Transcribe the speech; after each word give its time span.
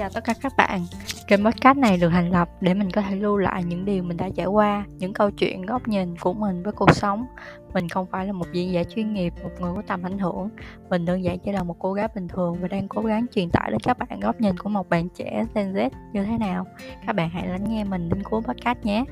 chào 0.00 0.10
tất 0.14 0.24
cả 0.24 0.34
các 0.42 0.52
bạn. 0.56 0.86
Kênh 1.26 1.44
podcast 1.44 1.78
này 1.78 1.96
được 1.96 2.08
thành 2.08 2.30
lập 2.30 2.48
để 2.60 2.74
mình 2.74 2.90
có 2.90 3.02
thể 3.02 3.16
lưu 3.16 3.36
lại 3.36 3.64
những 3.64 3.84
điều 3.84 4.02
mình 4.02 4.16
đã 4.16 4.28
trải 4.36 4.46
qua, 4.46 4.84
những 4.98 5.12
câu 5.12 5.30
chuyện 5.30 5.66
góc 5.66 5.88
nhìn 5.88 6.16
của 6.16 6.32
mình 6.32 6.62
với 6.62 6.72
cuộc 6.72 6.94
sống. 6.94 7.26
Mình 7.74 7.88
không 7.88 8.06
phải 8.06 8.26
là 8.26 8.32
một 8.32 8.46
diễn 8.52 8.72
giả 8.72 8.82
chuyên 8.84 9.12
nghiệp, 9.12 9.32
một 9.42 9.50
người 9.60 9.72
có 9.76 9.82
tầm 9.86 10.02
ảnh 10.02 10.18
hưởng. 10.18 10.48
Mình 10.90 11.04
đơn 11.04 11.24
giản 11.24 11.38
chỉ 11.38 11.52
là 11.52 11.62
một 11.62 11.76
cô 11.78 11.92
gái 11.92 12.08
bình 12.14 12.28
thường 12.28 12.56
và 12.60 12.68
đang 12.68 12.88
cố 12.88 13.02
gắng 13.02 13.26
truyền 13.34 13.50
tải 13.50 13.70
đến 13.70 13.80
các 13.80 13.98
bạn 13.98 14.20
góc 14.20 14.40
nhìn 14.40 14.58
của 14.58 14.68
một 14.68 14.88
bạn 14.88 15.08
trẻ 15.08 15.44
Gen 15.54 15.72
Z 15.72 15.90
như 16.12 16.24
thế 16.24 16.38
nào. 16.38 16.66
Các 17.06 17.12
bạn 17.16 17.30
hãy 17.30 17.48
lắng 17.48 17.64
nghe 17.68 17.84
mình 17.84 18.08
đến 18.08 18.22
cuối 18.22 18.42
podcast 18.42 18.78
nhé. 18.84 19.04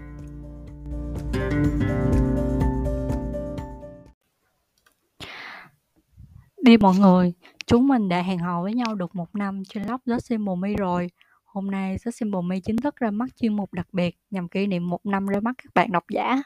Đi 6.62 6.76
mọi 6.76 6.94
người, 6.98 7.32
chúng 7.68 7.88
mình 7.88 8.08
đã 8.08 8.22
hẹn 8.22 8.38
hò 8.38 8.62
với 8.62 8.74
nhau 8.74 8.94
được 8.94 9.16
một 9.16 9.34
năm 9.34 9.62
trên 9.68 9.86
blog 9.86 10.00
The 10.06 10.20
Simple 10.20 10.54
Me 10.54 10.74
rồi. 10.74 11.10
Hôm 11.44 11.70
nay 11.70 11.96
The 12.04 12.10
Simple 12.10 12.40
Me 12.44 12.60
chính 12.60 12.76
thức 12.76 12.96
ra 12.96 13.10
mắt 13.10 13.36
chuyên 13.36 13.56
mục 13.56 13.72
đặc 13.72 13.86
biệt 13.92 14.18
nhằm 14.30 14.48
kỷ 14.48 14.66
niệm 14.66 14.90
một 14.90 15.06
năm 15.06 15.26
ra 15.26 15.40
mắt 15.40 15.54
các 15.58 15.74
bạn 15.74 15.92
độc 15.92 16.04
giả. 16.08 16.42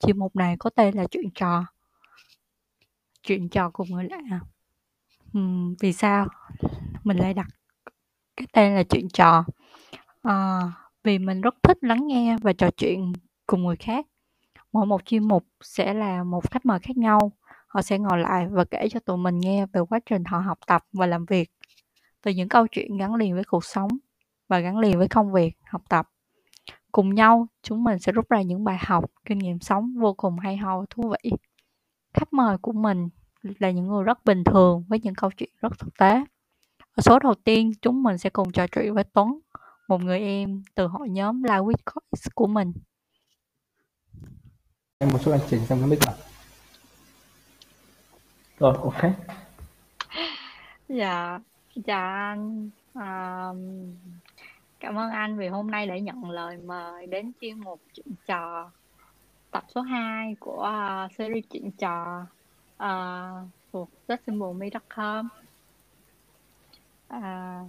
Chuyên 0.00 0.18
mục 0.18 0.36
này 0.36 0.56
có 0.58 0.70
tên 0.70 0.94
là 0.94 1.06
chuyện 1.10 1.30
trò. 1.34 1.64
Chuyện 3.22 3.48
trò 3.48 3.70
cùng 3.70 3.88
người 3.90 4.04
lạ. 4.04 4.40
Uhm, 5.38 5.74
vì 5.80 5.92
sao 5.92 6.28
mình 7.04 7.16
lại 7.16 7.34
đặt 7.34 7.46
cái 8.36 8.46
tên 8.52 8.74
là 8.74 8.82
chuyện 8.82 9.08
trò? 9.08 9.44
À, 10.22 10.60
vì 11.04 11.18
mình 11.18 11.40
rất 11.40 11.54
thích 11.62 11.78
lắng 11.80 12.06
nghe 12.06 12.36
và 12.42 12.52
trò 12.52 12.70
chuyện 12.76 13.12
cùng 13.46 13.64
người 13.64 13.76
khác. 13.76 14.06
Mỗi 14.72 14.86
một 14.86 15.04
chuyên 15.04 15.28
mục 15.28 15.46
sẽ 15.60 15.94
là 15.94 16.24
một 16.24 16.50
khách 16.50 16.66
mời 16.66 16.78
khác 16.78 16.96
nhau 16.96 17.32
họ 17.68 17.82
sẽ 17.82 17.98
ngồi 17.98 18.18
lại 18.18 18.46
và 18.50 18.64
kể 18.64 18.88
cho 18.90 19.00
tụi 19.00 19.16
mình 19.16 19.38
nghe 19.38 19.66
về 19.66 19.80
quá 19.88 20.00
trình 20.06 20.24
họ 20.24 20.38
học 20.38 20.58
tập 20.66 20.84
và 20.92 21.06
làm 21.06 21.24
việc, 21.24 21.50
từ 22.22 22.30
những 22.30 22.48
câu 22.48 22.66
chuyện 22.66 22.96
gắn 22.96 23.14
liền 23.14 23.34
với 23.34 23.44
cuộc 23.44 23.64
sống 23.64 23.90
và 24.48 24.58
gắn 24.58 24.78
liền 24.78 24.98
với 24.98 25.08
công 25.08 25.32
việc, 25.32 25.56
học 25.64 25.82
tập. 25.88 26.08
Cùng 26.92 27.14
nhau, 27.14 27.46
chúng 27.62 27.84
mình 27.84 27.98
sẽ 27.98 28.12
rút 28.12 28.28
ra 28.28 28.42
những 28.42 28.64
bài 28.64 28.78
học, 28.80 29.04
kinh 29.24 29.38
nghiệm 29.38 29.60
sống 29.60 29.94
vô 29.98 30.14
cùng 30.14 30.38
hay 30.38 30.56
ho 30.56 30.80
và 30.80 30.86
thú 30.90 31.12
vị. 31.22 31.30
Khách 32.14 32.32
mời 32.32 32.58
của 32.58 32.72
mình 32.72 33.08
là 33.42 33.70
những 33.70 33.86
người 33.86 34.04
rất 34.04 34.24
bình 34.24 34.44
thường 34.44 34.84
với 34.88 35.00
những 35.00 35.14
câu 35.14 35.30
chuyện 35.36 35.50
rất 35.60 35.72
thực 35.78 35.98
tế. 35.98 36.24
Ở 36.94 37.00
số 37.00 37.18
đầu 37.18 37.34
tiên, 37.34 37.72
chúng 37.82 38.02
mình 38.02 38.18
sẽ 38.18 38.30
cùng 38.30 38.52
trò 38.52 38.66
chuyện 38.66 38.94
với 38.94 39.04
Tuấn, 39.04 39.40
một 39.88 40.02
người 40.02 40.20
em 40.20 40.62
từ 40.74 40.86
hội 40.86 41.08
nhóm 41.08 41.42
Live 41.42 41.58
with 41.58 41.82
Coins 41.84 42.28
của 42.34 42.46
mình. 42.46 42.72
Em 44.98 45.10
một 45.12 45.18
số 45.18 45.32
anh 45.32 45.40
chị 45.50 45.58
xem 45.58 45.78
cái 45.80 45.90
biết 45.90 45.98
là 46.06 46.14
rồi, 48.58 48.74
ok. 48.82 49.12
Dạ, 50.88 51.38
chào 51.86 52.14
anh. 52.14 52.70
À, 52.94 53.48
cảm 54.80 54.98
ơn 54.98 55.10
anh 55.10 55.38
vì 55.38 55.48
hôm 55.48 55.70
nay 55.70 55.86
đã 55.86 55.98
nhận 55.98 56.30
lời 56.30 56.56
mời 56.56 57.06
đến 57.06 57.32
chuyên 57.40 57.60
mục 57.60 57.80
chuyện 57.94 58.06
trò 58.26 58.70
tập 59.50 59.64
số 59.74 59.80
2 59.80 60.36
của 60.40 60.70
uh, 61.06 61.12
series 61.12 61.44
chuyện 61.50 61.70
trò 61.70 62.26
uh, 62.84 63.48
thuộc 63.72 63.88
justsimpleme.com 64.08 65.28
à, 67.08 67.60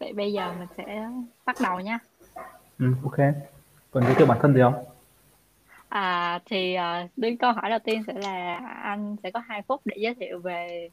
vậy 0.00 0.12
bây 0.12 0.32
giờ 0.32 0.52
mình 0.58 0.68
sẽ 0.76 1.08
bắt 1.44 1.56
đầu 1.62 1.80
nha 1.80 1.98
ừ, 2.78 2.86
ok 3.02 3.18
còn 3.90 4.04
giới 4.04 4.14
thiệu 4.14 4.26
bản 4.26 4.38
thân 4.42 4.54
gì 4.54 4.60
không 4.60 4.95
À, 5.96 6.40
thì, 6.46 6.74
ờ, 6.74 7.06
đến 7.16 7.36
câu 7.36 7.52
hỏi 7.52 7.70
đầu 7.70 7.78
tiên 7.78 8.02
sẽ 8.06 8.12
là 8.12 8.60
anh 8.82 9.16
sẽ 9.22 9.30
có 9.30 9.40
2 9.48 9.62
phút 9.62 9.80
để 9.84 9.96
giới 9.98 10.14
thiệu 10.14 10.38
về 10.38 10.88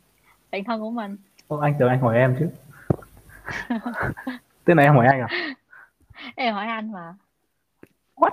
bản 0.52 0.64
thân 0.64 0.82
của 0.82 0.90
mình. 0.90 1.18
Ô, 1.48 1.58
anh 1.58 1.74
tưởng 1.80 1.90
anh 1.90 2.00
hỏi 2.00 2.18
em 2.18 2.36
chứ. 2.40 2.50
Tức 4.66 4.74
này 4.74 4.86
em 4.86 4.96
hỏi 4.96 5.08
anh 5.08 5.22
à? 5.22 5.28
Em 6.36 6.54
hỏi 6.54 6.68
anh 6.68 6.92
mà. 6.92 7.16
What? 8.16 8.32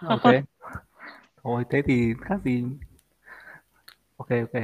Ok. 0.06 0.34
Thôi 1.42 1.64
thế 1.70 1.82
thì 1.86 2.14
khác 2.20 2.36
gì. 2.44 2.64
Ok 4.16 4.28
ok. 4.28 4.62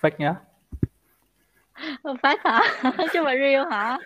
Fake 0.00 0.16
nhá. 0.18 0.34
Fake 2.02 2.36
hả? 2.44 2.60
Chứ 3.12 3.22
mà 3.22 3.32
real 3.34 3.70
hả? 3.70 3.98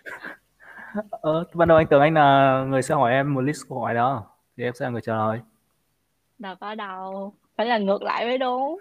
Ờ, 1.11 1.45
ban 1.55 1.69
đầu 1.69 1.79
anh 1.79 1.87
tưởng 1.87 2.01
anh 2.01 2.15
là 2.15 2.65
người 2.69 2.83
sẽ 2.83 2.95
hỏi 2.95 3.13
em 3.13 3.35
một 3.35 3.41
list 3.41 3.63
câu 3.69 3.81
hỏi 3.81 3.95
đó 3.95 4.32
thì 4.57 4.65
em 4.65 4.75
sẽ 4.75 4.85
là 4.85 4.91
người 4.91 5.01
trả 5.01 5.15
lời 5.15 5.41
đâu 6.39 6.55
có 6.61 6.75
đâu 6.75 7.35
phải 7.57 7.67
là 7.67 7.79
ngược 7.79 8.03
lại 8.03 8.25
mới 8.25 8.39
đúng. 8.39 8.79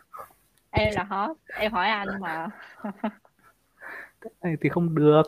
Em 0.72 0.94
là 0.96 1.04
hot. 1.04 1.38
Em 1.48 1.72
hỏi 1.72 1.90
anh 1.90 2.08
mà. 2.22 2.48
Này 4.42 4.56
thì 4.62 4.70
không 4.70 4.96
được. 4.96 5.24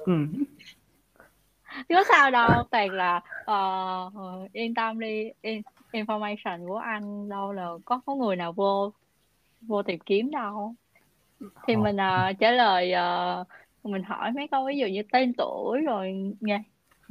Chứ 1.90 1.96
có 1.96 2.04
sao 2.10 2.32
đâu 2.32 2.50
toàn 2.72 2.90
là 2.92 3.22
uh, 3.52 4.52
yên 4.54 4.74
tâm 4.74 5.00
đi. 5.00 5.32
In, 5.42 5.62
information 5.92 6.68
của 6.68 6.78
anh 6.78 7.30
đâu 7.30 7.52
là 7.52 7.70
có 7.86 8.02
có 8.06 8.16
người 8.16 8.36
nào 8.36 8.52
vô 8.52 8.92
vô 9.62 9.84
tìm 9.84 10.00
kiếm 10.00 10.32
đâu. 10.32 10.74
Thì 11.68 11.76
mình 11.76 11.96
uh, 11.96 12.40
trả 12.40 12.52
lời 12.52 12.94
uh, 13.42 13.48
mình 13.84 14.04
hỏi 14.04 14.32
mấy 14.32 14.48
câu 14.48 14.66
ví 14.66 14.78
dụ 14.78 14.88
như 14.88 15.02
tên 15.12 15.34
tuổi 15.38 15.82
rồi 15.82 16.34
nghề 16.40 16.58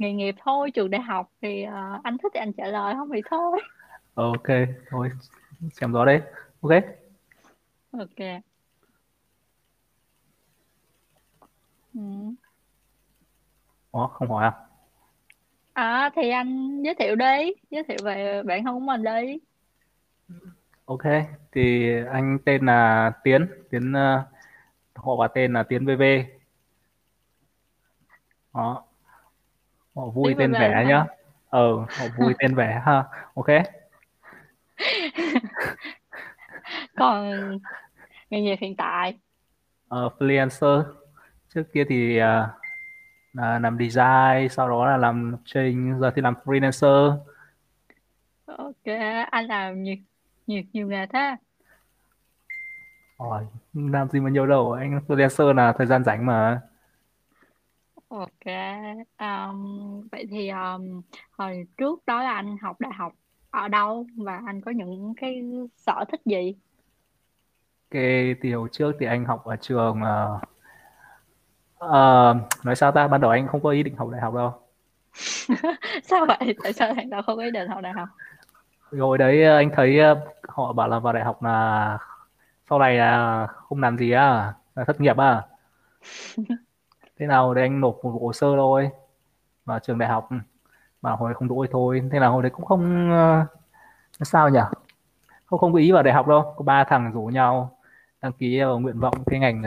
nghề 0.03 0.13
nghiệp 0.13 0.35
thôi 0.43 0.71
trường 0.71 0.89
đại 0.89 1.01
học 1.01 1.31
thì 1.41 1.65
uh, 1.67 2.03
anh 2.03 2.17
thích 2.17 2.31
thì 2.33 2.39
anh 2.39 2.53
trả 2.53 2.67
lời 2.67 2.93
không 2.97 3.09
thì 3.13 3.21
thôi 3.29 3.61
ok 4.13 4.47
thôi 4.89 5.09
xem 5.71 5.93
rõ 5.93 6.05
đấy 6.05 6.21
ok 6.61 6.71
ok 7.91 8.19
ừ. 11.93 12.01
Ủa, 13.91 14.07
không 14.07 14.29
hỏi 14.29 14.43
à? 14.45 14.53
À 15.73 16.09
thì 16.15 16.29
anh 16.29 16.81
giới 16.83 16.95
thiệu 16.95 17.15
đi, 17.15 17.53
giới 17.69 17.83
thiệu 17.83 17.97
về 18.03 18.43
bản 18.43 18.63
thân 18.63 18.73
của 18.73 18.79
mình 18.79 19.03
đi. 19.03 19.39
Ok, 20.85 21.03
thì 21.51 21.95
anh 22.11 22.37
tên 22.45 22.65
là 22.65 23.11
Tiến, 23.23 23.47
Tiến 23.69 23.91
uh, 23.91 24.25
họ 24.95 25.15
và 25.15 25.27
tên 25.27 25.53
là 25.53 25.63
Tiến 25.63 25.85
VV. 25.85 26.03
Đó, 28.53 28.83
họ 29.95 30.09
vui 30.09 30.35
tên 30.37 30.53
vẻ 30.53 30.85
nhá. 30.87 31.05
ờ 31.49 31.75
họ 31.75 32.05
vui 32.17 32.33
tên 32.39 32.55
vẻ 32.55 32.81
ha. 32.85 33.03
Ok. 33.33 33.47
Còn 36.95 37.31
nghề 38.29 38.41
nghiệp 38.41 38.55
hiện 38.61 38.75
tại? 38.75 39.19
Ờ, 39.87 40.09
freelancer. 40.19 40.83
Trước 41.53 41.63
kia 41.73 41.83
thì 41.89 42.17
uh, 42.17 42.23
là 43.33 43.59
làm 43.59 43.77
design 43.79 44.49
sau 44.49 44.69
đó 44.69 44.85
là 44.85 44.97
làm 44.97 45.35
trình 45.45 45.99
giờ 45.99 46.11
thì 46.15 46.21
làm 46.21 46.33
freelancer. 46.45 47.17
Ok 48.45 48.85
anh 49.31 49.45
làm 49.45 49.83
nhiều 49.83 49.95
nhiều 50.47 50.63
nhiều 50.73 50.87
nghề 50.87 51.05
thế. 51.05 51.35
Rồi 53.19 53.47
làm 53.73 54.09
gì 54.09 54.19
mà 54.19 54.29
nhiều 54.29 54.47
đâu. 54.47 54.71
Anh 54.71 54.99
freelancer 55.07 55.53
là 55.53 55.73
thời 55.77 55.87
gian 55.87 56.03
rảnh 56.03 56.25
mà 56.25 56.61
OK, 58.13 58.53
ờm, 59.17 60.01
vậy 60.11 60.25
thì, 60.31 60.47
ờm, 60.47 61.01
hồi 61.37 61.65
trước 61.77 62.05
đó 62.05 62.23
là 62.23 62.31
anh 62.33 62.57
học 62.61 62.75
đại 62.79 62.91
học 62.93 63.13
ở 63.51 63.67
đâu 63.67 64.05
và 64.17 64.41
anh 64.45 64.61
có 64.61 64.71
những 64.71 65.13
cái 65.21 65.43
sở 65.77 66.05
thích 66.11 66.21
gì? 66.25 66.55
Cái 67.91 68.35
thì 68.41 68.53
hồi 68.53 68.69
trước 68.71 68.91
thì 68.99 69.05
anh 69.05 69.25
học 69.25 69.45
ở 69.45 69.55
trường 69.55 70.01
ờ, 70.01 70.39
ờ, 71.77 72.35
nói 72.63 72.75
sao 72.75 72.91
ta, 72.91 73.07
ban 73.07 73.21
đầu 73.21 73.31
anh 73.31 73.47
không 73.47 73.63
có 73.63 73.69
ý 73.69 73.83
định 73.83 73.95
học 73.95 74.09
đại 74.11 74.21
học 74.21 74.33
đâu. 74.35 74.53
Sao 76.03 76.25
vậy? 76.25 76.55
Tại 76.63 76.73
sao 76.73 76.93
anh 76.97 77.09
không 77.25 77.37
có 77.37 77.43
ý 77.43 77.51
định 77.51 77.67
học 77.67 77.81
đại 77.81 77.93
học? 77.93 78.07
Hồi 78.99 79.17
đấy 79.17 79.43
anh 79.43 79.69
thấy 79.75 79.99
ờ, 79.99 80.31
họ 80.47 80.73
bảo 80.73 80.87
là 80.87 80.99
vào 80.99 81.13
đại 81.13 81.23
học 81.23 81.43
là 81.43 81.97
sau 82.69 82.79
này 82.79 82.95
là 82.95 83.47
không 83.47 83.81
làm 83.81 83.97
gì 83.97 84.11
á, 84.11 84.53
là 84.75 84.83
thất 84.83 85.01
nghiệp 85.01 85.17
à. 85.17 85.41
thế 87.23 87.27
nào 87.27 87.53
để 87.53 87.61
anh 87.61 87.81
nộp 87.81 87.99
một 88.03 88.17
hồ 88.21 88.33
sơ 88.33 88.47
thôi 88.55 88.89
vào 89.65 89.79
trường 89.79 89.97
đại 89.97 90.09
học. 90.09 90.29
Mà 91.01 91.11
hồi 91.11 91.33
không 91.33 91.47
thì 91.49 91.71
thôi. 91.71 92.01
Thế 92.11 92.19
là 92.19 92.27
hồi 92.27 92.43
đấy 92.43 92.49
cũng 92.49 92.65
không 92.65 93.11
uh, 94.21 94.27
sao 94.27 94.49
nhỉ? 94.49 94.59
Không 95.45 95.59
không 95.59 95.73
có 95.73 95.79
ý 95.79 95.91
vào 95.91 96.03
đại 96.03 96.13
học 96.13 96.27
đâu. 96.27 96.53
Có 96.57 96.63
ba 96.63 96.83
thằng 96.83 97.11
rủ 97.11 97.25
nhau 97.25 97.77
đăng 98.21 98.33
ký 98.33 98.59
vào 98.59 98.79
nguyện 98.79 98.99
vọng 98.99 99.23
cái 99.25 99.39
ngành 99.39 99.63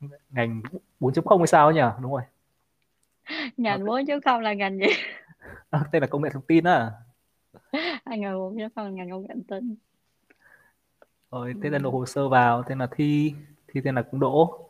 uh, 0.00 0.10
ngành 0.30 0.62
4.0 1.00 1.38
hay 1.38 1.46
sao 1.46 1.72
nhỉ? 1.72 1.80
Đúng 2.00 2.12
rồi. 2.12 2.22
Ngành 3.56 3.84
4.0 3.84 4.40
là 4.40 4.52
ngành 4.52 4.78
gì? 4.78 4.86
À, 5.70 5.84
tên 5.92 6.02
là 6.02 6.06
công 6.06 6.22
nghệ 6.22 6.30
thông 6.32 6.42
tin 6.42 6.64
á. 6.64 6.90
À, 8.04 8.16
ngành 8.16 8.34
4.0 8.34 8.90
ngành 8.90 9.10
công 9.10 9.22
nghệ 9.22 9.28
thông 9.34 9.42
tin. 9.42 9.76
Rồi 11.30 11.54
thế 11.62 11.70
là 11.70 11.78
nộp 11.78 11.92
hồ 11.92 12.06
sơ 12.06 12.28
vào. 12.28 12.62
Thế 12.62 12.74
là 12.74 12.88
thi. 12.96 13.34
Thi 13.68 13.80
thế 13.84 13.92
là 13.92 14.02
cũng 14.02 14.20
đỗ 14.20 14.65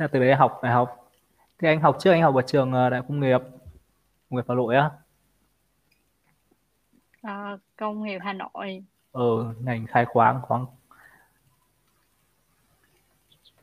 Thế 0.00 0.04
là 0.04 0.08
từ 0.12 0.20
đấy 0.20 0.34
học 0.34 0.60
đại 0.62 0.72
học. 0.72 1.10
Thế 1.58 1.68
anh 1.68 1.80
học 1.80 1.96
trước 2.00 2.10
anh 2.10 2.22
học 2.22 2.34
ở 2.34 2.42
trường 2.42 2.72
ờ, 2.72 2.90
Đại 2.90 3.02
công 3.08 3.20
nghiệp, 3.20 3.38
công 4.30 4.36
nghiệp 4.36 4.44
Hà 4.48 4.54
Nội 4.54 4.76
á. 4.76 4.90
À, 7.22 7.56
công 7.76 8.02
nghiệp 8.02 8.18
Hà 8.22 8.32
Nội. 8.32 8.84
Ờ, 9.12 9.54
ngành 9.60 9.86
khai 9.86 10.04
khoáng 10.04 10.40
khoáng. 10.42 10.66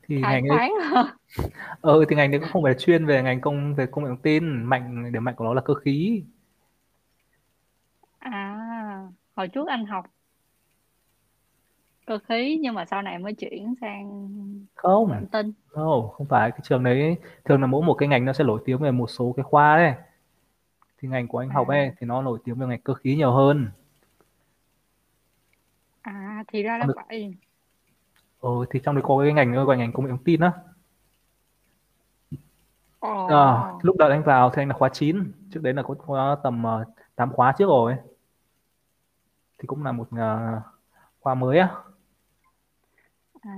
thì 0.02 0.22
Khai 0.22 0.42
ngành 0.42 0.58
ấy 0.58 0.70
khoáng 0.92 1.06
ừ 1.82 2.04
thì 2.08 2.16
ngành 2.16 2.30
đấy 2.30 2.40
cũng 2.40 2.48
không 2.52 2.62
phải 2.62 2.74
chuyên 2.78 3.06
về 3.06 3.22
ngành 3.22 3.40
công 3.40 3.74
về 3.74 3.86
công 3.86 4.04
nghệ 4.04 4.08
thông 4.08 4.22
tin 4.22 4.62
mạnh 4.62 5.12
điểm 5.12 5.24
mạnh 5.24 5.34
của 5.34 5.44
nó 5.44 5.54
là 5.54 5.60
cơ 5.60 5.74
khí 5.74 6.22
À, 8.18 8.56
hồi 9.36 9.48
trước 9.48 9.68
anh 9.68 9.86
học 9.86 10.06
cơ 12.08 12.18
khí 12.28 12.58
nhưng 12.62 12.74
mà 12.74 12.84
sau 12.84 13.02
này 13.02 13.18
mới 13.18 13.34
chuyển 13.34 13.74
sang 13.80 14.28
không 14.74 15.08
thông 15.08 15.26
tin. 15.32 15.52
không 15.66 16.10
không 16.12 16.26
phải. 16.26 16.50
Cái 16.50 16.60
trường 16.64 16.82
đấy 16.84 17.16
thường 17.44 17.60
là 17.60 17.66
mỗi 17.66 17.82
một 17.82 17.94
cái 17.94 18.08
ngành 18.08 18.24
nó 18.24 18.32
sẽ 18.32 18.44
nổi 18.44 18.62
tiếng 18.64 18.78
về 18.78 18.90
một 18.90 19.06
số 19.10 19.32
cái 19.36 19.44
khoa 19.44 19.76
đấy. 19.76 19.94
Thì 20.98 21.08
ngành 21.08 21.28
của 21.28 21.38
anh 21.38 21.50
học 21.50 21.68
ấy 21.68 21.78
À, 21.78 21.92
thì 21.98 22.06
nó 22.06 22.22
nổi 22.22 22.38
tiếng 22.44 22.58
về 22.58 22.66
ngành 22.66 22.80
cơ 22.80 22.94
khí 22.94 23.16
nhiều 23.16 23.32
hơn. 23.32 23.70
À 26.02 26.44
thì 26.48 26.62
ra 26.62 26.78
là 26.78 26.86
được 26.86 26.94
vậy. 27.08 27.34
ừ, 28.40 28.50
thì 28.70 28.80
trong 28.84 28.94
đấy 28.94 29.02
có 29.06 29.18
cái 29.24 29.32
ngành 29.32 29.52
gọi 29.64 29.76
ngành 29.76 29.92
công 29.92 30.04
nghệ 30.04 30.10
thông 30.10 30.24
tin 30.24 30.40
á. 30.40 30.52
Ồ, 33.00 33.26
à, 33.26 33.72
lúc 33.82 33.96
đợt 33.98 34.08
anh 34.08 34.22
vào 34.24 34.50
thì 34.50 34.62
anh 34.62 34.68
là 34.68 34.74
khóa 34.74 34.88
9 34.92 35.32
trước 35.52 35.60
đấy 35.62 35.72
là 35.74 35.82
có 35.82 35.94
khóa 35.98 36.36
tầm 36.42 36.64
uh, 36.82 36.88
8 37.16 37.32
khóa 37.32 37.54
trước 37.58 37.66
rồi. 37.66 37.96
Thì 39.58 39.66
cũng 39.66 39.84
là 39.84 39.92
một 39.92 40.08
uh, 40.14 40.62
khoa 41.20 41.34
mới 41.34 41.58
á 41.58 41.70
à, 43.42 43.54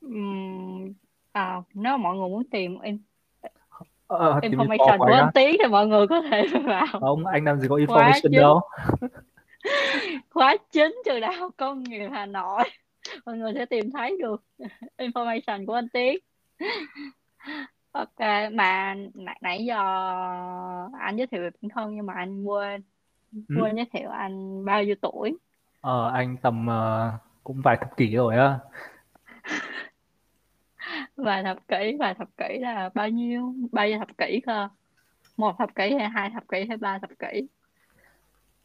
ừm, 0.00 0.92
à, 1.32 1.62
nếu 1.74 1.96
mọi 1.96 2.16
người 2.16 2.28
muốn 2.28 2.44
tìm 2.44 2.80
in, 2.80 2.98
ờ, 4.06 4.38
tìm 4.42 4.52
info 4.52 4.66
information 4.66 4.98
của 4.98 5.12
anh 5.14 5.30
Tiến 5.34 5.56
thì 5.62 5.68
mọi 5.68 5.86
người 5.86 6.06
có 6.06 6.22
thể 6.30 6.46
vào. 6.64 6.86
Không 7.00 7.26
anh 7.26 7.44
làm 7.44 7.60
gì 7.60 7.68
có 7.68 7.78
khóa 7.88 8.10
information 8.10 8.20
9 8.22 8.32
đâu. 8.32 8.60
Khóa 10.30 10.56
9 10.72 11.02
trường 11.04 11.20
đại 11.20 11.34
học 11.34 11.52
công 11.56 11.82
nghiệp 11.82 12.08
Hà 12.12 12.26
Nội. 12.26 12.64
Mọi 13.26 13.36
người 13.36 13.52
sẽ 13.54 13.66
tìm 13.66 13.90
thấy 13.90 14.16
được 14.22 14.44
information 14.98 15.66
của 15.66 15.74
anh 15.74 15.88
Tiến. 15.88 16.18
Ok 17.92 18.20
mà 18.52 18.94
nãy, 19.14 19.38
nãy 19.42 19.64
giờ 19.64 19.76
anh 21.00 21.16
giới 21.16 21.26
thiệu 21.26 21.40
về 21.40 21.50
bản 21.62 21.70
thân 21.74 21.96
nhưng 21.96 22.06
mà 22.06 22.14
anh 22.16 22.44
quên 22.44 22.82
ừ. 23.32 23.54
quên 23.60 23.76
giới 23.76 23.86
thiệu 23.92 24.10
anh 24.10 24.64
bao 24.64 24.84
nhiêu 24.84 24.94
tuổi? 25.00 25.36
Ờ, 25.80 26.10
anh 26.14 26.36
tầm 26.42 26.66
uh, 26.68 27.29
cũng 27.44 27.60
vài 27.64 27.76
thập 27.76 27.96
kỷ 27.96 28.14
rồi 28.16 28.36
á. 28.36 28.58
Vài 31.16 31.42
thập 31.42 31.68
kỷ 31.68 31.96
vài 31.98 32.14
thập 32.14 32.28
kỷ 32.36 32.58
là 32.58 32.90
bao 32.94 33.08
nhiêu? 33.08 33.54
Bao 33.72 33.88
nhiêu 33.88 33.98
thập 33.98 34.18
kỷ 34.18 34.40
cơ? 34.46 34.68
Một 35.36 35.54
thập 35.58 35.74
kỷ 35.74 35.94
hay 35.94 36.08
hai 36.08 36.30
thập 36.30 36.48
kỷ 36.48 36.64
hay 36.68 36.76
ba 36.76 36.98
thập 36.98 37.10
kỷ? 37.18 37.48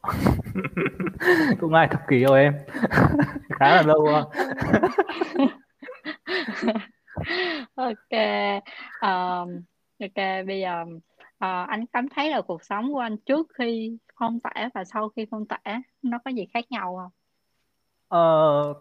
Cũng 1.60 1.72
hai 1.72 1.88
thập 1.88 2.00
kỷ 2.08 2.24
rồi 2.24 2.42
em. 2.42 2.54
Khá 3.58 3.76
là 3.76 3.82
lâu 3.82 4.06
à. 4.06 4.22
ok 7.74 8.12
um, 9.00 9.62
ok 10.00 10.46
bây 10.46 10.60
giờ 10.60 10.82
uh, 10.82 11.68
anh 11.68 11.86
cảm 11.92 12.08
thấy 12.08 12.30
là 12.30 12.40
cuộc 12.40 12.64
sống 12.64 12.92
của 12.92 12.98
anh 12.98 13.16
trước 13.16 13.46
khi 13.58 13.98
phong 14.18 14.40
tỏa 14.40 14.70
và 14.74 14.84
sau 14.84 15.08
khi 15.08 15.26
phong 15.30 15.46
tỏa 15.46 15.82
nó 16.02 16.18
có 16.24 16.30
gì 16.30 16.46
khác 16.54 16.64
nhau 16.70 16.98
không 17.02 17.10
ờ, 18.08 18.74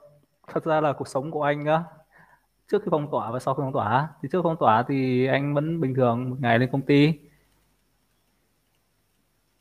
thật 0.48 0.63
ra 0.63 0.81
là 0.81 0.94
cuộc 0.94 1.07
sống 1.07 1.31
của 1.31 1.44
anh 1.44 1.66
á 1.66 1.83
trước 2.72 2.81
khi 2.83 2.88
phong 2.92 3.12
tỏa 3.12 3.31
và 3.31 3.39
sau 3.39 3.54
khi 3.54 3.62
phong 3.63 3.74
tỏa 3.74 4.10
thì 4.22 4.30
trước 4.31 4.42
phong 4.44 4.57
tỏa 4.57 4.83
thì 4.88 5.25
anh 5.25 5.54
vẫn 5.54 5.81
bình 5.81 5.94
thường 5.95 6.30
một 6.30 6.36
ngày 6.39 6.60
lên 6.60 6.69
công 6.72 6.81
ty. 6.81 7.13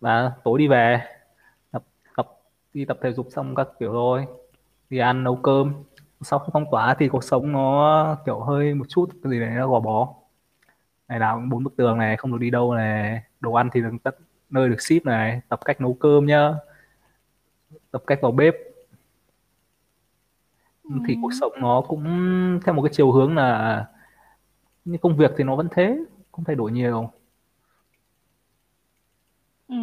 Và 0.01 0.33
tối 0.45 0.59
đi 0.59 0.69
về 0.69 1.01
tập 1.71 1.83
tập 2.17 2.41
đi 2.75 2.85
tập 2.85 2.99
thể 3.03 3.13
dục 3.13 3.27
xong 3.31 3.55
các 3.55 3.69
kiểu 3.79 3.93
rồi 3.93 4.27
đi 4.91 4.99
ăn 4.99 5.25
nấu 5.25 5.37
cơm. 5.37 5.75
Sau 6.21 6.39
khi 6.39 6.51
phong 6.53 6.65
tỏa 6.71 6.95
thì 6.99 7.09
cuộc 7.09 7.25
sống 7.25 7.53
nó 7.53 8.17
kiểu 8.27 8.41
hơi 8.41 8.75
một 8.75 8.85
chút 8.89 9.11
cái 9.23 9.31
gì 9.31 9.41
đấy 9.41 9.51
nó 9.51 9.69
gò 9.69 9.81
bó. 9.81 10.15
Ngày 11.09 11.19
nào 11.19 11.37
cũng 11.37 11.49
bốn 11.49 11.65
bức 11.65 11.77
tường 11.77 11.99
này 11.99 12.17
không 12.17 12.33
được 12.33 12.39
đi 12.41 12.51
đâu 12.51 12.75
này. 12.75 13.23
Đồ 13.41 13.53
ăn 13.53 13.71
thì 13.73 13.81
được 13.81 13.91
tất 14.03 14.17
nơi 14.51 14.69
được 14.69 14.81
ship 14.81 15.05
này. 15.07 15.41
Tập 15.49 15.61
cách 15.65 15.81
nấu 15.81 15.95
cơm 16.01 16.27
nhá. 16.27 16.55
Tập 17.91 18.03
cách 18.07 18.19
vào 18.23 18.33
bếp 18.33 18.55
thì 21.09 21.17
cuộc 21.23 21.31
sống 21.41 21.53
nó 21.61 21.83
cũng 21.89 22.05
theo 22.65 22.75
một 22.75 22.83
cái 22.83 22.93
chiều 22.95 23.13
hướng 23.13 23.37
là 23.37 23.87
như 24.85 24.99
công 25.03 25.17
việc 25.17 25.31
thì 25.37 25.45
nó 25.45 25.57
vẫn 25.57 25.69
thế 25.71 25.99
không 26.33 26.45
thay 26.45 26.57
đổi 26.57 26.73
nhiều 26.73 27.11
Ừ, 29.69 29.75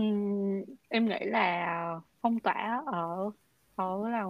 em 0.90 1.06
nghĩ 1.10 1.16
là 1.22 2.00
phong 2.22 2.40
tỏa 2.40 2.84
ở 2.86 3.32
ở 3.76 4.10
là 4.10 4.24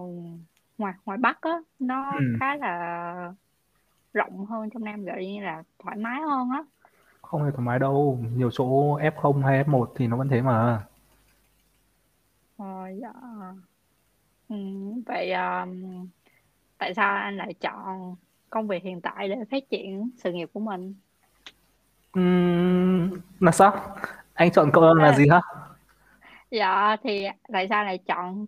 ngoài 0.78 0.94
ngoài 1.04 1.18
Bắc 1.18 1.40
á 1.40 1.50
nó 1.78 2.12
ừ. 2.12 2.24
khá 2.40 2.56
là 2.56 3.32
rộng 4.14 4.46
hơn 4.46 4.70
trong 4.70 4.84
Nam 4.84 5.04
vậy 5.04 5.26
như 5.26 5.40
là 5.42 5.62
thoải 5.78 5.96
mái 5.96 6.20
hơn 6.22 6.50
á 6.50 6.64
không 7.22 7.44
hề 7.44 7.50
thoải 7.50 7.66
mái 7.66 7.78
đâu 7.78 8.18
nhiều 8.36 8.50
chỗ 8.50 8.64
F0 8.98 9.42
hay 9.42 9.64
F1 9.64 9.92
thì 9.96 10.06
nó 10.06 10.16
vẫn 10.16 10.28
thế 10.28 10.42
mà 10.42 10.86
ờ, 12.56 12.64
dạ. 13.02 13.12
ừ, 14.48 14.56
vậy 15.06 15.32
um, 15.32 16.08
tại 16.82 16.94
sao 16.94 17.16
anh 17.16 17.36
lại 17.36 17.54
chọn 17.60 18.16
công 18.50 18.68
việc 18.68 18.82
hiện 18.82 19.00
tại 19.00 19.28
để 19.28 19.36
phát 19.50 19.70
triển 19.70 20.10
sự 20.16 20.32
nghiệp 20.32 20.50
của 20.52 20.60
mình? 20.60 20.94
Uhm, 22.18 23.20
là 23.40 23.52
sao? 23.52 23.96
Anh 24.34 24.50
chọn 24.50 24.70
câu 24.72 24.94
là 24.94 25.12
gì 25.12 25.28
hả? 25.28 25.40
Dạ 26.50 26.96
thì 27.02 27.26
tại 27.52 27.68
sao 27.68 27.84
lại 27.84 27.98
chọn 27.98 28.46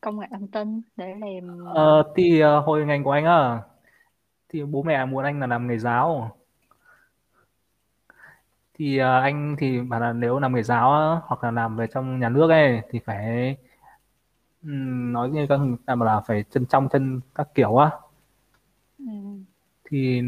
công 0.00 0.20
nghệ 0.20 0.26
thông 0.30 0.48
tin 0.48 0.82
để 0.96 1.14
làm 1.20 1.64
ờ, 1.74 2.12
thì 2.16 2.42
uh, 2.44 2.64
hồi 2.64 2.86
ngành 2.86 3.04
của 3.04 3.10
anh 3.10 3.24
á 3.24 3.58
thì 4.48 4.64
bố 4.64 4.82
mẹ 4.82 5.04
muốn 5.04 5.24
anh 5.24 5.40
là 5.40 5.46
làm 5.46 5.66
nghề 5.66 5.78
giáo. 5.78 6.36
Thì 8.74 9.00
uh, 9.00 9.04
anh 9.04 9.56
thì 9.58 9.80
bảo 9.80 10.00
là 10.00 10.12
nếu 10.12 10.38
làm 10.38 10.54
nghề 10.54 10.62
giáo 10.62 11.22
hoặc 11.26 11.44
là 11.44 11.50
làm 11.50 11.76
về 11.76 11.86
trong 11.94 12.20
nhà 12.20 12.28
nước 12.28 12.50
ấy 12.50 12.80
thì 12.90 12.98
phải 12.98 13.56
nói 15.12 15.30
như 15.30 15.46
các 15.48 15.60
là 15.86 15.94
là 15.94 16.20
phải 16.20 16.44
chân 16.50 16.66
trong 16.66 16.88
chân 16.88 17.20
các 17.34 17.48
kiểu 17.54 17.76
á. 17.76 17.90
Ừ. 18.98 19.04
thì 19.84 20.22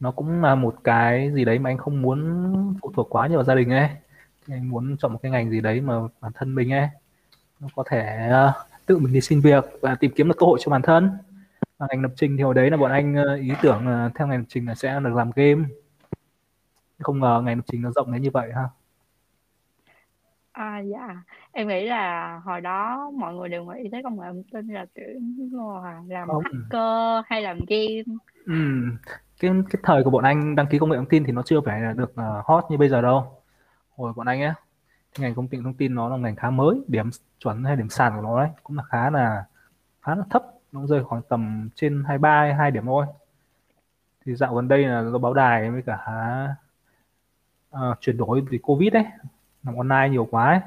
nó 0.00 0.10
cũng 0.10 0.42
là 0.42 0.54
một 0.54 0.76
cái 0.84 1.32
gì 1.34 1.44
đấy 1.44 1.58
mà 1.58 1.70
anh 1.70 1.78
không 1.78 2.02
muốn 2.02 2.20
phụ 2.82 2.92
thuộc 2.94 3.06
quá 3.10 3.26
nhiều 3.26 3.36
vào 3.36 3.44
gia 3.44 3.54
đình 3.54 3.70
ấy. 3.70 3.88
Thì 4.46 4.54
anh 4.54 4.68
muốn 4.68 4.96
chọn 4.96 5.12
một 5.12 5.18
cái 5.22 5.32
ngành 5.32 5.50
gì 5.50 5.60
đấy 5.60 5.80
mà 5.80 5.94
bản 6.20 6.32
thân 6.34 6.54
mình 6.54 6.72
ấy 6.72 6.88
nó 7.60 7.68
có 7.76 7.84
thể 7.90 8.30
uh, 8.30 8.54
tự 8.86 8.98
mình 8.98 9.12
đi 9.12 9.20
xin 9.20 9.40
việc 9.40 9.64
và 9.80 9.94
tìm 9.94 10.10
kiếm 10.16 10.28
được 10.28 10.34
cơ 10.38 10.46
hội 10.46 10.58
cho 10.62 10.70
bản 10.70 10.82
thân. 10.82 11.10
Và 11.78 11.86
ngành 11.90 12.02
lập 12.02 12.12
trình 12.16 12.36
thì 12.36 12.42
hồi 12.42 12.54
đấy 12.54 12.70
là 12.70 12.76
bọn 12.76 12.90
anh 12.90 13.16
uh, 13.34 13.40
ý 13.40 13.52
tưởng 13.62 14.06
uh, 14.06 14.14
theo 14.14 14.26
ngành 14.26 14.38
lập 14.38 14.46
trình 14.48 14.66
là 14.68 14.74
sẽ 14.74 15.00
được 15.00 15.14
làm 15.14 15.30
game. 15.34 15.64
Không 17.00 17.20
ngờ 17.20 17.42
ngành 17.44 17.56
lập 17.56 17.64
trình 17.66 17.82
nó 17.82 17.90
rộng 17.90 18.12
đến 18.12 18.22
như 18.22 18.30
vậy 18.30 18.52
ha 18.54 18.68
À 20.52 20.78
dạ, 20.78 21.22
em 21.52 21.68
nghĩ 21.68 21.86
là 21.86 22.40
hồi 22.44 22.60
đó 22.60 23.10
mọi 23.16 23.34
người 23.34 23.48
đều 23.48 23.64
nghĩ 23.64 23.88
tới 23.92 24.02
công 24.02 24.20
nghệ 24.20 24.26
thông 24.26 24.42
tin 24.52 24.68
là 24.68 24.86
kiểu 24.94 25.04
là 25.82 26.02
làm 26.08 26.28
không 26.28 26.42
hacker 26.44 27.24
hay 27.26 27.42
làm 27.42 27.58
game. 27.68 28.18
ừ. 28.46 28.54
cái 29.40 29.50
cái 29.70 29.82
thời 29.82 30.04
của 30.04 30.10
bọn 30.10 30.24
anh 30.24 30.54
đăng 30.54 30.66
ký 30.66 30.78
công 30.78 30.90
nghệ 30.90 30.96
thông 30.96 31.08
tin 31.08 31.24
thì 31.24 31.32
nó 31.32 31.42
chưa 31.42 31.60
phải 31.66 31.80
là 31.80 31.92
được 31.92 32.10
uh, 32.12 32.46
hot 32.46 32.64
như 32.70 32.76
bây 32.76 32.88
giờ 32.88 33.02
đâu 33.02 33.42
hồi 33.96 34.12
bọn 34.16 34.26
anh 34.26 34.42
ấy 34.42 34.52
ngành 35.18 35.34
công 35.34 35.48
nghệ 35.50 35.58
thông 35.64 35.74
tin 35.74 35.94
nó 35.94 36.08
là 36.08 36.16
ngành 36.16 36.36
khá 36.36 36.50
mới 36.50 36.80
điểm 36.88 37.10
chuẩn 37.38 37.64
hay 37.64 37.76
điểm 37.76 37.88
sàn 37.88 38.12
của 38.16 38.22
nó 38.22 38.40
đấy 38.40 38.50
cũng 38.62 38.76
là 38.76 38.82
khá 38.82 39.10
là 39.10 39.44
khá 40.02 40.14
là 40.14 40.24
thấp 40.30 40.42
nó 40.72 40.86
rơi 40.86 41.04
khoảng 41.04 41.22
tầm 41.28 41.68
trên 41.74 42.04
23 42.06 42.40
hay 42.40 42.54
2 42.54 42.70
điểm 42.70 42.86
thôi 42.86 43.06
thì 44.24 44.34
dạo 44.34 44.54
gần 44.54 44.68
đây 44.68 44.84
là 44.84 45.02
do 45.02 45.18
báo 45.18 45.34
đài 45.34 45.70
với 45.70 45.82
cả 45.82 45.98
uh, 47.74 48.00
chuyển 48.00 48.16
đổi 48.16 48.40
vì 48.50 48.58
covid 48.58 48.92
đấy 48.92 49.04
làm 49.62 49.76
online 49.76 50.08
nhiều 50.10 50.28
quá 50.30 50.50
ấy. 50.50 50.60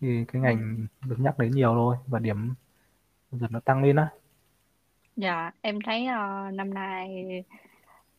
thì 0.00 0.24
cái 0.32 0.42
ngành 0.42 0.86
được 1.06 1.16
nhắc 1.18 1.38
đến 1.38 1.50
nhiều 1.50 1.74
thôi 1.74 1.96
và 2.06 2.18
điểm 2.18 2.54
dần 3.32 3.52
nó 3.52 3.60
tăng 3.60 3.82
lên 3.82 3.96
á 3.96 4.08
Dạ, 5.16 5.50
em 5.60 5.78
thấy 5.84 6.02
uh, 6.02 6.54
năm 6.54 6.74
nay 6.74 7.26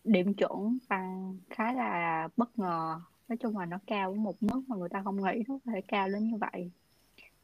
điểm 0.04 0.34
chuẩn 0.34 0.78
tăng 0.90 1.38
khá 1.50 1.74
là 1.74 2.28
bất 2.38 2.60
ngờ. 2.60 3.00
Nói 3.28 3.38
chung 3.38 3.58
là 3.58 3.66
nó 3.66 3.78
cao 3.88 4.14
một 4.14 4.44
mức 4.44 4.62
mà 4.68 4.76
người 4.76 4.90
ta 4.90 5.02
không 5.04 5.24
nghĩ 5.24 5.44
nó 5.48 5.60
có 5.66 5.72
thể 5.72 5.82
cao 5.88 6.08
đến 6.10 6.32
như 6.32 6.38
vậy. 6.38 6.72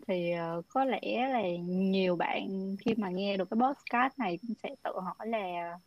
Thì 0.07 0.33
uh, 0.59 0.65
có 0.69 0.85
lẽ 0.85 1.27
là 1.29 1.41
nhiều 1.65 2.15
bạn 2.15 2.75
khi 2.79 2.95
mà 2.97 3.09
nghe 3.09 3.37
được 3.37 3.49
cái 3.49 3.57
podcast 3.61 4.19
này 4.19 4.39
cũng 4.41 4.55
sẽ 4.63 4.75
tự 4.83 4.91
hỏi 4.99 5.27
là 5.27 5.77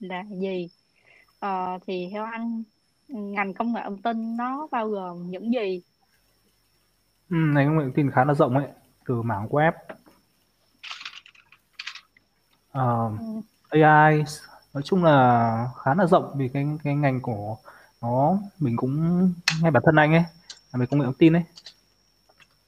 là 0.00 0.24
gì. 0.40 0.68
Uh, 1.46 1.82
thì 1.86 2.08
theo 2.12 2.24
anh 2.24 2.62
ngành 3.14 3.54
công 3.54 3.72
nghệ 3.72 3.80
thông 3.84 4.02
tin 4.02 4.36
nó 4.36 4.68
bao 4.72 4.88
gồm 4.88 5.30
những 5.30 5.52
gì? 5.52 5.82
ừ, 7.30 7.36
ngành 7.36 7.66
công 7.66 7.78
nghệ 7.78 7.84
thông 7.84 7.92
tin 7.92 8.10
khá 8.10 8.24
là 8.24 8.34
rộng 8.34 8.54
ấy 8.56 8.66
từ 9.06 9.22
mảng 9.22 9.48
web 9.48 9.72
uh, 12.78 13.12
Ừ. 13.18 13.40
AI 13.68 14.24
nói 14.74 14.82
chung 14.84 15.04
là 15.04 15.68
khá 15.84 15.94
là 15.94 16.06
rộng 16.06 16.34
vì 16.38 16.48
cái 16.48 16.66
cái 16.84 16.94
ngành 16.96 17.20
của 17.20 17.56
nó 18.02 18.38
mình 18.58 18.76
cũng 18.76 19.20
ngay 19.62 19.70
bản 19.70 19.82
thân 19.86 19.96
anh 19.96 20.12
ấy 20.12 20.24
là 20.72 20.78
về 20.80 20.86
công 20.86 21.00
nghệ 21.00 21.04
thông 21.04 21.14
tin 21.14 21.36
ấy 21.36 21.42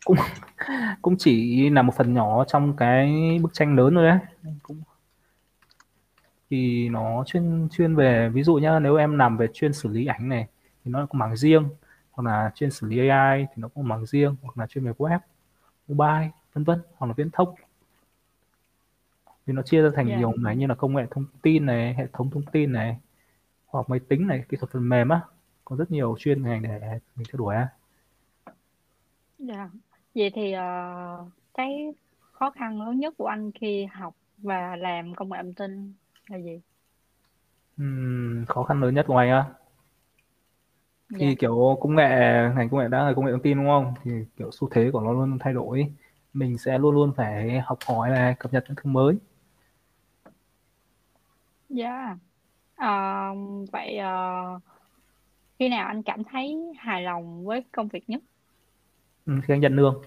cũng 0.04 0.16
cũng 1.02 1.16
chỉ 1.18 1.70
là 1.70 1.82
một 1.82 1.94
phần 1.96 2.14
nhỏ 2.14 2.44
trong 2.44 2.76
cái 2.76 3.12
bức 3.42 3.54
tranh 3.54 3.76
lớn 3.76 3.94
thôi 3.94 4.08
ấy 4.08 4.18
cũng 4.42 4.55
thì 6.50 6.88
nó 6.88 7.24
chuyên 7.26 7.68
chuyên 7.72 7.94
về 7.96 8.28
ví 8.28 8.42
dụ 8.42 8.54
nhá 8.54 8.78
nếu 8.78 8.96
em 8.96 9.18
làm 9.18 9.36
về 9.36 9.46
chuyên 9.52 9.72
xử 9.72 9.88
lý 9.88 10.06
ảnh 10.06 10.28
này 10.28 10.46
thì 10.84 10.90
nó 10.90 11.06
có 11.06 11.18
mảng 11.18 11.36
riêng 11.36 11.68
hoặc 12.10 12.30
là 12.30 12.50
chuyên 12.54 12.70
xử 12.70 12.86
lý 12.86 13.08
AI 13.08 13.46
thì 13.48 13.54
nó 13.56 13.68
có 13.68 13.82
mảng 13.82 14.06
riêng 14.06 14.36
hoặc 14.42 14.58
là 14.58 14.66
chuyên 14.66 14.84
về 14.84 14.92
web 14.98 15.18
mobile 15.88 16.30
vân 16.54 16.64
vân 16.64 16.78
hoặc 16.96 17.06
là 17.06 17.12
viễn 17.12 17.30
thông 17.32 17.54
thì 19.46 19.52
nó 19.52 19.62
chia 19.62 19.82
ra 19.82 19.90
thành 19.96 20.08
Dạ. 20.08 20.16
nhiều 20.18 20.32
mảng 20.36 20.58
như 20.58 20.66
là 20.66 20.74
công 20.74 20.94
nghệ 20.94 21.06
thông 21.10 21.24
tin 21.42 21.66
này 21.66 21.94
hệ 21.94 22.06
thống 22.12 22.30
thông 22.30 22.42
tin 22.52 22.72
này 22.72 22.96
học 23.72 23.90
máy 23.90 24.00
tính 24.08 24.26
này 24.26 24.44
kỹ 24.48 24.56
thuật 24.56 24.70
phần 24.70 24.88
mềm 24.88 25.08
á 25.08 25.20
có 25.64 25.76
rất 25.76 25.90
nhiều 25.90 26.16
chuyên 26.18 26.42
ngành 26.42 26.62
để 26.62 26.98
mình 27.16 27.26
theo 27.32 27.38
đuổi 27.38 27.54
á 27.54 27.68
Dạ. 29.38 29.70
Vậy 30.14 30.30
thì 30.34 30.52
ờ, 30.52 31.24
cái 31.54 31.94
khó 32.32 32.50
khăn 32.50 32.80
lớn 32.82 33.00
nhất 33.00 33.14
của 33.18 33.26
anh 33.26 33.50
khi 33.52 33.84
học 33.84 34.14
và 34.38 34.76
làm 34.76 35.14
công 35.14 35.28
nghệ 35.30 35.38
thông 35.42 35.54
tin 35.54 35.92
là 36.30 36.38
gì? 36.38 36.60
Ừm, 37.78 38.44
khó 38.48 38.62
khăn 38.62 38.80
lớn 38.80 38.94
nhất 38.94 39.04
của 39.08 39.16
anh 39.16 39.30
á 39.30 39.44
Dạ. 41.08 41.18
thì 41.20 41.34
kiểu 41.34 41.76
công 41.80 41.94
nghệ 41.96 42.08
ngành 42.56 42.68
công 42.70 42.80
nghệ 42.80 42.88
đã 42.88 43.04
là 43.04 43.12
công 43.16 43.24
nghệ 43.24 43.32
thông 43.32 43.42
tin 43.42 43.56
đúng 43.56 43.66
không 43.66 43.94
thì 44.04 44.10
kiểu 44.36 44.50
xu 44.52 44.68
thế 44.72 44.90
của 44.92 45.00
nó 45.00 45.12
luôn 45.12 45.38
thay 45.40 45.52
đổi 45.54 45.92
mình 46.32 46.58
sẽ 46.58 46.78
luôn 46.78 46.94
luôn 46.94 47.12
phải 47.16 47.60
học 47.60 47.78
hỏi 47.86 48.10
này 48.10 48.34
cập 48.38 48.52
nhật 48.52 48.64
những 48.68 48.76
thứ 48.76 48.90
mới 48.90 49.14
Dạ. 51.68 52.16
Ờ, 52.76 52.88
vậy 53.72 53.96
ờ, 53.98 54.60
khi 55.58 55.68
nào 55.68 55.86
anh 55.86 56.02
cảm 56.02 56.24
thấy 56.24 56.56
hài 56.78 57.02
lòng 57.02 57.44
với 57.44 57.64
công 57.72 57.88
việc 57.88 58.08
nhất? 58.10 58.22
ừ, 59.26 59.32
khi 59.44 59.54
anh 59.54 59.60
nhận 59.60 59.76
lương 59.76 60.02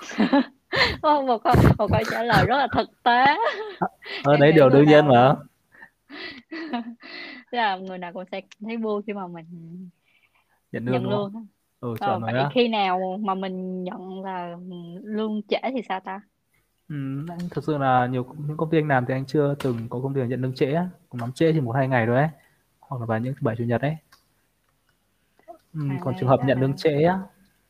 Ô, 1.02 1.22
một 1.26 1.38
câu 1.44 1.54
một 1.78 1.88
câu 1.92 2.00
trả 2.10 2.22
lời 2.22 2.46
rất 2.46 2.56
là 2.56 2.68
thực 2.72 3.02
tế. 3.02 3.36
Em 4.30 4.40
đấy 4.40 4.52
điều 4.52 4.70
đương 4.70 4.86
nhiên 4.86 5.06
mà 5.08 5.36
là 7.50 7.76
người 7.76 7.98
nào 7.98 8.12
cũng 8.12 8.24
sẽ 8.32 8.40
thấy 8.66 8.76
vui 8.76 9.02
khi 9.06 9.12
mà 9.12 9.26
mình 9.26 9.90
nhận 10.72 10.84
lương 10.86 10.92
nhận 10.92 11.04
không 11.04 11.26
lương. 11.34 11.46
ừ 11.80 11.96
Ờ, 11.98 12.20
vậy 12.20 12.46
khi 12.54 12.68
nào 12.68 13.18
mà 13.24 13.34
mình 13.34 13.84
nhận 13.84 14.22
là 14.24 14.56
lương 15.04 15.40
trễ 15.48 15.56
thì 15.74 15.82
sao 15.88 16.00
ta? 16.00 16.20
ừ, 16.88 16.94
thực 17.50 17.64
sự 17.64 17.78
là 17.78 18.06
nhiều 18.06 18.26
những 18.48 18.56
công 18.56 18.70
ty 18.70 18.78
anh 18.78 18.88
làm 18.88 19.04
thì 19.06 19.14
anh 19.14 19.26
chưa 19.26 19.54
từng 19.62 19.88
có 19.90 20.00
công 20.02 20.12
nào 20.14 20.26
nhận 20.26 20.42
lương 20.42 20.54
trễ 20.54 20.72
á. 20.72 20.88
cùng 21.08 21.20
lắm 21.20 21.32
trễ 21.32 21.52
thì 21.52 21.60
một 21.60 21.72
hai 21.72 21.88
ngày 21.88 22.06
thôi 22.06 22.16
ấy 22.16 22.28
hoặc 22.80 23.00
là 23.00 23.06
vào 23.06 23.18
những 23.18 23.34
thứ 23.34 23.40
bảy 23.42 23.56
chủ 23.58 23.64
nhật 23.64 23.80
ấy 23.82 23.96
ừ, 25.74 25.80
À, 25.88 25.96
còn 26.00 26.14
trường 26.14 26.28
hợp 26.28 26.40
nhận 26.44 26.60
lương 26.60 26.76
trễ 26.76 27.02
á 27.02 27.18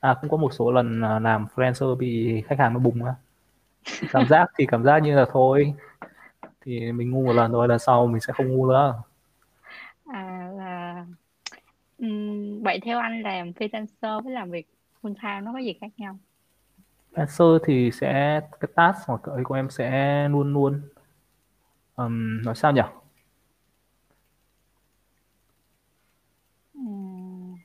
à 0.05 0.15
cũng 0.21 0.31
có 0.31 0.37
một 0.37 0.53
số 0.53 0.73
lần 0.73 1.01
à, 1.05 1.19
làm 1.19 1.47
freelancer 1.55 1.95
bị 1.97 2.43
khách 2.47 2.59
hàng 2.59 2.73
nó 2.75 2.79
bùng 2.81 3.05
á. 3.05 3.15
Cảm 4.13 4.27
giác 4.29 4.47
thì 4.59 4.67
cảm 4.67 4.85
giác 4.85 4.99
như 4.99 5.17
là 5.17 5.27
thôi 5.33 5.75
thì 6.63 6.93
mình 6.93 7.11
ngu 7.11 7.25
một 7.27 7.33
lần 7.33 7.53
rồi 7.53 7.69
lần 7.69 7.79
sau 7.79 8.07
mình 8.07 8.21
sẽ 8.21 8.33
không 8.33 8.49
ngu 8.49 8.67
nữa. 8.69 9.03
À 10.07 10.51
là 10.59 11.07
vậy 12.65 12.81
theo 12.85 12.99
anh 12.99 13.23
làm 13.23 13.51
freelancer 13.53 14.23
với 14.23 14.33
làm 14.33 14.51
việc 14.51 14.67
full 15.03 15.15
time 15.23 15.41
nó 15.41 15.53
có 15.53 15.59
gì 15.59 15.73
khác 15.81 15.91
nhau? 15.97 16.19
freelancer 17.13 17.59
thì 17.67 17.91
sẽ 17.91 18.41
cái 18.61 18.69
task 18.75 18.99
hoặc 19.07 19.21
cái 19.25 19.45
của 19.45 19.55
em 19.55 19.71
sẽ 19.71 20.29
luôn 20.29 20.53
luôn 20.53 20.83
ừm, 21.97 22.43
nói 22.45 22.55
sao 22.55 22.73
nhỉ 22.73 22.83
Ừm, 26.75 27.55
Ừm, 27.55 27.65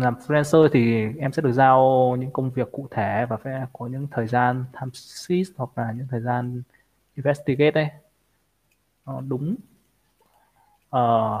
làm 0.00 0.14
freelancer 0.14 0.68
thì 0.72 1.06
em 1.18 1.32
sẽ 1.32 1.42
được 1.42 1.52
giao 1.52 2.16
những 2.18 2.30
công 2.30 2.50
việc 2.50 2.72
cụ 2.72 2.88
thể 2.90 3.26
và 3.28 3.36
phải 3.36 3.52
có 3.72 3.86
những 3.86 4.06
thời 4.10 4.26
gian 4.26 4.64
tham 4.72 4.90
sheet 4.92 5.46
hoặc 5.56 5.70
là 5.76 5.92
những 5.92 6.06
thời 6.10 6.20
gian 6.20 6.62
investigate 7.14 7.70
đấy. 7.70 7.88
Nó 9.06 9.20
đúng. 9.20 9.56
Ờ, 10.90 11.38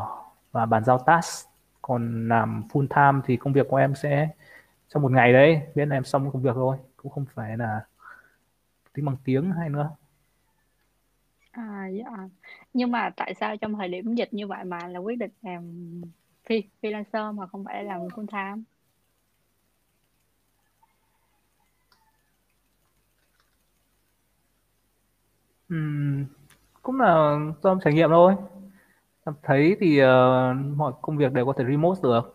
và 0.52 0.66
bàn 0.66 0.84
giao 0.84 0.98
task. 0.98 1.48
Còn 1.82 2.28
làm 2.28 2.62
full 2.72 2.86
time 2.88 3.22
thì 3.26 3.36
công 3.36 3.52
việc 3.52 3.66
của 3.68 3.76
em 3.76 3.94
sẽ 3.94 4.28
trong 4.88 5.02
một 5.02 5.12
ngày 5.12 5.32
đấy 5.32 5.62
biết 5.74 5.86
là 5.86 5.96
em 5.96 6.04
xong 6.04 6.30
công 6.32 6.42
việc 6.42 6.54
thôi 6.54 6.76
cũng 6.96 7.12
không 7.12 7.24
phải 7.34 7.56
là 7.56 7.84
tính 8.92 9.04
bằng 9.04 9.16
tiếng 9.24 9.52
hay 9.52 9.68
nữa. 9.68 9.90
À 11.50 11.88
dạ. 11.88 12.28
Nhưng 12.74 12.90
mà 12.90 13.10
tại 13.16 13.34
sao 13.34 13.56
trong 13.56 13.74
thời 13.74 13.88
điểm 13.88 14.14
dịch 14.14 14.34
như 14.34 14.46
vậy 14.46 14.64
mà 14.64 14.78
là 14.88 14.98
quyết 14.98 15.18
định 15.18 15.30
làm 15.42 15.62
phi 16.48 16.62
freelancer 16.82 17.34
mà 17.34 17.46
không 17.46 17.64
phải 17.64 17.84
làm 17.84 18.00
full 18.00 18.26
time? 18.26 18.62
Ừm, 25.68 26.24
cũng 26.82 27.00
là 27.00 27.38
do 27.62 27.78
trải 27.84 27.94
nghiệm 27.94 28.10
thôi 28.10 28.34
em 29.26 29.34
thấy 29.42 29.76
thì 29.80 29.98
ờ, 29.98 30.54
mọi 30.76 30.92
công 31.02 31.16
việc 31.16 31.32
đều 31.32 31.46
có 31.46 31.52
thể 31.52 31.64
remote 31.68 32.00
được 32.02 32.34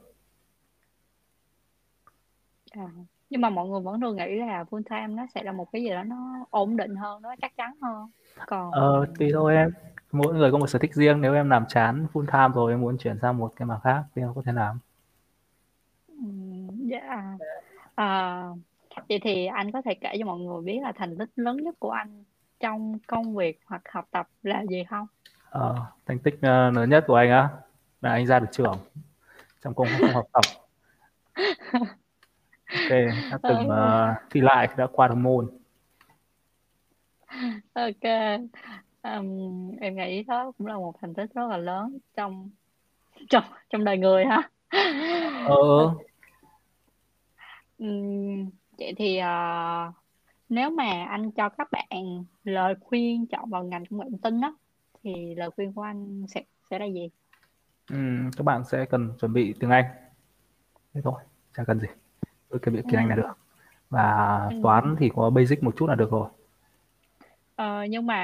À. 2.72 2.88
Nhưng 3.30 3.42
mà 3.42 3.50
mọi 3.50 3.68
người 3.68 3.82
vẫn 3.82 4.02
thường 4.02 4.16
nghĩ 4.16 4.36
là 4.36 4.64
full 4.70 4.84
time 4.90 5.08
nó 5.08 5.26
sẽ 5.36 5.44
là 5.44 5.52
một 5.52 5.72
cái 5.72 5.84
gì 5.84 5.90
đó 5.90 6.04
nó 6.04 6.46
ổn 6.50 6.78
định 6.78 6.96
hơn, 6.96 7.22
nó 7.22 7.36
chắc 7.42 7.58
chắn 7.58 7.74
hơn. 7.82 8.10
Còn 8.48 8.72
ờ, 8.72 9.06
tùy 9.20 9.30
thôi 9.34 9.56
em 9.56 9.72
mỗi 10.14 10.34
người 10.34 10.52
có 10.52 10.58
một 10.58 10.68
sở 10.68 10.80
thích 10.80 10.94
riêng 10.94 11.22
nếu 11.22 11.34
em 11.34 11.50
làm 11.50 11.66
chán 11.70 12.08
full 12.14 12.26
time 12.26 12.54
rồi 12.56 12.72
em 12.72 12.82
muốn 12.82 12.98
chuyển 12.98 13.20
sang 13.22 13.38
một 13.38 13.54
cái 13.56 13.66
mảng 13.66 13.80
khác 13.84 14.04
thì 14.16 14.22
em 14.22 14.34
có 14.36 14.42
thể 14.46 14.52
làm 14.52 14.80
ừm, 16.08 16.68
dạ. 16.88 17.38
À, 17.96 18.42
vậy 19.10 19.20
thì 19.24 19.46
anh 19.46 19.72
có 19.72 19.82
thể 19.86 19.94
kể 19.94 20.10
cho 20.20 20.26
mọi 20.26 20.40
người 20.40 20.62
biết 20.62 20.80
là 20.82 20.92
thành 20.96 21.18
tích 21.18 21.30
lớn 21.36 21.58
nhất 21.58 21.76
của 21.80 21.92
anh 21.92 22.24
trong 22.60 23.00
công 23.08 23.36
việc 23.36 23.60
hoặc 23.66 23.82
học 23.92 24.08
tập 24.12 24.28
là 24.44 24.66
gì 24.66 24.84
không? 24.90 25.08
Ờ, 25.50 25.86
thành 26.06 26.20
tích 26.20 26.36
ờ, 26.42 26.72
lớn 26.72 26.90
nhất 26.90 27.04
của 27.08 27.16
anh 27.16 27.30
á 27.32 27.50
là 28.02 28.12
anh 28.12 28.28
ra 28.28 28.40
được 28.40 28.48
trưởng 28.52 28.78
trong 29.64 29.74
công 29.74 29.88
không 30.02 30.14
học 30.14 30.28
tập 30.34 30.42
ok 32.74 32.90
đã 33.30 33.38
từng 33.44 33.58
Ừ, 33.58 33.70
ờ, 33.70 34.14
thi 34.32 34.42
lại 34.42 34.68
đã 34.78 34.88
qua 34.92 35.08
được 35.08 35.16
môn 35.16 35.48
ok. 37.74 38.04
Ừm, 39.04 39.72
em 39.82 39.96
nghĩ 39.96 40.24
đó 40.24 40.52
cũng 40.58 40.68
là 40.68 40.74
một 40.78 40.96
thành 41.02 41.14
tích 41.14 41.34
rất 41.34 41.48
là 41.50 41.58
lớn 41.58 41.98
trong 42.18 42.50
trong 43.30 43.44
trong 43.70 43.86
đời 43.86 43.98
người 43.98 44.26
ha. 44.26 44.50
ờ 45.44 45.56
Ừm, 47.78 48.50
vậy 48.78 48.94
thì 48.98 49.18
ờ, 49.18 49.92
nếu 50.50 50.70
mà 50.70 51.06
anh 51.10 51.32
cho 51.32 51.50
các 51.50 51.68
bạn 51.72 52.24
lời 52.44 52.76
khuyên 52.82 53.26
chọn 53.28 53.50
vào 53.50 53.64
ngành 53.64 53.86
công 53.86 54.00
nghệ 54.00 54.06
thông 54.12 54.20
tin 54.22 54.42
đó 54.42 54.58
thì 55.04 55.36
lời 55.36 55.50
khuyên 55.56 55.74
của 55.74 55.82
anh 55.82 56.26
sẽ 56.30 56.44
sẽ 56.70 56.80
là 56.80 56.86
gì? 56.86 57.10
ừm, 57.90 58.32
các 58.38 58.44
bạn 58.44 58.64
sẽ 58.66 58.86
cần 58.86 59.12
chuẩn 59.20 59.34
bị 59.34 59.54
tiếng 59.60 59.70
Anh 59.70 59.86
thế 60.94 61.02
thôi 61.04 61.22
chả 61.58 61.64
cần 61.64 61.80
gì 61.80 61.88
tôi 62.50 62.60
chuẩn 62.60 62.76
bị 62.76 62.82
tiếng 62.90 63.00
Anh 63.00 63.10
là 63.10 63.16
Ừ. 63.16 63.22
được 63.22 63.34
và 63.90 64.40
Ừ. 64.52 64.60
toán 64.64 64.96
thì 65.00 65.10
có 65.16 65.30
basic 65.30 65.64
một 65.64 65.76
chút 65.78 65.88
là 65.88 65.96
được 65.96 66.12
rồi 66.12 66.30
Ờ, 67.56 67.86
nhưng 67.90 68.06
mà 68.06 68.16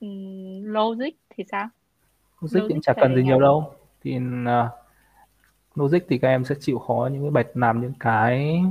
ừm, 0.00 0.64
logic 0.64 1.14
thì 1.30 1.44
sao? 1.50 1.68
logic 2.40 2.60
thì 2.68 2.74
cũng 2.74 2.80
chả 2.82 2.92
cần 3.00 3.14
về 3.14 3.16
gì 3.16 3.22
nhiều 3.22 3.40
ngành 3.40 3.40
đâu. 3.40 3.74
Thì 4.02 4.18
ờ, 4.46 4.70
logic 5.74 5.98
thì 6.08 6.18
các 6.18 6.28
em 6.28 6.44
sẽ 6.44 6.54
chịu 6.60 6.78
khó 6.78 7.08
những 7.12 7.22
cái 7.22 7.30
bài 7.30 7.44
làm 7.54 7.80
những 7.80 7.92
cái 8.00 8.62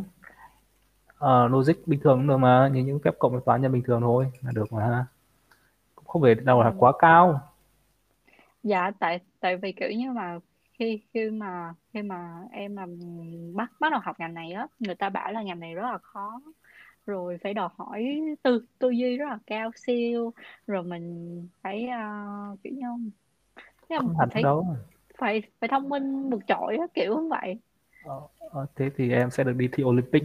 ờ, 1.18 1.48
logic 1.48 1.74
bình 1.88 2.00
thường 2.04 2.18
cũng 2.18 2.28
được 2.28 2.38
mà 2.38 2.70
như 2.74 2.84
những 2.84 3.00
phép 3.00 3.12
cộng 3.20 3.32
với 3.32 3.42
toán 3.46 3.62
nhân 3.62 3.72
bình 3.72 3.84
thường 3.84 4.02
thôi 4.02 4.32
là 4.42 4.52
được 4.52 4.74
mà. 4.74 5.06
Cũng 5.96 6.06
không 6.08 6.22
phải 6.22 6.36
đâu 6.36 6.64
là 6.64 6.72
Ừm, 6.72 6.78
quá 6.78 6.94
cao. 7.00 7.42
Dạ 8.64 8.92
tại 9.00 9.20
tại 9.40 9.58
vì 9.58 9.72
kiểu 9.72 9.90
như 9.92 10.12
mà 10.12 10.40
khi 10.80 11.02
khi 11.14 11.30
mà 11.30 11.74
khi 11.94 12.02
mà 12.02 12.42
em 12.52 12.76
mà 12.76 12.86
bắt 13.56 13.72
bắt 13.80 13.92
đầu 13.92 14.00
học 14.04 14.16
ngành 14.20 14.34
này 14.34 14.52
á 14.52 14.68
người 14.80 14.96
ta 14.96 15.10
bảo 15.10 15.32
là 15.32 15.42
ngành 15.44 15.60
này 15.60 15.74
rất 15.76 15.82
là 15.92 15.98
khó 15.98 16.42
rồi 17.10 17.38
phải 17.44 17.54
đòi 17.54 17.70
hỏi 17.78 18.22
tư 18.44 18.66
tư 18.80 18.90
duy 18.90 19.18
rất 19.18 19.26
là 19.30 19.38
cao 19.48 19.72
siêu. 19.76 20.34
Rồi 20.68 20.84
mình 20.84 21.48
phải 21.62 21.88
uh, 22.54 22.60
kiểu 22.64 22.74
như 22.74 22.86
không 23.98 24.16
thế 24.20 24.26
phải 24.34 24.44
đâu. 24.44 24.76
phải 25.18 25.42
phải 25.60 25.68
thông 25.68 25.90
minh 25.90 26.30
vượt 26.30 26.42
trội 26.48 26.78
á 26.78 26.88
kiểu 26.94 27.22
như 27.22 27.28
vậy. 27.30 27.60
Ờ, 28.04 28.22
ờ, 28.52 28.66
thế 28.76 28.90
thì 28.98 29.12
em 29.12 29.30
sẽ 29.30 29.44
được 29.44 29.56
đi 29.56 29.70
thi 29.72 29.84
Olympic. 29.84 30.24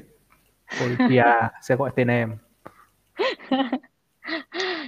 Olympia 0.84 1.24
sẽ 1.62 1.76
gọi 1.76 1.90
tên 1.96 2.08
em. 2.08 2.36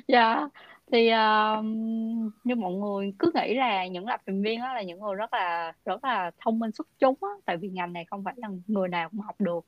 Dạ 0.08 0.48
thì 0.92 1.10
uh, 1.12 1.64
như 2.44 2.54
mọi 2.54 2.72
người 2.72 3.14
cứ 3.18 3.32
nghĩ 3.34 3.54
là 3.54 3.86
những 3.86 4.06
lập 4.06 4.20
trình 4.26 4.42
viên 4.42 4.60
á 4.60 4.74
là 4.74 4.82
những 4.82 5.00
người 5.00 5.14
rất 5.14 5.32
là 5.32 5.72
rất 5.84 6.04
là 6.04 6.30
thông 6.44 6.58
minh 6.58 6.72
xuất 6.72 6.88
chúng 6.98 7.16
á 7.20 7.28
tại 7.44 7.56
vì 7.56 7.68
ngành 7.68 7.92
này 7.92 8.04
không 8.04 8.24
phải 8.24 8.34
là 8.36 8.48
người 8.66 8.88
nào 8.88 9.08
cũng 9.08 9.20
học 9.20 9.40
được 9.40 9.66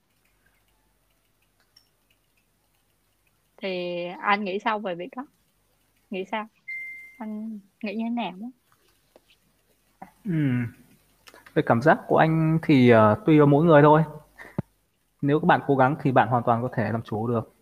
thì 3.62 3.68
anh 4.20 4.44
nghĩ 4.44 4.58
sao 4.64 4.78
về 4.78 4.94
việc 4.94 5.08
đó 5.16 5.26
nghĩ 6.10 6.24
sao 6.32 6.48
anh 7.18 7.60
nghĩ 7.84 7.94
như 7.96 8.04
thế 8.04 8.10
nào 8.10 8.32
Ừm, 10.24 10.66
Về 11.54 11.62
cảm 11.66 11.82
giác 11.82 11.98
của 12.08 12.16
anh 12.18 12.58
thì 12.62 12.90
ờ, 12.90 13.16
tùy 13.26 13.38
vào 13.38 13.46
mỗi 13.46 13.64
người 13.64 13.82
thôi. 13.82 14.02
Nếu 15.22 15.40
các 15.40 15.46
bạn 15.46 15.60
cố 15.66 15.76
gắng 15.76 15.96
thì 16.02 16.12
bạn 16.12 16.28
hoàn 16.28 16.42
toàn 16.46 16.62
có 16.62 16.68
thể 16.76 16.92
làm 16.92 17.02
chủ 17.02 17.26
được. 17.28 17.54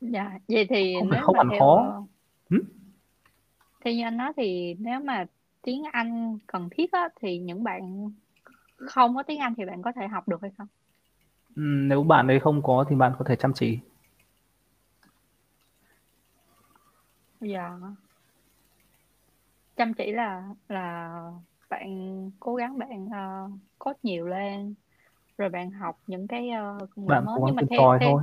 dạ 0.00 0.38
vậy 0.48 0.66
thì 0.70 0.94
Không 0.98 1.08
phải 1.10 1.18
nếu 1.18 1.26
không 1.26 1.34
mà 1.34 1.38
hẳn 1.38 1.50
theo 1.50 1.58
khó. 1.58 1.76
ờ, 1.76 2.02
theo 3.84 3.94
như 3.94 4.02
anh 4.04 4.16
nói 4.16 4.32
thì 4.36 4.74
nếu 4.78 5.00
mà 5.00 5.26
tiếng 5.62 5.82
Anh 5.92 6.38
cần 6.46 6.68
thiết 6.72 6.92
á, 6.92 7.08
thì 7.20 7.38
những 7.38 7.64
bạn 7.64 8.10
không 8.76 9.16
có 9.16 9.22
tiếng 9.22 9.38
Anh 9.40 9.54
thì 9.56 9.64
bạn 9.64 9.82
có 9.82 9.92
thể 9.96 10.08
học 10.08 10.28
được 10.28 10.42
hay 10.42 10.50
không? 10.58 10.68
Ừ, 11.56 11.62
nếu 11.62 12.02
bạn 12.02 12.28
ấy 12.28 12.40
không 12.40 12.62
có 12.62 12.84
thì 12.88 12.96
bạn 12.96 13.12
có 13.18 13.24
thể 13.28 13.36
chăm 13.36 13.52
chỉ. 13.54 13.78
Dạ. 17.42 17.78
Chăm 19.76 19.94
chỉ 19.94 20.12
là 20.12 20.48
là 20.68 21.20
bạn 21.70 22.30
cố 22.40 22.54
gắng 22.54 22.78
bạn 22.78 23.06
uh, 23.06 23.52
code 23.78 23.98
nhiều 24.02 24.26
lên 24.26 24.74
rồi 25.38 25.48
bạn 25.48 25.70
học 25.70 26.00
những 26.06 26.26
cái 26.26 26.48
uh, 26.48 26.90
công 26.94 27.04
nghệ 27.04 27.08
Bạn 27.08 27.24
mới 27.24 27.36
cố 27.38 27.46
nhưng 27.46 27.56
mà 27.56 27.60
tìm 27.60 27.68
theo, 27.70 27.78
tòi 27.78 27.98
theo 28.00 28.10
thôi. 28.10 28.22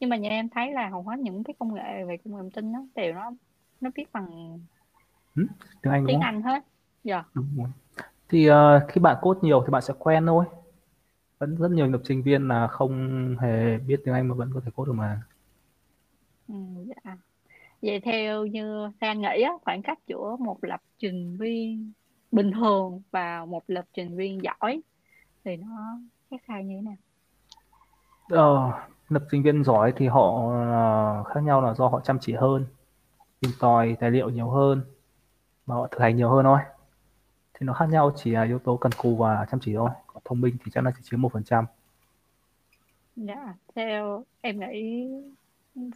nhưng 0.00 0.10
mà 0.10 0.16
nhà 0.16 0.28
em 0.28 0.48
thấy 0.48 0.72
là 0.72 0.88
hầu 0.88 1.02
hết 1.02 1.18
những 1.18 1.44
cái 1.44 1.54
công 1.58 1.74
nghệ 1.74 2.04
về 2.04 2.16
công 2.16 2.34
nghệ 2.34 2.38
thông 2.38 2.50
tin 2.50 2.72
nó 2.72 2.84
đều 2.94 3.14
nó 3.14 3.32
nó 3.80 3.90
viết 3.94 4.12
bằng 4.12 4.58
Ừ, 5.34 5.46
tiếng 5.82 5.92
Anh 5.92 6.00
đúng 6.00 6.06
tiếng 6.06 6.20
không? 6.20 6.24
Anh 6.24 6.42
hết. 6.42 6.64
Dạ. 7.04 7.24
Đúng 7.34 7.46
rồi. 7.56 7.68
Thì 8.28 8.50
uh, 8.50 8.54
khi 8.88 9.00
bạn 9.00 9.16
code 9.20 9.40
nhiều 9.42 9.62
thì 9.66 9.70
bạn 9.70 9.82
sẽ 9.82 9.94
quen 9.98 10.26
thôi. 10.26 10.44
Vẫn 11.38 11.56
rất 11.56 11.70
nhiều 11.70 11.86
lập 11.86 12.00
trình 12.04 12.22
viên 12.22 12.48
là 12.48 12.66
không 12.66 13.36
hề 13.40 13.78
biết 13.78 14.00
tiếng 14.04 14.14
Anh 14.14 14.28
mà 14.28 14.34
vẫn 14.34 14.50
có 14.54 14.60
thể 14.60 14.70
code 14.74 14.88
được 14.88 14.92
mà. 14.92 15.22
Ừ, 16.48 16.54
dạ. 16.86 17.16
Vậy 17.82 18.00
theo 18.00 18.46
như 18.46 18.90
Sang 19.00 19.20
nghĩ 19.20 19.42
á, 19.42 19.52
khoảng 19.64 19.82
cách 19.82 19.98
giữa 20.06 20.36
một 20.38 20.58
lập 20.62 20.80
trình 20.98 21.36
viên 21.40 21.92
bình 22.32 22.52
thường 22.52 23.02
và 23.10 23.44
một 23.44 23.62
lập 23.66 23.84
trình 23.94 24.16
viên 24.16 24.42
giỏi 24.42 24.80
thì 25.44 25.56
nó 25.56 25.98
khác 26.30 26.36
sao 26.48 26.62
như 26.62 26.76
thế 26.76 26.82
nào? 26.82 26.96
Ờ, 28.28 28.72
lập 29.08 29.22
trình 29.30 29.42
viên 29.42 29.64
giỏi 29.64 29.92
thì 29.96 30.06
họ 30.06 30.30
uh, 30.30 31.26
khác 31.26 31.40
nhau 31.40 31.62
là 31.62 31.74
do 31.74 31.88
họ 31.88 32.00
chăm 32.04 32.18
chỉ 32.20 32.32
hơn, 32.32 32.66
tìm 33.40 33.50
tòi 33.60 33.96
tài 34.00 34.10
liệu 34.10 34.30
nhiều 34.30 34.50
hơn 34.50 34.82
và 35.66 35.74
họ 35.74 35.86
thực 35.90 36.00
hành 36.00 36.16
nhiều 36.16 36.30
hơn 36.30 36.44
thôi. 36.44 36.58
Thì 37.54 37.66
nó 37.66 37.72
khác 37.72 37.86
nhau 37.86 38.12
chỉ 38.16 38.30
là 38.30 38.44
yếu 38.44 38.58
tố 38.58 38.76
cần 38.76 38.92
cù 38.92 39.16
và 39.16 39.46
chăm 39.50 39.60
chỉ 39.60 39.74
thôi. 39.74 39.90
Còn 40.06 40.22
thông 40.24 40.40
minh 40.40 40.56
thì 40.64 40.70
chắc 40.74 40.84
là 40.84 40.90
chỉ 40.96 41.02
chiếm 41.04 41.22
một 41.22 41.32
phần 41.32 41.44
trăm. 41.44 41.64
Dạ, 43.16 43.54
theo 43.74 44.24
em 44.40 44.60
nghĩ 44.60 45.08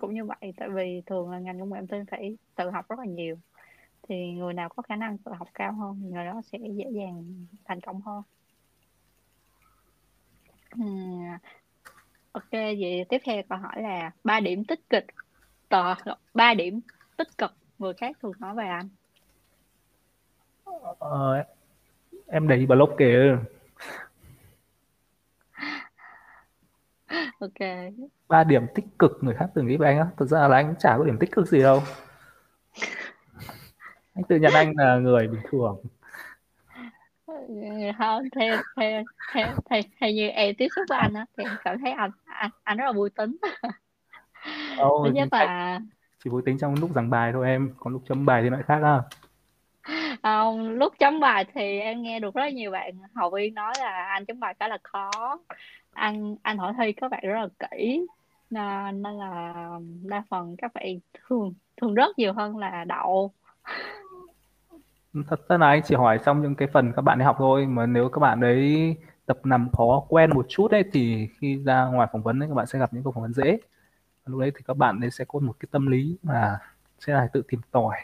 cũng 0.01 0.15
như 0.15 0.25
vậy 0.25 0.53
tại 0.57 0.69
vì 0.69 1.03
thường 1.07 1.31
là 1.31 1.39
ngành 1.39 1.61
công 1.61 1.73
nghệ 1.73 1.79
thông 1.79 1.87
tin 1.87 2.07
phải 2.07 2.37
tự 2.55 2.71
học 2.71 2.89
rất 2.89 2.99
là 2.99 3.05
nhiều 3.05 3.37
thì 4.09 4.33
người 4.33 4.55
nào 4.55 4.69
có 4.69 4.83
khả 4.83 4.97
năng 4.97 5.19
tự 5.19 5.33
học 5.33 5.49
cao 5.55 5.73
hơn 5.73 6.11
người 6.11 6.25
đó 6.25 6.41
sẽ 6.45 6.59
dễ 6.59 6.85
dàng 6.93 7.47
thành 7.65 7.81
công 7.81 8.01
hơn. 8.01 8.23
uhm, 10.81 11.37
Ok, 12.33 12.53
vậy 12.53 13.05
tiếp 13.09 13.19
theo 13.25 13.43
câu 13.49 13.59
hỏi 13.59 13.83
là 13.83 14.11
ba 14.25 14.41
điểm 14.41 14.65
tích 14.65 14.91
cực 14.91 15.05
tờ 15.69 15.95
ba 16.35 16.55
điểm 16.55 16.81
tích 17.17 17.39
cực 17.39 17.53
người 17.79 17.95
khác 17.95 18.17
thường 18.23 18.33
nói 18.39 18.55
về 18.55 18.67
anh. 18.67 18.89
Ờ, 20.99 21.45
em 22.27 22.49
để 22.49 22.67
blog 22.67 22.91
kìa. 22.99 23.37
Ok. 27.41 27.69
ba 28.29 28.45
điểm 28.45 28.67
tích 28.75 28.85
cực 28.99 29.19
người 29.21 29.35
khác 29.35 29.47
từng 29.55 29.67
nghĩ 29.67 29.77
về 29.77 29.89
anh 29.89 29.99
á. 29.99 30.07
Thực 30.17 30.29
ra 30.29 30.49
là 30.49 30.57
anh 30.57 30.75
chả 30.79 30.99
có 30.99 31.05
điểm 31.05 31.19
tích 31.19 31.33
cực 31.33 31.49
gì 31.49 31.63
đâu. 31.63 31.83
Anh 34.15 34.25
tự 34.29 34.37
nhận 34.37 34.53
anh 34.53 34.73
là 34.77 34.97
người 34.97 35.29
bình 35.29 35.41
thường. 35.51 35.83
Không 37.99 38.23
theo 38.35 38.57
theo 38.77 39.03
theo 39.35 39.55
theo, 39.71 39.83
theo 40.01 40.11
như 40.11 40.29
em 40.29 40.55
tiếp 40.59 40.69
xúc 40.77 40.85
với 40.89 40.99
anh 40.99 41.15
á 41.15 41.27
thì 41.37 41.45
em 41.45 41.57
cảm 41.65 41.79
thấy 41.81 41.93
anh 41.93 42.11
anh, 42.25 42.51
anh 42.65 42.77
rất 42.77 42.85
là 42.85 42.93
vui 42.93 43.11
tính. 43.11 43.37
Ồ, 44.79 45.05
thứ 45.05 45.13
nhất 45.13 45.29
là 45.33 45.81
chỉ 46.25 46.31
vui 46.31 46.43
tính 46.47 46.59
trong 46.59 46.75
lúc 46.81 46.91
giảng 46.95 47.11
bài 47.11 47.33
thôi 47.33 47.47
em. 47.47 47.75
Còn 47.79 47.93
lúc 47.93 48.03
chấm 48.09 48.27
bài 48.27 48.43
thì 48.43 48.51
lại 48.51 48.63
khác 48.67 48.81
á 48.83 49.03
không 50.23 50.69
lúc 50.69 50.95
chấm 50.99 51.21
bài 51.21 51.45
thì 51.55 51.81
em 51.81 52.03
nghe 52.03 52.21
được 52.21 52.35
rất 52.35 52.53
nhiều 52.53 52.71
bạn 52.71 52.95
học 53.15 53.33
viên 53.33 53.55
nói 53.55 53.75
là 53.79 54.05
anh 54.05 54.25
chấm 54.25 54.41
bài 54.41 54.55
khá 54.61 54.69
là 54.69 54.79
khó. 54.83 55.11
Anh 55.93 56.37
anh 56.43 56.59
hỏi 56.59 56.73
thi 56.79 56.93
các 56.93 57.11
bạn 57.11 57.21
rất 57.23 57.41
là 57.41 57.69
kỹ 57.71 58.07
nên, 58.51 59.03
nên 59.03 59.15
là 59.19 59.55
đa 60.03 60.23
phần 60.31 60.57
các 60.59 60.75
bạn 60.75 60.99
thường 61.15 61.55
thường 61.77 61.95
rất 61.95 62.19
nhiều 62.19 62.33
hơn 62.33 62.57
là 62.57 62.85
đậu. 62.85 63.33
Thật 65.29 65.49
ra 65.49 65.59
là 65.59 65.69
anh 65.69 65.83
chỉ 65.85 65.95
hỏi 65.95 66.19
xong 66.19 66.43
những 66.43 66.55
cái 66.55 66.69
phần 66.73 66.93
các 66.97 67.03
bạn 67.03 67.19
đi 67.19 67.25
học 67.25 67.37
thôi 67.39 67.67
mà 67.67 67.87
nếu 67.87 68.09
các 68.09 68.19
bạn 68.19 68.41
đấy 68.41 68.97
tập 69.27 69.39
nằm 69.45 69.69
khó 69.73 70.05
quen 70.09 70.31
một 70.35 70.47
chút 70.49 70.71
ấy 70.71 70.85
thì 70.93 71.29
khi 71.39 71.57
ra 71.65 71.85
ngoài 71.85 72.09
phỏng 72.13 72.23
vấn 72.23 72.43
ấy, 72.43 72.49
các 72.49 72.55
bạn 72.55 72.67
sẽ 72.67 72.79
gặp 72.79 72.93
những 72.93 73.03
câu 73.03 73.13
phỏng 73.13 73.23
vấn 73.23 73.33
dễ. 73.33 73.59
Lúc 74.27 74.41
đấy 74.41 74.53
thì 74.57 74.63
các 74.67 74.77
bạn 74.77 75.01
ấy 75.01 75.11
sẽ 75.11 75.25
có 75.29 75.39
một 75.39 75.53
cái 75.61 75.69
tâm 75.71 75.87
lý 75.87 76.17
mà 76.23 76.59
sẽ 76.99 77.13
là 77.13 77.29
tự 77.33 77.43
tìm 77.49 77.61
tòi 77.71 77.97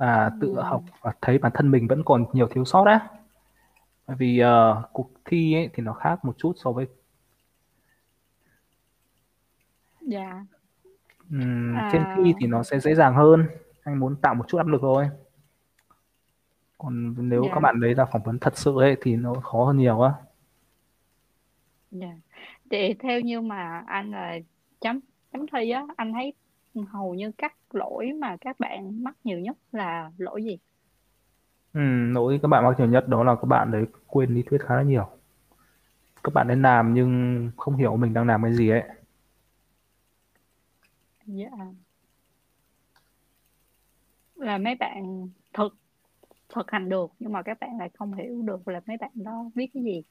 và 0.00 0.30
tự 0.40 0.54
ừ. 0.56 0.62
học 0.62 0.84
và 1.00 1.12
thấy 1.20 1.38
bản 1.38 1.52
thân 1.54 1.70
mình 1.70 1.88
vẫn 1.88 2.02
còn 2.04 2.24
nhiều 2.32 2.48
thiếu 2.48 2.64
sót 2.64 2.84
á. 2.84 3.08
Bởi 4.06 4.16
vì 4.16 4.42
uh, 4.42 4.92
cuộc 4.92 5.10
thi 5.24 5.54
ấy 5.54 5.70
thì 5.72 5.82
nó 5.82 5.92
khác 5.92 6.24
một 6.24 6.38
chút 6.38 6.52
so 6.56 6.72
với 6.72 6.86
dạ. 10.00 10.44
Um, 11.30 11.76
à... 11.76 11.90
trên 11.92 12.02
thi 12.16 12.34
thì 12.40 12.46
nó 12.46 12.62
sẽ 12.62 12.80
dễ 12.80 12.94
dàng 12.94 13.14
hơn. 13.14 13.46
Anh 13.84 13.98
muốn 13.98 14.16
tạo 14.16 14.34
một 14.34 14.48
chút 14.48 14.58
áp 14.58 14.66
lực 14.66 14.78
thôi. 14.80 15.10
Còn 16.78 17.14
nếu 17.28 17.42
yeah. 17.42 17.54
các 17.54 17.60
bạn 17.60 17.80
đấy 17.80 17.94
là 17.94 18.04
phỏng 18.04 18.22
vấn 18.22 18.38
thật 18.38 18.58
sự 18.58 18.80
ấy 18.80 18.96
thì 19.00 19.16
nó 19.16 19.34
khó 19.34 19.64
hơn 19.64 19.76
nhiều 19.76 20.00
á. 20.00 20.12
Dạ. 21.90 22.14
Thì 22.70 22.94
theo 22.94 23.20
như 23.20 23.40
mà 23.40 23.84
anh 23.86 24.10
là 24.10 24.38
chấm 24.80 25.00
chấm 25.32 25.46
thi 25.52 25.70
á 25.70 25.86
anh 25.96 26.12
thấy 26.12 26.32
hầu 26.74 27.14
như 27.14 27.30
các 27.38 27.54
lỗi 27.70 28.12
mà 28.20 28.36
các 28.40 28.60
bạn 28.60 29.04
mắc 29.04 29.16
nhiều 29.24 29.38
nhất 29.38 29.56
là 29.72 30.10
lỗi 30.18 30.44
gì? 30.44 30.58
Ừ, 31.72 31.80
lỗi 32.12 32.38
các 32.42 32.48
bạn 32.48 32.64
mắc 32.64 32.78
nhiều 32.78 32.88
nhất 32.88 33.08
đó 33.08 33.24
là 33.24 33.34
các 33.34 33.44
bạn 33.44 33.70
đấy 33.70 33.86
quên 34.06 34.34
lý 34.34 34.42
thuyết 34.42 34.58
khá 34.66 34.76
là 34.76 34.82
nhiều. 34.82 35.08
Các 36.24 36.34
bạn 36.34 36.48
ấy 36.48 36.56
làm 36.56 36.94
nhưng 36.94 37.50
không 37.56 37.76
hiểu 37.76 37.96
mình 37.96 38.14
đang 38.14 38.26
làm 38.26 38.42
cái 38.42 38.54
gì 38.54 38.68
ấy. 38.68 38.82
Dạ. 41.26 41.44
Yeah 41.56 41.68
là 44.40 44.58
mấy 44.58 44.74
bạn 44.74 45.28
thực 45.52 45.76
thực 46.54 46.70
hành 46.70 46.88
được 46.88 47.12
nhưng 47.18 47.32
mà 47.32 47.42
các 47.42 47.60
bạn 47.60 47.70
lại 47.78 47.90
không 47.94 48.14
hiểu 48.14 48.42
được 48.42 48.68
là 48.68 48.80
mấy 48.86 48.96
bạn 48.96 49.10
đó 49.14 49.50
viết 49.54 49.66
cái 49.74 49.82
gì. 49.82 50.02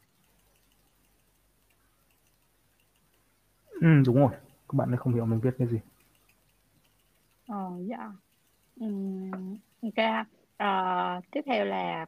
Ừ 3.82 3.88
đúng 4.06 4.15
rồi. 4.15 4.32
Các 4.69 4.74
bạn 4.74 4.91
ấy 4.91 4.98
không 4.98 5.13
hiểu 5.13 5.26
mình 5.26 5.39
viết 5.39 5.52
cái 5.58 5.67
gì 5.67 5.80
ờ 7.49 7.71
dạ. 7.85 8.12
Um, 8.79 9.57
ok 9.81 10.25
uh, 10.63 11.23
tiếp 11.31 11.41
theo 11.45 11.65
là 11.65 12.05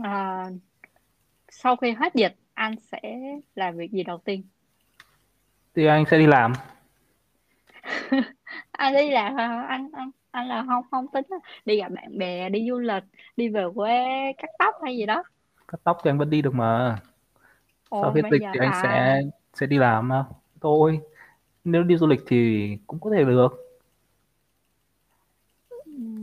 uh, 0.00 0.52
sau 1.48 1.76
khi 1.76 1.90
hết 1.90 2.14
dịch 2.14 2.36
anh 2.54 2.74
sẽ 2.92 3.00
làm 3.54 3.76
việc 3.76 3.92
gì 3.92 4.02
đầu 4.02 4.18
tiên? 4.18 4.42
Thì 5.74 5.86
anh 5.86 6.04
sẽ 6.10 6.18
đi 6.18 6.26
làm. 6.26 6.52
Anh 8.72 8.94
đi 8.94 9.10
làm 9.10 9.36
hả? 9.36 9.66
Anh 9.68 9.88
anh 9.92 10.10
anh 10.30 10.48
là 10.48 10.64
không 10.66 10.84
không 10.90 11.06
tính 11.08 11.24
đi 11.64 11.76
gặp 11.76 11.92
bạn 11.92 12.18
bè 12.18 12.48
đi 12.48 12.66
du 12.68 12.78
lịch 12.78 13.02
đi 13.36 13.48
về 13.48 13.64
quê 13.74 14.32
cắt 14.38 14.50
tóc 14.58 14.74
hay 14.82 14.96
gì 14.96 15.06
đó. 15.06 15.22
Cắt 15.68 15.80
tóc 15.84 15.98
thì 16.04 16.10
anh 16.10 16.18
vẫn 16.18 16.30
đi 16.30 16.42
được 16.42 16.54
mà. 16.54 16.98
Ồ, 17.88 18.02
sau 18.02 18.12
hết 18.12 18.22
dịch 18.32 18.48
thì 18.54 18.60
anh 18.60 18.72
à. 18.72 18.80
sẽ 18.82 19.22
sẽ 19.54 19.66
đi 19.66 19.78
làm 19.78 20.08
mà. 20.08 20.24
Thôi 20.60 21.00
nếu 21.64 21.82
đi 21.82 21.96
du 21.96 22.06
lịch 22.06 22.20
thì 22.26 22.70
cũng 22.86 23.00
có 23.00 23.10
thể 23.16 23.24
được 23.24 23.67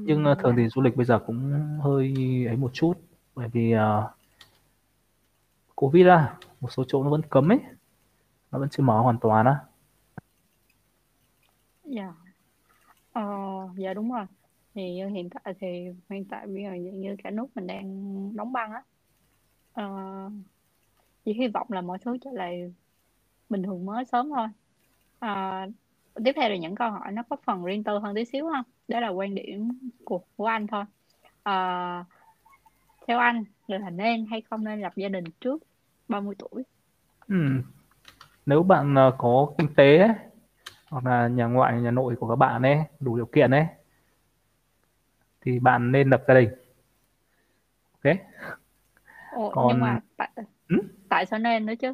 nhưng 0.05 0.31
uh, 0.31 0.37
thường 0.39 0.55
thì 0.57 0.67
du 0.67 0.81
lịch 0.81 0.95
bây 0.95 1.05
giờ 1.05 1.19
cũng 1.19 1.51
hơi 1.81 2.13
ấy 2.47 2.57
một 2.57 2.73
chút 2.73 2.93
bởi 3.35 3.47
vì 3.47 3.73
uh, 3.75 3.79
covid 5.75 6.05
ra 6.05 6.33
một 6.61 6.71
số 6.71 6.83
chỗ 6.87 7.03
nó 7.03 7.09
vẫn 7.09 7.21
cấm 7.29 7.51
ấy 7.51 7.59
nó 8.51 8.59
vẫn 8.59 8.69
chưa 8.69 8.83
mở 8.83 8.99
hoàn 9.01 9.17
toàn 9.19 9.45
á 9.45 9.55
dạ 11.83 12.13
Ờ, 13.15 13.23
dạ 13.77 13.93
đúng 13.93 14.11
rồi. 14.11 14.25
Thì 14.73 15.03
hiện 15.13 15.29
tại 15.29 15.53
thì 15.59 15.67
hiện 16.09 16.25
tại 16.29 16.47
bây 16.47 16.63
giờ 16.63 16.73
như 16.93 17.15
cả 17.23 17.29
nước 17.29 17.45
mình 17.55 17.67
đang 17.67 18.35
đóng 18.35 18.53
băng 18.53 18.71
á. 18.71 18.83
Ờ, 19.73 19.85
chỉ 21.25 21.33
hy 21.33 21.47
vọng 21.47 21.67
là 21.69 21.81
mọi 21.81 21.97
thứ 21.99 22.17
trở 22.21 22.29
lại 22.33 22.73
bình 23.49 23.63
thường 23.63 23.85
mới 23.85 24.05
sớm 24.05 24.29
thôi. 24.29 24.47
Ờ, 25.19 25.53
tiếp 26.25 26.31
theo 26.35 26.49
là 26.49 26.55
những 26.55 26.75
câu 26.75 26.91
hỏi 26.91 27.11
nó 27.11 27.23
có 27.29 27.35
phần 27.45 27.63
riêng 27.63 27.83
tư 27.83 27.99
hơn 27.99 28.15
tí 28.15 28.25
xíu 28.25 28.49
không 28.53 28.65
đó 28.87 28.99
là 28.99 29.09
quan 29.09 29.35
điểm 29.35 29.71
của 30.05 30.21
của 30.35 30.45
anh 30.45 30.67
thôi. 30.67 30.83
Ờ, 31.43 32.03
theo 33.07 33.19
anh 33.19 33.43
là 33.67 33.89
nên 33.89 34.25
hay 34.31 34.41
không 34.49 34.63
nên 34.63 34.81
lập 34.81 34.93
gia 34.95 35.07
đình 35.07 35.23
trước 35.39 35.63
30 36.07 36.35
tuổi? 36.39 36.63
Ừ. 37.27 37.35
Nếu 38.45 38.63
bạn 38.63 38.95
uh, 39.07 39.13
có 39.17 39.53
kinh 39.57 39.73
tế 39.75 40.07
hoặc 40.89 41.05
là 41.05 41.27
nhà 41.27 41.45
ngoại 41.45 41.81
nhà 41.81 41.91
nội 41.91 42.15
của 42.15 42.29
các 42.29 42.35
bạn 42.35 42.61
ấy 42.61 42.77
đủ 42.99 43.15
điều 43.15 43.25
kiện 43.25 43.51
ấy 43.51 43.65
thì 45.41 45.59
bạn 45.59 45.91
nên 45.91 46.09
lập 46.09 46.23
gia 46.27 46.33
đình 46.33 46.49
ok 48.03 48.15
Ồ, 49.35 49.51
còn 49.53 49.67
nhưng 49.67 49.79
mà 49.79 49.99
tại, 50.17 50.29
ừ? 50.67 50.77
tại 51.09 51.25
sao 51.25 51.39
nên 51.39 51.65
nữa 51.65 51.73
chứ 51.79 51.93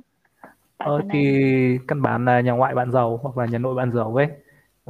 tại 0.78 0.88
ờ, 0.90 1.02
thì 1.12 1.20
nên? 1.20 1.88
căn 1.88 2.02
bản 2.02 2.26
là 2.26 2.42
nhà 2.42 2.52
ngoại 2.52 2.76
bạn 2.76 2.92
giàu 2.92 3.18
hoặc 3.18 3.38
là 3.38 3.46
nhà 3.46 3.58
nội 3.58 3.76
bạn 3.76 3.92
giàu 3.92 4.16
ấy 4.16 4.28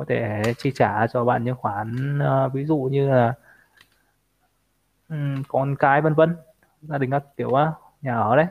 có 0.01 0.05
thể 0.07 0.53
chi 0.57 0.71
trả 0.75 1.07
cho 1.07 1.25
bạn 1.25 1.43
những 1.43 1.55
khoản 1.55 2.19
uh, 2.19 2.53
ví 2.53 2.65
dụ 2.65 2.77
như 2.77 3.09
là 3.09 3.33
um, 5.09 5.43
con 5.47 5.75
cái 5.75 6.01
vân 6.01 6.13
vân 6.13 6.35
gia 6.81 6.97
đình 6.97 7.11
các 7.11 7.23
kiểu 7.37 7.47
uh, 7.47 7.57
nhà 8.01 8.15
ở 8.15 8.35
đấy 8.35 8.45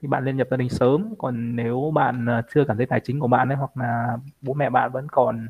thì 0.00 0.08
bạn 0.08 0.24
nên 0.24 0.36
nhập 0.36 0.48
gia 0.50 0.56
đình 0.56 0.68
sớm 0.68 1.14
còn 1.18 1.56
nếu 1.56 1.92
bạn 1.94 2.26
uh, 2.38 2.44
chưa 2.54 2.64
cảm 2.64 2.76
thấy 2.76 2.86
tài 2.86 3.00
chính 3.00 3.20
của 3.20 3.26
bạn 3.26 3.48
ấy 3.48 3.56
hoặc 3.56 3.76
là 3.76 4.18
bố 4.40 4.54
mẹ 4.54 4.70
bạn 4.70 4.92
vẫn 4.92 5.06
còn 5.08 5.48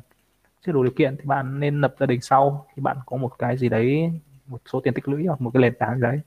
chưa 0.65 0.71
đủ 0.71 0.83
điều 0.83 0.93
kiện 0.93 1.17
thì 1.17 1.23
bạn 1.25 1.59
nên 1.59 1.81
lập 1.81 1.95
gia 1.99 2.05
đình 2.05 2.21
sau 2.21 2.65
thì 2.75 2.81
bạn 2.81 2.97
có 3.05 3.17
một 3.17 3.39
cái 3.39 3.57
gì 3.57 3.69
đấy 3.69 4.11
một 4.45 4.61
số 4.65 4.79
tiền 4.79 4.93
tích 4.93 5.07
lũy 5.07 5.25
hoặc 5.25 5.41
một 5.41 5.51
cái 5.53 5.61
nền 5.61 5.73
tảng 5.79 5.95
gì 5.95 6.01
đấy 6.01 6.19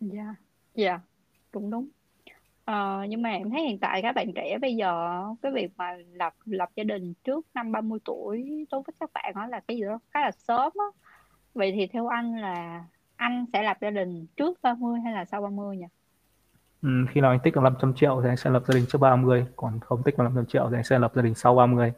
dạ 0.00 0.22
yeah. 0.22 0.36
dạ 0.74 0.88
yeah. 0.88 1.00
cũng 1.52 1.70
đúng 1.70 1.88
Ờ, 2.64 3.04
nhưng 3.08 3.22
mà 3.22 3.30
em 3.30 3.50
thấy 3.50 3.62
hiện 3.62 3.78
tại 3.80 4.02
các 4.02 4.12
bạn 4.12 4.32
trẻ 4.34 4.58
bây 4.60 4.76
giờ 4.76 5.10
cái 5.42 5.52
việc 5.52 5.68
mà 5.76 5.96
lập 6.12 6.34
lập 6.44 6.68
gia 6.76 6.84
đình 6.84 7.14
trước 7.24 7.46
năm 7.54 7.72
30 7.72 7.98
tuổi 8.04 8.66
đối 8.70 8.82
với 8.82 8.94
các 9.00 9.10
bạn 9.14 9.32
đó 9.36 9.46
là 9.46 9.60
cái 9.68 9.76
gì 9.76 9.82
đó 9.82 9.98
khá 10.10 10.20
là 10.20 10.30
sớm 10.30 10.72
á. 10.78 10.84
Vậy 11.54 11.72
thì 11.76 11.86
theo 11.86 12.06
anh 12.08 12.36
là 12.36 12.84
anh 13.16 13.46
sẽ 13.52 13.62
lập 13.62 13.76
gia 13.80 13.90
đình 13.90 14.26
trước 14.36 14.62
30 14.62 15.00
hay 15.04 15.12
là 15.14 15.24
sau 15.24 15.42
30 15.42 15.76
nhỉ? 15.76 15.86
Ừ, 16.82 16.88
khi 17.10 17.20
nào 17.20 17.30
anh 17.30 17.40
tích 17.44 17.54
được 17.54 17.60
500 17.62 17.94
triệu 17.96 18.20
thì 18.22 18.28
anh 18.28 18.36
sẽ 18.36 18.50
lập 18.50 18.62
gia 18.68 18.74
đình 18.74 18.86
trước 18.88 18.98
30 18.98 19.46
còn 19.56 19.80
không 19.80 20.02
tích 20.04 20.18
được 20.18 20.24
500 20.24 20.46
triệu 20.46 20.68
thì 20.70 20.76
anh 20.76 20.84
sẽ 20.84 20.98
lập 20.98 21.12
gia 21.14 21.22
đình 21.22 21.34
sau 21.34 21.54
30 21.54 21.92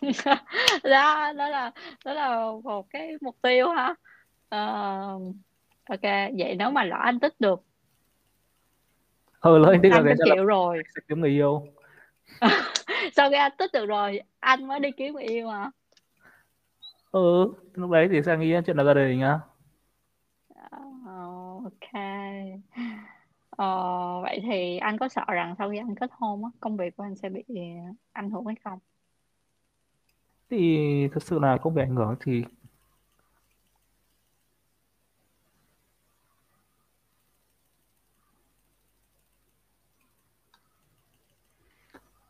đó 0.84 1.32
đó 1.32 1.48
là 1.48 1.70
đó 2.04 2.12
là 2.14 2.40
một 2.64 2.86
cái 2.90 3.10
mục 3.20 3.36
tiêu 3.42 3.70
ha 3.70 3.94
Ờ, 4.48 4.58
ok 5.88 6.02
vậy 6.38 6.54
nếu 6.58 6.70
mà 6.70 6.84
lỡ 6.84 6.96
anh 7.00 7.20
tích 7.20 7.40
được 7.40 7.60
ừ 9.40 9.58
được 9.58 9.78
thì 9.82 9.88
500 9.90 10.06
anh 10.06 10.16
triệu 10.24 10.44
rồi. 10.44 10.82
kiếm 11.08 11.20
người 11.20 11.30
yêu. 11.30 11.66
Sau 13.16 13.30
khi 13.30 13.36
anh 13.36 13.52
tích 13.58 13.72
được 13.72 13.86
rồi? 13.86 14.20
Anh 14.40 14.68
mới 14.68 14.80
đi 14.80 14.90
kiếm 14.96 15.14
người 15.14 15.24
yêu 15.24 15.48
à 15.48 15.70
ừ 17.10 17.20
lúc 17.74 17.90
đấy 17.90 18.08
thì 18.12 18.22
sẽ 18.22 18.36
nghĩ 18.36 18.54
chuyện 18.66 18.76
là 18.76 18.84
gia 18.84 18.94
đình 18.94 19.20
á 19.20 19.40
Ờ, 20.54 20.78
ok. 21.64 21.92
Ờ, 23.50 23.66
vậy 24.22 24.40
thì 24.42 24.76
anh 24.78 24.98
có 24.98 25.08
sợ 25.08 25.24
rằng 25.28 25.54
sau 25.58 25.70
khi 25.70 25.78
anh 25.78 25.94
kết 26.00 26.10
hôn 26.12 26.44
á, 26.44 26.50
công 26.60 26.76
việc 26.76 26.96
của 26.96 27.02
anh 27.02 27.16
sẽ 27.16 27.28
bị 27.28 27.42
ảnh 28.12 28.30
hưởng 28.30 28.46
hay 28.46 28.56
không? 28.64 28.78
thì 30.50 31.08
thực 31.12 31.22
sự 31.22 31.38
là 31.38 31.56
không 31.62 31.74
bị 31.74 31.82
ảnh 31.82 31.96
hưởng 31.96 32.16
thì 32.24 32.44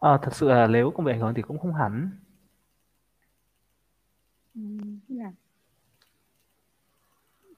à, 0.01 0.19
thật 0.23 0.35
sự 0.35 0.49
là 0.49 0.67
nếu 0.67 0.91
không 0.91 1.05
bị 1.05 1.13
ảnh 1.13 1.21
hưởng 1.21 1.35
thì 1.35 1.43
cũng 1.43 1.59
không 1.59 1.75
hẳn. 1.75 2.11
Ừ. 4.55 4.61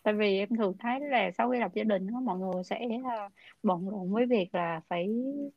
Tại 0.02 0.14
vì 0.14 0.38
em 0.38 0.48
thường 0.58 0.74
thấy 0.78 1.00
là 1.00 1.30
sau 1.38 1.50
khi 1.50 1.58
lập 1.60 1.70
gia 1.74 1.84
đình 1.84 2.06
á, 2.06 2.20
mọi 2.24 2.38
người 2.38 2.64
sẽ 2.64 2.80
ờ, 3.04 3.28
bận 3.62 3.88
rộn 3.88 4.12
với 4.12 4.26
việc 4.26 4.54
là 4.54 4.80
phải 4.88 5.08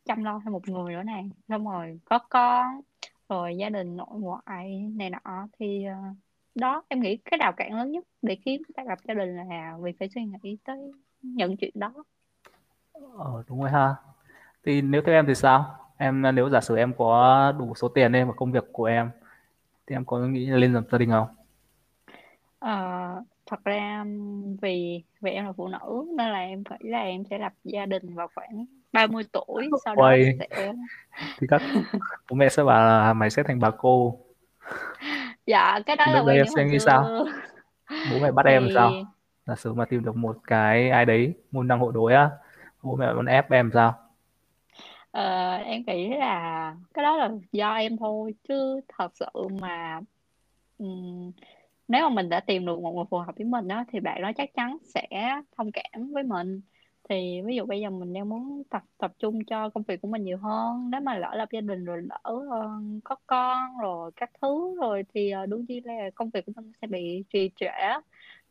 chăm 0.06 0.24
lo 0.24 0.42
thêm 0.46 0.54
một 0.54 0.70
người 0.70 0.94
nữa 0.94 1.04
nè, 1.04 1.24
xong 1.50 1.66
rồi 1.70 2.00
có 2.06 2.20
con, 2.30 2.82
rồi 3.30 3.58
gia 3.58 3.70
đình 3.70 3.98
nội 3.98 4.08
ngoại 4.20 4.92
này 4.96 5.10
nọ. 5.10 5.48
Thì 5.60 5.86
ờ, 5.86 5.96
đó 6.56 6.84
em 6.88 7.00
nghĩ 7.02 7.18
cái 7.18 7.38
rào 7.38 7.54
cản 7.58 7.74
lớn 7.78 7.92
nhất 7.92 8.04
để 8.22 8.38
khiến 8.46 8.62
ta 8.76 8.84
lập 8.84 8.98
gia 9.08 9.14
đình 9.14 9.36
là 9.36 9.78
vì 9.82 9.92
phải 10.00 10.10
suy 10.16 10.22
nghĩ 10.26 10.58
tới 10.66 10.78
những 11.22 11.58
chuyện 11.58 11.72
đó. 11.76 11.94
ờ 13.18 13.44
đúng 13.48 13.62
rồi 13.62 13.72
ha. 13.72 13.96
Thì 14.66 14.82
nếu 14.82 15.02
theo 15.06 15.16
em 15.16 15.26
thì 15.28 15.36
sao 15.36 15.83
em 16.04 16.36
nếu 16.36 16.50
giả 16.50 16.62
sử 16.62 16.78
em 16.78 16.94
có 16.98 17.52
đủ 17.60 17.76
số 17.76 17.88
tiền 17.88 18.14
em 18.14 18.28
và 18.28 18.34
công 18.34 18.52
việc 18.52 18.64
của 18.72 18.86
em 18.86 19.10
thì 19.88 19.96
em 19.96 20.06
có 20.06 20.20
nghĩ 20.20 20.46
là 20.46 20.58
lên 20.58 20.74
lập 20.74 20.84
gia 20.92 20.98
đình 20.98 21.10
không? 21.12 21.28
Ờ, 22.60 22.70
thật 23.46 23.60
ra 23.66 24.06
vì 24.62 25.04
vì 25.22 25.32
em 25.32 25.46
là 25.46 25.52
phụ 25.58 25.68
nữ 25.68 26.06
nên 26.18 26.30
là 26.30 26.40
em 26.40 26.64
nghĩ 26.70 26.90
là 26.90 27.00
em 27.00 27.24
sẽ 27.30 27.38
lập 27.38 27.54
gia 27.64 27.86
đình 27.86 28.16
vào 28.16 28.28
khoảng 28.36 28.66
30 28.94 29.24
tuổi 29.32 29.70
sau 29.86 29.96
đó 29.96 30.02
Ôi, 30.02 30.38
sẽ 30.40 30.74
thì 31.42 31.48
các 31.50 31.62
bố 32.30 32.36
mẹ 32.36 32.50
sẽ 32.50 32.64
bảo 32.64 32.86
là 32.86 33.14
mày 33.14 33.30
sẽ 33.30 33.44
thành 33.44 33.60
bà 33.60 33.72
cô. 33.78 34.20
Dạ 35.46 35.80
cái 35.86 35.96
đó 35.96 36.06
là 36.06 36.18
lúc 36.18 36.28
đấy 36.28 36.38
quan 36.38 36.48
em 36.48 36.48
sẽ 36.56 36.66
nghĩ 36.66 36.80
sao? 36.80 37.04
Xưa 37.04 37.26
bố 38.12 38.20
mẹ 38.20 38.32
bắt 38.32 38.46
em 38.46 38.64
thì 38.68 38.74
sao? 38.76 38.92
Giả 39.46 39.56
sử 39.56 39.74
mà 39.74 39.86
tìm 39.86 40.04
được 40.04 40.16
một 40.16 40.38
cái 40.48 40.90
ai 40.90 41.06
đấy 41.06 41.34
môn 41.52 41.68
đăng 41.68 41.80
hộ 41.80 41.92
đối 41.92 42.14
á 42.14 42.30
bố 42.84 42.96
mẹ 42.96 43.14
vẫn 43.14 43.26
ép 43.26 43.52
em 43.52 43.72
sao 43.74 44.03
ờ, 45.14 45.22
em 45.58 45.84
nghĩ 45.88 46.10
là 46.10 46.76
cái 46.94 47.04
đó 47.04 47.18
là 47.18 47.30
do 47.52 47.76
em 47.76 47.98
thôi 47.98 48.34
chứ 48.50 48.82
thật 48.88 49.12
sự 49.16 49.26
mà 49.62 50.02
ừm, 50.78 51.32
nếu 51.88 52.10
mà 52.10 52.16
mình 52.16 52.30
đã 52.30 52.40
tìm 52.40 52.66
được 52.66 52.80
một 52.82 52.92
người 52.96 53.06
phù 53.12 53.18
hợp 53.20 53.36
với 53.38 53.46
mình 53.46 53.68
đó 53.68 53.84
thì 53.92 54.00
bạn 54.00 54.22
đó 54.22 54.32
chắc 54.38 54.50
chắn 54.56 54.78
sẽ 54.84 55.08
thông 55.58 55.72
cảm 55.74 56.12
với 56.14 56.24
mình. 56.24 56.62
Thì 57.10 57.42
ví 57.46 57.56
dụ 57.56 57.66
bây 57.66 57.82
giờ 57.82 57.90
mình 57.90 58.14
đang 58.14 58.30
muốn 58.30 58.64
tập 58.70 58.84
tập 58.98 59.14
trung 59.20 59.46
cho 59.46 59.70
công 59.70 59.84
việc 59.84 60.02
của 60.02 60.08
mình 60.08 60.24
nhiều 60.24 60.38
hơn 60.38 60.90
nếu 60.92 61.02
mà 61.02 61.18
lỡ 61.18 61.32
lập 61.36 61.50
gia 61.54 61.62
đình 61.62 61.86
rồi 61.86 62.02
lỡ 62.10 62.20
ờ, 62.52 62.70
có 63.04 63.16
con 63.28 63.78
rồi 63.82 64.12
các 64.16 64.32
thứ 64.42 64.76
rồi 64.82 65.04
thì 65.14 65.32
ờ, 65.32 65.46
đương 65.46 65.66
nhiên 65.70 65.86
là 65.88 66.10
công 66.16 66.30
việc 66.30 66.46
của 66.46 66.52
mình 66.56 66.72
sẽ 66.82 66.88
bị 66.88 67.24
trì 67.30 67.50
trệ 67.56 67.68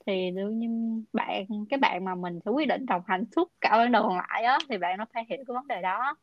thì 0.06 0.30
đương 0.30 0.58
nhiên 0.58 1.04
bạn 1.12 1.46
cái 1.70 1.78
bạn 1.78 2.04
mà 2.04 2.14
mình 2.14 2.40
sẽ 2.44 2.50
quyết 2.50 2.68
định 2.68 2.86
đồng 2.86 3.02
hành 3.06 3.24
suốt 3.36 3.52
cả 3.60 3.70
quãng 3.76 3.92
đời 3.92 4.02
còn 4.02 4.16
lại 4.18 4.44
á 4.44 4.58
thì 4.68 4.78
bạn 4.78 4.98
nó 4.98 5.04
phải 5.14 5.24
hiểu 5.28 5.38
cái 5.46 5.54
vấn 5.54 5.68
đề 5.68 5.82
đó 5.82 6.16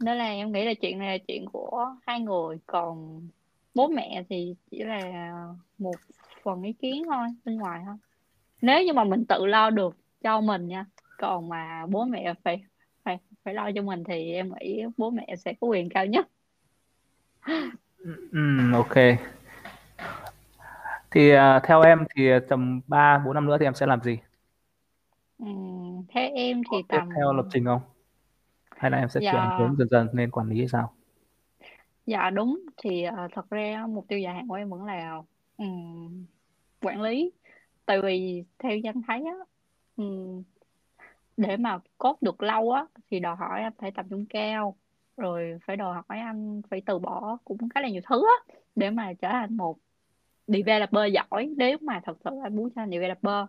nên 0.00 0.18
là 0.18 0.24
em 0.24 0.52
nghĩ 0.52 0.64
là 0.64 0.74
chuyện 0.74 0.98
này 0.98 1.18
là 1.18 1.24
chuyện 1.28 1.46
của 1.52 1.86
hai 2.06 2.20
người 2.20 2.58
còn 2.66 3.20
bố 3.74 3.88
mẹ 3.88 4.24
thì 4.28 4.54
chỉ 4.70 4.82
là 4.82 5.32
một 5.78 5.94
phần 6.44 6.62
ý 6.62 6.72
kiến 6.72 7.02
thôi 7.06 7.26
bên 7.44 7.56
ngoài 7.56 7.82
thôi. 7.86 7.96
Nếu 8.62 8.82
như 8.82 8.92
mà 8.92 9.04
mình 9.04 9.24
tự 9.24 9.46
lo 9.46 9.70
được 9.70 9.96
cho 10.22 10.40
mình 10.40 10.68
nha 10.68 10.84
còn 11.18 11.48
mà 11.48 11.86
bố 11.88 12.04
mẹ 12.04 12.34
phải 12.44 12.64
phải 13.04 13.18
phải 13.44 13.54
lo 13.54 13.70
cho 13.74 13.82
mình 13.82 14.04
thì 14.04 14.32
em 14.32 14.52
nghĩ 14.60 14.82
bố 14.96 15.10
mẹ 15.10 15.34
sẽ 15.38 15.54
có 15.60 15.66
quyền 15.66 15.88
cao 15.88 16.06
nhất. 16.06 16.28
Ừm, 18.32 18.72
ok. 18.72 18.94
Thì 21.10 21.30
à, 21.30 21.60
theo 21.64 21.82
em 21.82 22.04
thì 22.16 22.28
tầm 22.48 22.80
3 22.86 23.18
4 23.18 23.34
năm 23.34 23.46
nữa 23.46 23.56
thì 23.60 23.66
em 23.66 23.74
sẽ 23.74 23.86
làm 23.86 24.02
gì? 24.02 24.18
Ừm, 25.38 26.02
theo 26.08 26.30
em 26.34 26.62
có 26.70 26.76
thì 26.76 26.82
tiếp 26.82 26.96
tầm 26.98 27.08
theo 27.16 27.32
lập 27.32 27.46
trình 27.50 27.64
không 27.64 27.80
hay 28.76 28.90
là 28.90 28.98
em 28.98 29.08
sẽ 29.08 29.20
chuyển 29.20 29.32
dạ. 29.32 29.50
hướng 29.58 29.76
dần 29.78 29.88
dần 29.90 30.08
lên 30.12 30.30
quản 30.30 30.48
lý 30.48 30.58
hay 30.58 30.68
sao? 30.68 30.94
Dạ 32.06 32.30
đúng. 32.30 32.60
Thì 32.82 33.02
ờ, 33.02 33.28
thật 33.32 33.50
ra 33.50 33.86
mục 33.88 34.04
tiêu 34.08 34.18
dài 34.18 34.34
hạn 34.34 34.48
của 34.48 34.54
em 34.54 34.70
vẫn 34.70 34.84
là 34.84 35.22
ừm, 35.58 36.26
quản 36.82 37.02
lý. 37.02 37.32
Tại 37.86 38.02
vì 38.02 38.44
theo 38.58 38.76
như 38.78 38.88
anh 38.88 39.02
thấy 39.06 39.24
á 39.24 39.34
ừm, 39.96 40.42
để 41.36 41.56
mà 41.56 41.78
code 41.98 42.18
được 42.20 42.42
lâu 42.42 42.70
á 42.72 42.86
thì 43.10 43.20
đòi 43.20 43.36
hỏi 43.36 43.62
anh 43.62 43.72
phải 43.78 43.90
tập 43.90 44.06
trung 44.10 44.26
cao 44.30 44.76
rồi 45.16 45.58
phải 45.66 45.76
đòi 45.76 45.94
hỏi 45.94 46.18
anh 46.18 46.62
phải 46.70 46.82
từ 46.86 46.98
bỏ 46.98 47.38
cũng 47.44 47.58
khá 47.74 47.80
là 47.80 47.88
nhiều 47.88 48.02
thứ 48.10 48.26
á 48.26 48.54
để 48.76 48.90
mà 48.90 49.12
trở 49.12 49.28
thành 49.28 49.56
một 49.56 49.78
developer 50.46 51.12
giỏi 51.12 51.54
nếu 51.56 51.78
mà 51.80 52.00
thật 52.04 52.16
sự 52.24 52.30
anh 52.44 52.56
muốn 52.56 52.70
trở 52.70 52.74
thành 52.76 52.90
developer. 52.90 53.48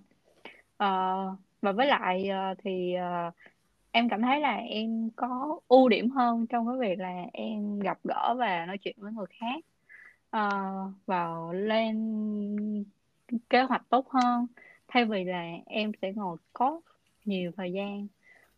Ờ, 0.78 1.16
và 1.62 1.72
với 1.72 1.88
lại 1.88 2.30
ờ, 2.30 2.54
thì 2.64 2.94
ờ, 2.94 3.32
em 3.96 4.10
cảm 4.10 4.22
thấy 4.22 4.40
là 4.40 4.56
em 4.56 5.10
có 5.16 5.60
ưu 5.68 5.90
điểm 5.90 6.10
hơn 6.10 6.48
trong 6.48 6.68
cái 6.68 6.90
việc 6.90 7.00
là 7.00 7.26
em 7.34 7.80
gặp 7.80 7.98
gỡ 8.04 8.36
và 8.38 8.66
nói 8.66 8.78
chuyện 8.78 8.96
với 9.00 9.12
người 9.12 9.26
khác 9.40 9.66
ờ, 10.30 10.50
uh, 10.88 10.94
và 11.06 11.30
lên 11.54 12.86
kế 13.50 13.62
hoạch 13.62 13.90
tốt 13.90 14.10
hơn. 14.10 14.48
Thay 14.88 15.06
vì 15.06 15.24
là 15.24 15.44
em 15.66 15.92
sẽ 16.02 16.14
ngồi 16.14 16.38
cốt 16.54 16.82
nhiều 17.26 17.52
thời 17.58 17.72
gian. 17.72 18.08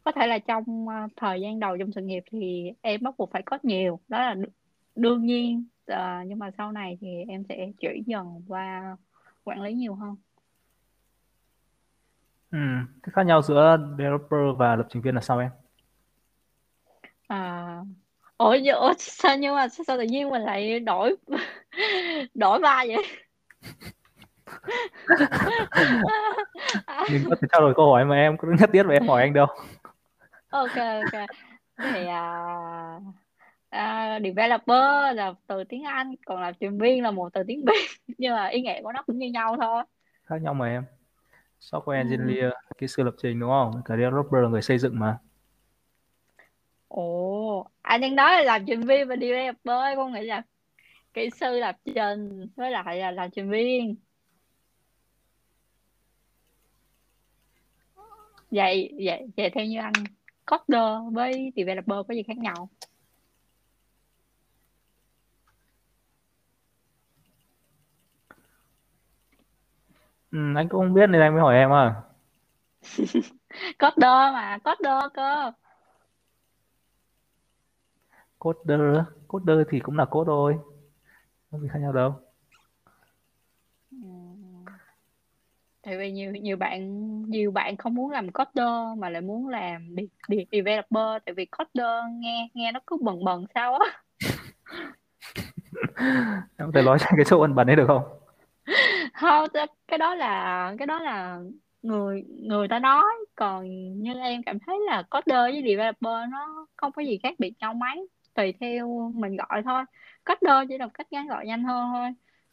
Có 0.03 0.11
thể 0.11 0.27
là 0.27 0.39
trong 0.39 0.87
uh, 0.87 1.11
thời 1.15 1.41
gian 1.41 1.59
đầu 1.59 1.77
trong 1.77 1.91
sự 1.91 2.01
nghiệp 2.01 2.23
thì 2.31 2.71
em 2.81 3.01
bắt 3.03 3.13
buộc 3.17 3.31
phải 3.31 3.41
có 3.45 3.57
nhiều 3.63 3.99
đó 4.07 4.19
là 4.19 4.35
đương 4.95 5.25
nhiên. 5.25 5.65
Uh, 5.91 6.27
nhưng 6.27 6.39
mà 6.39 6.51
sau 6.57 6.71
này 6.71 6.97
thì 7.01 7.23
em 7.27 7.43
sẽ 7.49 7.71
chuyển 7.79 8.03
dần 8.05 8.41
qua 8.47 8.97
quản 9.43 9.61
lý 9.61 9.73
nhiều 9.73 9.95
hơn. 9.95 10.15
Ừm, 12.51 12.87
Thế 13.03 13.11
khác 13.15 13.25
nhau 13.25 13.41
giữa 13.41 13.77
developer 13.97 14.39
và 14.57 14.75
lập 14.75 14.87
trình 14.89 15.01
viên 15.01 15.15
là 15.15 15.21
sao 15.21 15.39
em? 15.39 15.49
à, 17.29 17.81
ủa, 18.37 18.55
ủa 18.75 18.93
sao 18.97 19.37
nhưng 19.37 19.55
mà 19.55 19.67
sao, 19.67 19.97
tự 19.97 20.03
nhiên 20.03 20.29
mình 20.29 20.41
lại 20.41 20.79
đổi 20.79 21.15
đổi 22.33 22.59
vai 22.59 22.87
vậy 22.87 23.05
Mình 27.09 27.23
có 27.29 27.35
thể 27.41 27.47
trao 27.51 27.61
đổi 27.61 27.73
câu 27.75 27.91
hỏi 27.91 28.05
mà 28.05 28.15
em 28.15 28.37
có 28.37 28.47
nhất 28.59 28.69
thiết 28.73 28.83
phải 28.87 28.95
em 28.99 29.07
hỏi 29.07 29.21
anh 29.21 29.33
đâu. 29.33 29.47
ok 30.49 30.75
ok 30.75 31.21
thì 31.83 32.07
à, 32.07 32.45
à, 33.69 34.19
developer 34.23 35.15
là 35.15 35.33
từ 35.47 35.63
tiếng 35.63 35.83
Anh 35.83 36.15
còn 36.25 36.41
lập 36.41 36.51
trình 36.59 36.79
viên 36.79 37.03
là 37.03 37.11
một 37.11 37.33
từ 37.33 37.43
tiếng 37.47 37.65
Việt 37.65 37.87
nhưng 38.17 38.33
mà 38.35 38.47
ý 38.47 38.61
nghĩa 38.61 38.81
của 38.83 38.91
nó 38.91 39.01
cũng 39.07 39.17
như 39.17 39.27
nhau 39.31 39.57
thôi 39.61 39.83
Khác 40.23 40.37
nhau 40.41 40.53
mà 40.53 40.67
em. 40.67 40.83
Software 41.59 41.91
ừ. 41.91 41.97
engineer, 41.97 42.51
kỹ 42.77 42.87
sư 42.87 43.03
lập 43.03 43.15
trình 43.21 43.39
đúng 43.39 43.49
không? 43.49 43.81
Cả 43.85 43.95
developer 43.97 44.43
là 44.43 44.49
người 44.49 44.61
xây 44.61 44.77
dựng 44.77 44.99
mà. 44.99 45.17
ồ 46.87 47.27
Ồ, 47.57 47.69
anh 47.81 48.01
đang 48.01 48.15
nói 48.15 48.31
là 48.31 48.43
làm 48.43 48.65
trình 48.65 48.81
viên 48.81 49.07
và 49.07 49.15
developer 49.15 49.97
con 49.97 50.13
nghĩ 50.13 50.21
là 50.21 50.41
kỹ 51.13 51.29
sư 51.29 51.59
lập 51.59 51.77
trình 51.85 52.47
với 52.55 52.71
lại 52.71 52.97
là 52.97 53.11
làm 53.11 53.31
trình 53.31 53.49
viên 53.49 53.95
vậy 58.51 58.93
vậy 59.05 59.27
vậy 59.37 59.49
theo 59.49 59.65
như 59.65 59.79
anh 59.79 59.93
coder 60.45 61.13
với 61.13 61.51
developer 61.55 61.97
có 62.07 62.13
gì 62.13 62.23
khác 62.23 62.37
nhau 62.37 62.69
ừ, 70.37 70.53
anh 70.55 70.69
cũng 70.69 70.81
không 70.81 70.93
biết 70.93 71.07
nên 71.09 71.21
anh 71.21 71.33
mới 71.33 71.41
hỏi 71.41 71.55
em 71.55 71.71
à? 71.73 71.95
Coder 73.79 74.33
mà 74.33 74.57
coder 74.63 75.11
cơ. 75.13 75.51
Coder 78.39 78.81
coder 79.27 79.57
thì 79.69 79.79
cũng 79.79 79.97
là 79.97 80.05
code 80.05 80.27
thôi. 80.27 80.57
Có 81.51 81.59
gì 81.59 81.67
khác 81.71 81.79
nhau 81.79 81.93
đâu. 81.93 82.15
Ừ. 83.91 83.97
tại 85.81 85.97
vì 85.97 86.11
nhiều 86.11 86.31
nhiều 86.31 86.57
bạn 86.57 86.81
nhiều 87.29 87.51
bạn 87.51 87.77
không 87.77 87.95
muốn 87.95 88.11
làm 88.11 88.31
coder 88.31 88.97
mà 88.97 89.09
lại 89.09 89.21
muốn 89.21 89.47
làm 89.47 89.95
đi, 89.95 90.09
đi, 90.27 90.45
developer. 90.51 91.23
Tại 91.25 91.33
vì 91.33 91.45
coder 91.45 92.03
nghe 92.13 92.49
nghe 92.53 92.71
nó 92.71 92.79
cứ 92.87 92.97
bần 93.01 93.23
bần 93.23 93.45
sao 93.55 93.77
á. 93.77 94.01
Em 96.57 96.67
có 96.67 96.71
thể 96.73 96.81
nói 96.81 96.97
cái 97.01 97.25
chỗ 97.25 97.41
ẩn 97.41 97.55
bẩn 97.55 97.67
ấy 97.67 97.75
được 97.75 97.87
không 97.87 98.16
không 99.21 99.47
cái 99.87 99.97
đó 99.97 100.15
là 100.15 100.73
cái 100.77 100.87
đó 100.87 100.99
là 100.99 101.39
người 101.81 102.23
người 102.27 102.67
ta 102.67 102.79
nói. 102.79 103.03
Còn 103.35 103.65
như 104.01 104.13
em 104.19 104.43
cảm 104.43 104.59
thấy 104.59 104.79
là 104.85 105.03
coder 105.09 105.53
với 105.53 105.63
developer 105.67 106.29
nó 106.29 106.67
không 106.75 106.91
có 106.91 107.01
gì 107.01 107.19
khác 107.23 107.35
biệt 107.39 107.53
nhau 107.59 107.73
mấy. 107.73 108.07
Tùy 108.33 108.53
theo 108.59 109.11
mình 109.15 109.35
gọi 109.35 109.63
thôi. 109.63 109.83
Coder 110.25 110.69
chỉ 110.69 110.77
là 110.77 110.87
cách 110.93 111.07
ngắn 111.11 111.27
gọi 111.27 111.45
nhanh 111.45 111.63
hơn 111.63 111.89
thôi. 111.93 112.09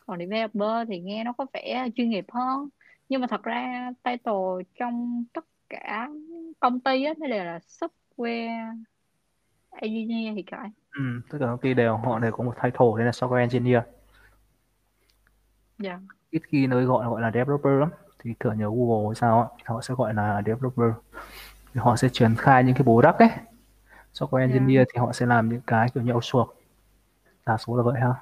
Còn 0.07 0.19
developer 0.19 0.89
thì 0.89 1.01
nghe 1.01 1.25
nó 1.25 1.33
có 1.33 1.47
vẻ 1.53 1.89
chuyên 1.97 2.11
nghiệp 2.11 2.27
hơn. 2.33 2.69
Nhưng 3.09 3.21
mà 3.21 3.27
thật 3.27 3.43
ra 3.43 3.91
title 4.03 4.65
trong 4.79 5.25
tất 5.33 5.45
cả 5.69 6.09
công 6.61 6.81
ty 6.81 7.05
á 7.05 7.15
nó 7.19 7.27
đều 7.27 7.45
là 7.45 7.59
software 7.59 8.83
engineer 9.71 10.37
thì 10.37 10.45
phải. 10.51 10.69
Ừ, 10.93 11.03
tất 11.31 11.39
cả 11.41 11.47
công 11.47 11.61
ty 11.61 11.75
đều 11.75 11.97
họ 11.97 12.19
đều 12.19 12.33
có 12.33 12.45
một 12.45 12.55
title 12.63 12.87
đây 12.97 13.05
là 13.05 13.11
software 13.11 13.41
engineer. 13.41 13.83
Dạ 15.79 15.99
ít 16.35 16.43
khi 16.49 16.67
nơi 16.67 16.85
gọi 16.85 17.07
gọi 17.07 17.23
là 17.23 17.31
developer 17.31 17.81
lắm. 17.81 17.91
Thì 18.19 18.35
thường 18.41 18.59
nhớ 18.59 18.71
Google 18.75 19.09
hay 19.09 19.15
sao 19.15 19.51
thì 19.59 19.63
họ 19.67 19.81
sẽ 19.83 19.95
gọi 19.95 20.15
là 20.15 20.43
developer. 20.47 20.91
Thì 21.75 21.81
họ 21.81 21.97
sẽ 21.97 22.09
triển 22.09 22.35
khai 22.39 22.65
những 22.65 22.75
cái 22.75 22.83
product 22.83 23.19
ấy. 23.19 23.29
Software 24.13 24.49
dạ. 24.49 24.55
engineer 24.55 24.89
thì 24.95 24.99
họ 24.99 25.13
sẽ 25.13 25.27
làm 25.27 25.49
những 25.49 25.61
cái 25.67 25.89
kiểu 25.95 26.03
như 26.03 26.13
outsource. 26.13 26.53
Đa 27.47 27.57
số 27.57 27.77
là 27.77 27.83
vậy 27.83 28.01
ha. 28.01 28.15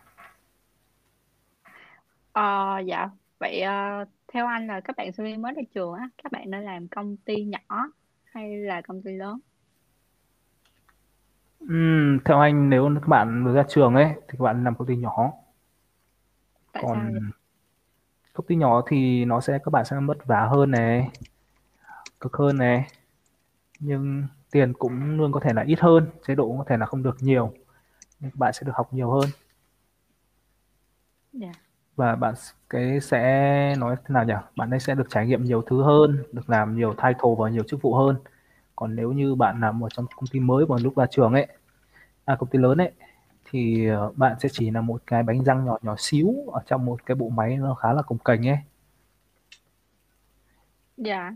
Ờ, 2.32 2.78
dạ. 2.78 3.10
Vậy 3.38 3.60
ờ, 3.60 4.04
theo 4.32 4.46
anh 4.46 4.66
là 4.66 4.80
các 4.80 4.96
bạn 4.96 5.12
sinh 5.12 5.26
viên 5.26 5.42
mới 5.42 5.52
ra 5.52 5.62
trường 5.74 5.92
á 5.92 6.08
các 6.22 6.32
bạn 6.32 6.50
nên 6.50 6.62
làm 6.62 6.88
công 6.88 7.16
ty 7.16 7.44
nhỏ 7.44 7.88
hay 8.24 8.56
là 8.56 8.80
công 8.80 9.02
ty 9.02 9.12
lớn? 9.12 9.38
Ừm, 11.60 12.18
theo 12.24 12.40
anh 12.40 12.70
nếu 12.70 12.90
các 12.94 13.08
bạn 13.08 13.44
mới 13.44 13.54
ra 13.54 13.64
trường 13.68 13.94
ấy 13.94 14.06
thì 14.14 14.38
các 14.38 14.44
bạn 14.44 14.64
làm 14.64 14.74
công 14.74 14.88
ty 14.88 14.96
nhỏ. 14.96 15.32
Tại 16.72 16.82
sao 16.86 16.94
vậy? 16.94 17.12
còn 17.12 17.30
công 18.32 18.46
ty 18.46 18.56
nhỏ 18.56 18.82
thì 18.86 19.24
nó 19.24 19.40
sẽ 19.40 19.58
các 19.64 19.70
bạn 19.70 19.84
sẽ 19.84 19.96
vất 20.06 20.26
vả 20.26 20.48
hơn 20.50 20.70
này 20.70 21.10
cực 22.20 22.36
hơn 22.36 22.58
này. 22.58 22.86
Nhưng 23.80 24.26
tiền 24.50 24.72
cũng 24.72 25.16
luôn 25.16 25.32
có 25.32 25.40
thể 25.40 25.52
là 25.52 25.62
ít 25.62 25.80
hơn 25.80 26.06
chế 26.26 26.34
độ 26.34 26.48
cũng 26.48 26.58
có 26.58 26.64
thể 26.68 26.76
là 26.76 26.86
không 26.86 27.02
được 27.02 27.16
nhiều 27.20 27.52
nhưng 28.20 28.30
các 28.30 28.38
bạn 28.38 28.52
sẽ 28.52 28.62
được 28.66 28.72
học 28.74 28.92
nhiều 28.92 29.10
hơn. 29.10 29.30
Dạ. 31.32 31.52
Và 31.96 32.16
bạn 32.16 32.34
cái 32.70 33.00
sẽ 33.00 33.74
nói 33.78 33.96
thế 33.96 34.12
nào 34.12 34.24
nhỉ? 34.24 34.34
Bạn 34.56 34.70
ấy 34.70 34.80
sẽ 34.80 34.94
được 34.94 35.10
trải 35.10 35.26
nghiệm 35.26 35.44
nhiều 35.44 35.62
thứ 35.62 35.82
hơn 35.82 36.24
được 36.32 36.50
làm 36.50 36.76
nhiều 36.76 36.94
title 36.94 37.34
và 37.38 37.48
nhiều 37.50 37.62
chức 37.62 37.82
vụ 37.82 37.94
hơn. 37.94 38.16
Còn 38.76 38.96
nếu 38.96 39.12
như 39.12 39.34
bạn 39.34 39.60
làm 39.60 39.84
ở 39.84 39.88
trong 39.88 40.06
công 40.16 40.26
ty 40.32 40.40
mới 40.40 40.66
vào 40.66 40.78
lúc 40.82 40.96
ra 40.96 41.06
trường 41.10 41.32
ấy 41.32 41.46
à 42.24 42.36
công 42.36 42.48
ty 42.48 42.58
lớn 42.58 42.78
ấy 42.80 42.92
thì 43.52 43.88
ờ, 43.88 44.12
bạn 44.16 44.36
sẽ 44.40 44.48
chỉ 44.52 44.70
là 44.70 44.80
một 44.80 45.02
cái 45.06 45.22
bánh 45.22 45.44
răng 45.44 45.64
nhỏ 45.64 45.78
nhỏ 45.82 45.94
xíu 45.98 46.34
ở 46.52 46.62
trong 46.66 46.84
một 46.84 47.06
cái 47.06 47.14
bộ 47.14 47.28
máy 47.28 47.56
nó 47.56 47.74
khá 47.74 47.92
là 47.92 48.02
cồng 48.02 48.18
kềnh 48.18 48.48
ấy 48.48 48.58
dạ 50.96 51.34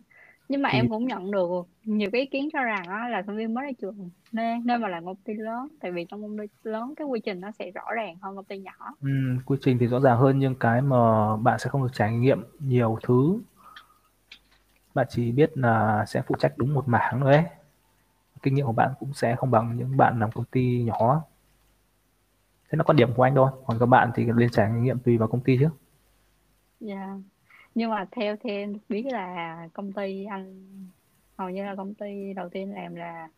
nhưng 0.49 0.63
mà 0.63 0.71
thì 0.73 0.79
em 0.79 0.89
cũng 0.89 1.07
nhận 1.07 1.31
được 1.31 1.49
nhiều 1.85 2.11
cái 2.13 2.21
ý 2.21 2.27
kiến 2.27 2.49
cho 2.53 2.63
rằng 2.63 2.87
á, 2.89 3.09
là 3.09 3.23
sinh 3.27 3.37
viên 3.37 3.55
mới 3.55 3.65
ra 3.65 3.71
trường 3.81 4.11
nên 4.33 4.67
nên 4.67 4.81
mà 4.83 4.89
làm 4.89 5.05
công 5.05 5.17
ty 5.17 5.35
lớn 5.35 5.69
tại 5.81 5.93
vì 5.93 6.07
trong 6.09 6.23
công 6.23 6.39
ty 6.39 6.45
lớn 6.63 6.95
cái 6.97 7.07
quy 7.07 7.21
trình 7.21 7.41
nó 7.41 7.51
sẽ 7.59 7.71
rõ 7.71 7.83
ràng 7.97 8.17
hơn 8.23 8.37
công 8.37 8.45
ty 8.45 8.59
nhỏ. 8.59 8.95
Ừm, 9.03 9.39
quy 9.47 9.57
trình 9.61 9.79
thì 9.79 9.87
rõ 9.87 10.01
ràng 10.01 10.19
hơn 10.19 10.39
nhưng 10.39 10.55
cái 10.55 10.83
mà 10.83 11.37
bạn 11.37 11.59
sẽ 11.59 11.71
không 11.71 11.83
được 11.83 11.93
trải 11.93 12.13
nghiệm 12.13 12.45
nhiều 12.61 12.99
thứ. 13.03 13.39
Bạn 14.95 15.07
chỉ 15.11 15.33
biết 15.33 15.59
là 15.59 16.05
sẽ 16.09 16.23
phụ 16.27 16.35
trách 16.39 16.53
đúng 16.59 16.75
một 16.75 16.89
mảng 16.89 17.21
thôi 17.21 17.35
ấy. 17.35 17.45
Kinh 18.43 18.55
nghiệm 18.55 18.67
của 18.67 18.73
bạn 18.73 18.93
cũng 19.01 19.15
sẽ 19.15 19.37
không 19.37 19.51
bằng 19.51 19.77
những 19.77 19.97
bạn 19.97 20.21
làm 20.21 20.33
công 20.33 20.45
ty 20.45 20.83
nhỏ 20.83 21.23
thế 22.71 22.77
nó 22.77 22.85
quan 22.85 22.97
điểm 22.97 23.13
của 23.15 23.23
anh 23.23 23.35
thôi 23.35 23.51
còn 23.67 23.79
các 23.81 23.87
bạn 23.87 24.11
thì 24.15 24.27
lên 24.37 24.51
trải 24.51 24.71
nghiệm 24.71 24.99
tùy 24.99 25.19
vào 25.19 25.29
công 25.29 25.41
ty 25.41 25.59
chứ. 25.61 25.69
Dạ. 26.81 27.17
Nhưng 27.75 27.91
mà 27.91 28.07
theo 28.11 28.37
em 28.43 28.73
được 28.73 28.79
biết 28.89 29.07
là 29.13 29.57
công 29.73 29.93
ty 29.93 30.25
anh 30.25 30.67
hầu 31.39 31.51
như 31.51 31.65
là 31.65 31.75
công 31.75 31.95
ty 31.95 32.33
đầu 32.37 32.49
tiên 32.49 32.75
làm 32.75 32.95
là 32.95 33.29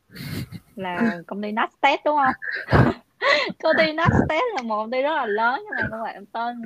là 0.77 1.19
công 1.27 1.43
ty 1.43 1.53
Nasdaq 1.53 1.99
đúng 2.05 2.17
không? 2.17 2.35
Công 3.62 3.73
ty 3.79 3.93
Nasdaq 3.93 4.43
là 4.57 4.62
một 4.62 4.77
công 4.77 4.91
ty 4.91 5.03
rất 5.03 5.14
là 5.17 5.27
lớn 5.27 5.62
nhưng 5.64 5.75
mà 5.77 5.88
không 5.91 6.01
phải 6.03 6.19
tên. 6.33 6.62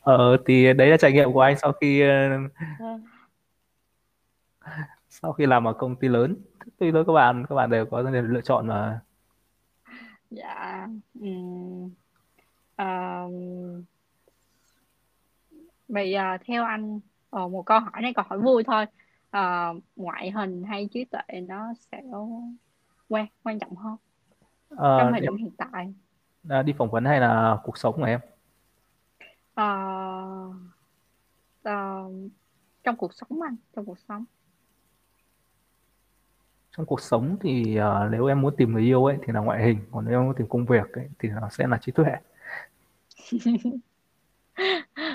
Ờ 0.00 0.36
thì 0.46 0.72
đấy 0.72 0.88
là 0.88 0.96
trải 0.96 1.12
nghiệm 1.12 1.32
của 1.32 1.40
anh 1.40 1.58
sau 1.58 1.72
khi 1.72 2.00
ờ, 2.00 2.28
Ờ, 2.78 2.98
sau 5.08 5.32
khi 5.32 5.46
làm 5.46 5.68
ở 5.68 5.72
công 5.72 5.96
ty 5.96 6.08
lớn. 6.08 6.36
Tùy 6.78 6.92
thôi 6.92 7.04
các 7.06 7.12
bạn 7.12 7.46
các 7.48 7.54
bạn 7.54 7.70
đều 7.70 7.86
có 7.86 8.02
lựa 8.02 8.40
chọn 8.40 8.66
mà 8.66 9.00
dạ 10.30 10.88
ừm, 11.20 11.90
ờm, 12.76 13.32
bây 15.88 16.10
giờ 16.10 16.36
theo 16.46 16.64
anh 16.64 17.00
ờ, 17.30 17.48
một 17.48 17.62
câu 17.66 17.80
hỏi 17.80 18.02
này 18.02 18.12
câu 18.14 18.24
hỏi 18.28 18.38
vui 18.38 18.64
thôi. 18.64 18.86
Ờ, 19.30 19.74
ngoại 19.96 20.30
hình 20.30 20.62
hay 20.64 20.88
trí 20.92 21.04
tuệ 21.04 21.40
nó 21.48 21.74
sẽ 21.92 22.02
quan 23.08 23.26
quan 23.42 23.58
trọng 23.58 23.76
hơn 23.76 23.96
trong 24.68 24.78
Ờ, 24.78 25.10
thời 25.12 25.20
điểm 25.20 25.36
hiện 25.36 25.50
tại? 25.58 25.94
Đã 26.42 26.62
đi 26.62 26.72
phỏng 26.78 26.90
vấn 26.90 27.04
hay 27.04 27.20
là 27.20 27.58
cuộc 27.64 27.78
sống 27.78 27.94
của 27.96 28.04
em? 28.04 28.20
Ờ, 29.54 29.64
ờ, 31.62 32.04
trong 32.84 32.96
cuộc 32.96 33.14
sống 33.14 33.42
anh 33.42 33.56
trong 33.76 33.84
cuộc 33.84 33.98
sống 33.98 34.24
trong 36.76 36.86
cuộc 36.86 37.00
sống 37.00 37.36
thì 37.40 37.76
ờ, 37.76 38.08
nếu 38.12 38.26
em 38.26 38.40
muốn 38.40 38.56
tìm 38.56 38.72
người 38.72 38.82
yêu 38.82 39.04
ấy 39.04 39.16
thì 39.26 39.32
là 39.32 39.40
ngoại 39.40 39.64
hình 39.64 39.78
còn 39.90 40.04
nếu 40.04 40.20
em 40.20 40.26
muốn 40.26 40.34
tìm 40.36 40.46
công 40.48 40.66
việc 40.66 40.92
ấy, 40.92 41.08
thì 41.18 41.28
nó 41.28 41.48
sẽ 41.48 41.66
là 41.66 41.78
trí 41.78 41.92
tuệ. 41.92 42.12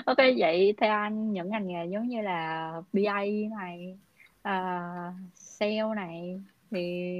Ok 0.06 0.16
vậy 0.38 0.74
theo 0.76 0.92
anh 0.92 1.32
những 1.32 1.50
ngành 1.50 1.66
nghề 1.66 1.86
giống 1.86 2.08
như 2.08 2.20
là 2.22 2.72
BA 2.92 3.20
này 3.58 3.98
uh, 4.48 5.14
sale 5.34 5.94
này 5.96 6.40
thì 6.70 7.10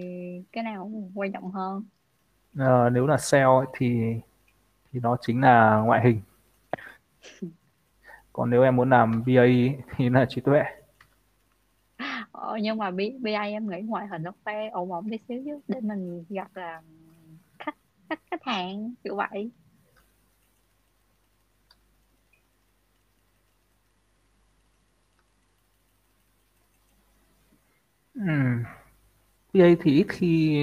cái 0.52 0.64
nào 0.64 0.90
quan 1.14 1.32
trọng 1.32 1.50
hơn? 1.50 1.84
Ờ, 2.58 2.90
nếu 2.90 3.06
là 3.06 3.16
sale 3.16 3.44
ấy, 3.44 3.66
thì 3.78 4.14
thì 4.92 5.00
nó 5.00 5.16
chính 5.20 5.40
là 5.40 5.82
ngoại 5.84 6.00
hình. 6.04 6.20
Còn 8.32 8.50
nếu 8.50 8.62
em 8.62 8.76
muốn 8.76 8.90
làm 8.90 9.24
BA 9.26 9.42
ấy, 9.42 9.76
thì 9.96 10.08
là 10.08 10.26
trí 10.28 10.40
tuệ 10.40 10.62
ờ, 12.46 12.56
nhưng 12.62 12.78
mà 12.78 12.90
bi 12.90 13.10
BA 13.20 13.42
em 13.42 13.68
nghĩ 13.70 13.76
ngoại 13.84 14.06
hình 14.08 14.22
nó 14.22 14.32
phải 14.44 14.68
ổn 14.70 14.92
ổn 14.92 15.06
tí 15.10 15.16
xíu 15.28 15.42
chứ 15.44 15.60
để 15.68 15.80
mình 15.80 16.24
gặp 16.28 16.56
là 16.56 16.82
khách 17.58 17.76
khách 18.08 18.20
khách 18.30 18.44
hàng 18.44 18.94
kiểu 19.04 19.16
vậy. 19.16 19.50
Ừ. 28.14 28.22
BA 29.52 29.66
thì 29.80 29.92
ít 29.96 30.06
khi 30.08 30.56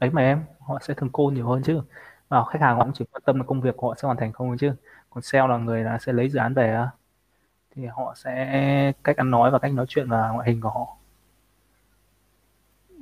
ấy 0.00 0.10
mà 0.10 0.22
em 0.22 0.44
họ 0.60 0.78
sẽ 0.82 0.94
thường 0.94 1.10
cô 1.12 1.30
nhiều 1.34 1.46
hơn 1.48 1.62
chứ. 1.64 1.82
Và 2.28 2.44
khách 2.44 2.60
hàng 2.62 2.76
họ 2.76 2.84
cũng 2.84 2.92
chỉ 2.94 3.04
quan 3.12 3.22
tâm 3.26 3.36
là 3.38 3.44
công 3.44 3.60
việc 3.60 3.76
của 3.76 3.88
họ 3.88 3.94
sẽ 3.94 4.06
hoàn 4.06 4.16
thành 4.18 4.32
không 4.32 4.56
chứ. 4.58 4.74
Còn 5.10 5.22
sale 5.22 5.48
là 5.48 5.58
người 5.58 5.84
là 5.84 5.98
sẽ 5.98 6.12
lấy 6.12 6.30
dự 6.30 6.38
án 6.38 6.54
về 6.54 6.86
thì 7.74 7.86
họ 7.86 8.14
sẽ 8.16 8.92
cách 9.04 9.16
ăn 9.16 9.30
nói 9.30 9.50
và 9.50 9.58
cách 9.58 9.72
nói 9.72 9.86
chuyện 9.88 10.08
và 10.08 10.30
ngoại 10.30 10.50
hình 10.50 10.60
của 10.60 10.68
họ. 10.68 10.96
Ừ, 12.88 12.96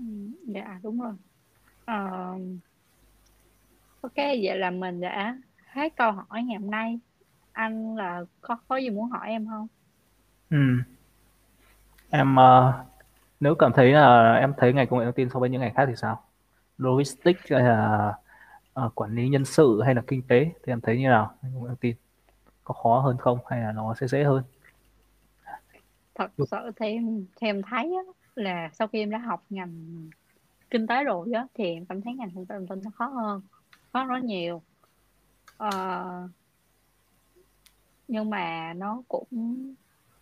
dạ 0.46 0.80
đúng 0.82 1.00
rồi. 1.00 1.14
Ờ, 1.85 1.94
ok 4.00 4.16
vậy 4.16 4.58
là 4.58 4.70
mình 4.70 5.00
đã 5.00 5.37
hết 5.72 5.96
câu 5.96 6.12
hỏi 6.12 6.42
ngày 6.42 6.58
hôm 6.61 6.70
nay. 6.70 7.00
Anh 7.52 7.96
là 7.96 8.22
có 8.40 8.56
có 8.68 8.76
gì 8.76 8.90
muốn 8.90 9.11
hỏi 9.11 9.28
em 9.28 9.46
không? 9.46 9.68
Ừm, 10.50 10.82
em 12.11 12.37
ờ, 12.37 12.85
nếu 13.40 13.54
cảm 13.54 13.72
thấy 13.72 13.92
là 13.92 14.35
em 14.35 14.54
thấy 14.56 14.72
ngành 14.72 14.87
công 14.88 14.98
nghệ 14.98 15.04
thông 15.04 15.14
tin 15.14 15.28
so 15.30 15.40
với 15.40 15.50
những 15.50 15.61
ngành 15.61 15.74
khác 15.74 15.85
thì 15.88 15.96
sao? 15.96 16.22
Logistics 16.78 17.52
hay 17.52 17.62
là 17.62 18.14
uh, 18.87 18.94
quản 18.94 19.14
lý 19.14 19.28
nhân 19.28 19.44
sự 19.44 19.82
hay 19.85 19.94
là 19.94 20.02
kinh 20.06 20.22
tế 20.28 20.44
thì 20.44 20.72
em 20.72 20.80
thấy 20.80 20.98
như 20.98 21.08
nào 21.08 21.35
anh 21.42 21.52
cũng 21.54 21.76
tin? 21.80 21.96
Có 22.64 22.74
khó 22.74 23.00
hơn 23.00 23.18
không 23.18 23.38
hay 23.50 23.61
là 23.61 23.72
nó 23.72 23.94
sẽ 23.94 24.06
dễ 24.06 24.24
hơn 24.24 24.42
thật 26.14 26.31
sự 26.51 26.70
thì 26.77 26.87
em, 26.87 27.27
thì 27.37 27.46
em 27.46 27.62
thấy 27.62 27.94
á, 28.07 28.12
là 28.35 28.70
sau 28.72 28.88
khi 28.88 28.98
em 28.98 29.11
đã 29.11 29.18
học 29.18 29.44
ngành 29.51 30.09
kinh 30.70 30.87
tế 30.87 31.05
rồi 31.05 31.29
á 31.35 31.46
thì 31.55 31.64
em 31.64 31.87
cảm 31.87 32.03
thấy 32.03 32.14
ngành 32.14 32.31
thông 32.35 32.46
tin 32.46 32.66
thông 32.66 32.68
tin 32.68 32.85
nó 32.85 32.90
khó 32.94 33.07
hơn 33.07 33.42
khó 33.92 34.05
rất 34.05 34.25
nhiều. 34.25 34.62
Ờ, 35.57 36.29
nhưng 38.09 38.31
mà 38.31 38.72
nó 38.77 39.03
cũng 39.09 39.27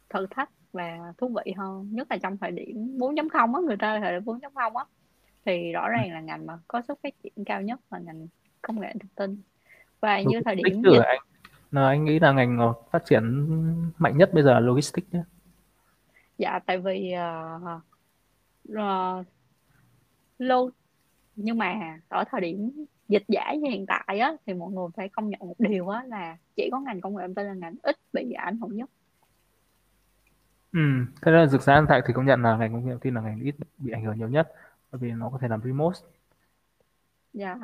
thử 0.08 0.26
thách 0.30 0.50
và 0.72 1.12
thú 1.18 1.28
vị 1.28 1.52
hơn 1.56 1.88
nhất 1.90 2.06
là 2.10 2.18
trong 2.18 2.36
thời 2.38 2.50
điểm 2.50 2.98
4.0 2.98 3.54
á 3.54 3.60
người 3.66 3.76
ta 3.76 4.00
thời 4.00 4.12
điểm 4.12 4.24
4.0 4.24 4.76
á. 4.76 4.84
Thì 5.44 5.72
rõ 5.72 5.88
ràng 5.88 6.12
là 6.12 6.20
ngành 6.20 6.46
mà 6.46 6.58
có 6.68 6.82
sức 6.88 6.98
phát 7.02 7.14
triển 7.22 7.32
cao 7.46 7.62
nhất 7.62 7.80
là 7.90 7.98
ngành 7.98 8.26
công 8.62 8.80
nghệ 8.80 8.92
thông 9.00 9.10
tin. 9.14 9.42
Và 10.00 10.20
như 10.20 10.40
thời 10.44 10.54
điểm 10.54 10.82
dịch... 10.82 11.02
anh 11.06 11.18
là 11.70 11.88
anh 11.88 12.04
nghĩ 12.04 12.18
là 12.18 12.32
ngành 12.32 12.72
phát 12.90 13.04
triển 13.04 13.46
mạnh 13.98 14.16
nhất 14.18 14.34
bây 14.34 14.42
giờ 14.42 14.54
là 14.54 14.60
logistics 14.60 15.12
nhé 15.12 15.22
dạ 16.40 16.58
tại 16.66 16.78
vì 16.78 17.14
uh, 17.14 17.82
uh, 18.72 19.26
lô 20.38 20.70
nhưng 21.36 21.58
mà 21.58 21.98
ở 22.08 22.24
thời 22.30 22.40
điểm 22.40 22.84
dịch 23.08 23.24
giải 23.28 23.58
như 23.58 23.70
hiện 23.70 23.86
tại 23.86 24.18
á 24.18 24.32
thì 24.46 24.54
mọi 24.54 24.72
người 24.72 24.86
phải 24.96 25.08
công 25.08 25.30
nhận 25.30 25.40
một 25.40 25.54
điều 25.58 25.88
á 25.88 26.02
là 26.04 26.36
chỉ 26.56 26.68
có 26.72 26.80
ngành 26.80 27.00
công 27.00 27.16
nghệ 27.16 27.22
thông 27.26 27.34
tin 27.34 27.46
là 27.46 27.54
ngành 27.54 27.74
ít 27.82 27.96
bị 28.12 28.32
ảnh 28.32 28.58
hưởng 28.58 28.76
nhất. 28.76 28.90
Ừ 30.72 30.80
thế 31.22 31.32
là 31.32 31.46
thực 31.52 31.62
ra 31.62 31.84
tại 31.88 32.02
thì 32.06 32.14
công 32.14 32.26
nhận 32.26 32.42
là 32.42 32.56
ngành 32.56 32.72
công 32.72 32.84
nghệ 32.84 32.92
thông 32.92 33.00
tin 33.00 33.14
là 33.14 33.20
ngành 33.20 33.40
ít 33.40 33.54
bị 33.78 33.92
ảnh 33.92 34.04
hưởng 34.04 34.18
nhiều 34.18 34.28
nhất 34.28 34.52
bởi 34.92 34.98
vì 34.98 35.10
nó 35.10 35.30
có 35.30 35.38
thể 35.38 35.48
làm 35.48 35.60
remote. 35.64 35.98
Dạ 37.32 37.58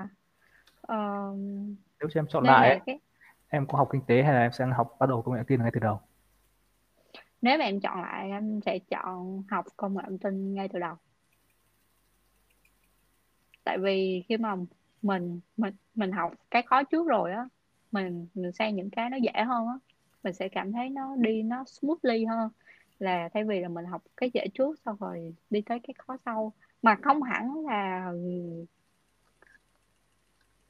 uh, 0.93 1.39
nếu 2.01 2.09
cho 2.11 2.21
em 2.21 2.27
chọn 2.29 2.45
lại 2.45 2.69
ấy, 2.69 2.81
cái... 2.87 2.99
em 3.49 3.67
có 3.67 3.79
học 3.79 3.89
kinh 3.93 4.03
tế 4.07 4.23
hay 4.23 4.35
là 4.35 4.41
em 4.41 4.53
sẽ 4.53 4.67
học 4.67 4.97
bắt 5.01 5.09
đầu 5.09 5.23
công 5.23 5.35
nghệ 5.35 5.39
thông 5.39 5.47
tin 5.47 5.63
ngay 5.63 5.71
từ 5.75 5.81
đầu 5.81 6.01
nếu 7.43 7.59
mà 7.59 7.65
em 7.65 7.81
chọn 7.81 8.03
lại, 8.03 8.31
em 8.31 8.61
sẽ 8.67 8.79
chọn 8.79 9.43
học 9.51 9.65
công 9.77 9.95
nghệ 9.95 10.03
thông 10.05 10.19
tin 10.19 10.55
ngay 10.55 10.69
từ 10.69 10.79
đầu. 10.79 10.95
Tại 13.65 13.79
vì 13.79 14.23
khi 14.29 14.37
mà 14.37 14.57
mình 15.03 15.41
mình 15.57 15.75
mình 15.95 16.13
học 16.13 16.33
cái 16.51 16.63
khó 16.63 16.83
trước 16.83 17.09
rồi 17.09 17.33
á, 17.33 17.49
mình 17.93 18.27
mình 18.35 18.53
sang 18.53 18.77
những 18.77 18.91
cái 18.91 19.11
nó 19.11 19.17
dễ 19.17 19.43
hơn 19.47 19.67
á, 19.67 19.75
mình 20.23 20.35
sẽ 20.35 20.49
cảm 20.49 20.73
thấy 20.73 20.89
nó 20.91 21.17
đi 21.17 21.43
nó 21.43 21.65
smoothly 21.65 22.25
hơn. 22.25 22.51
Là 22.99 23.29
thay 23.35 23.45
vì 23.45 23.61
là 23.61 23.69
mình 23.69 23.85
học 23.85 24.03
cái 24.17 24.31
dễ 24.35 24.47
trước 24.55 24.79
xong 24.85 24.97
rồi 25.01 25.35
đi 25.51 25.61
tới 25.61 25.81
cái 25.81 25.95
khó 25.99 26.17
sau. 26.25 26.53
Mà 26.83 26.97
không 27.03 27.23
hẳn 27.23 27.67
là 27.67 28.13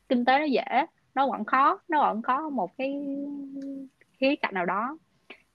kinh 0.08 0.24
tế 0.24 0.38
nó 0.38 0.44
dễ, 0.44 0.86
nó 1.14 1.30
vẫn 1.30 1.44
khó, 1.44 1.80
nó 1.88 2.00
vẫn 2.00 2.22
có 2.22 2.50
một 2.50 2.76
cái 2.78 3.16
khía 4.12 4.36
cạnh 4.36 4.54
nào 4.54 4.66
đó. 4.66 4.98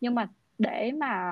Nhưng 0.02 0.15
mà 0.15 0.28
để 0.62 0.91
mà 0.91 1.24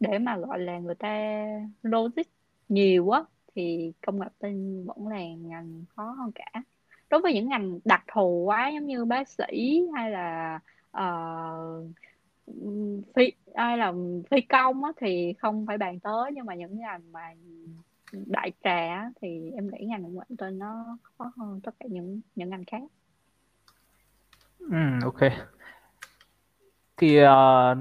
để 0.00 0.18
mà 0.18 0.36
gọi 0.38 0.58
là 0.58 0.78
người 0.78 0.94
ta 0.94 1.44
logic 1.82 2.22
nhiều 2.68 3.04
quá 3.04 3.24
thì 3.54 3.92
công 4.06 4.20
nghệ 4.20 4.26
tin 4.38 4.84
vẫn 4.84 5.08
là 5.08 5.20
ngành 5.24 5.84
khó 5.96 6.10
hơn 6.10 6.30
cả. 6.34 6.62
Đối 7.10 7.20
với 7.20 7.34
những 7.34 7.48
ngành 7.48 7.78
đặc 7.84 8.04
thù 8.12 8.44
quá 8.46 8.68
giống 8.68 8.86
như 8.86 9.04
bác 9.04 9.28
sĩ 9.28 9.82
hay 9.94 10.10
là 10.10 10.60
uh, 10.98 11.86
phi 13.14 13.32
hay 13.54 13.78
là 13.78 13.92
phi 14.30 14.40
công 14.40 14.84
á, 14.84 14.92
thì 14.96 15.32
không 15.38 15.66
phải 15.66 15.78
bàn 15.78 16.00
tới 16.00 16.30
nhưng 16.34 16.46
mà 16.46 16.54
những 16.54 16.78
ngành 16.78 17.12
mà 17.12 17.34
đại 18.12 18.52
trà 18.64 19.10
thì 19.20 19.50
em 19.54 19.70
nghĩ 19.70 19.84
ngành 19.84 20.02
công 20.02 20.14
nghệ 20.14 20.24
tin 20.38 20.58
nó 20.58 20.98
khó 21.02 21.32
hơn 21.36 21.60
tất 21.60 21.74
cả 21.80 21.86
những 21.90 22.20
những 22.36 22.50
ngành 22.50 22.64
khác. 22.64 22.82
Ừ, 24.58 24.76
ok 25.04 25.20
thì 26.96 27.22
uh, 27.22 27.26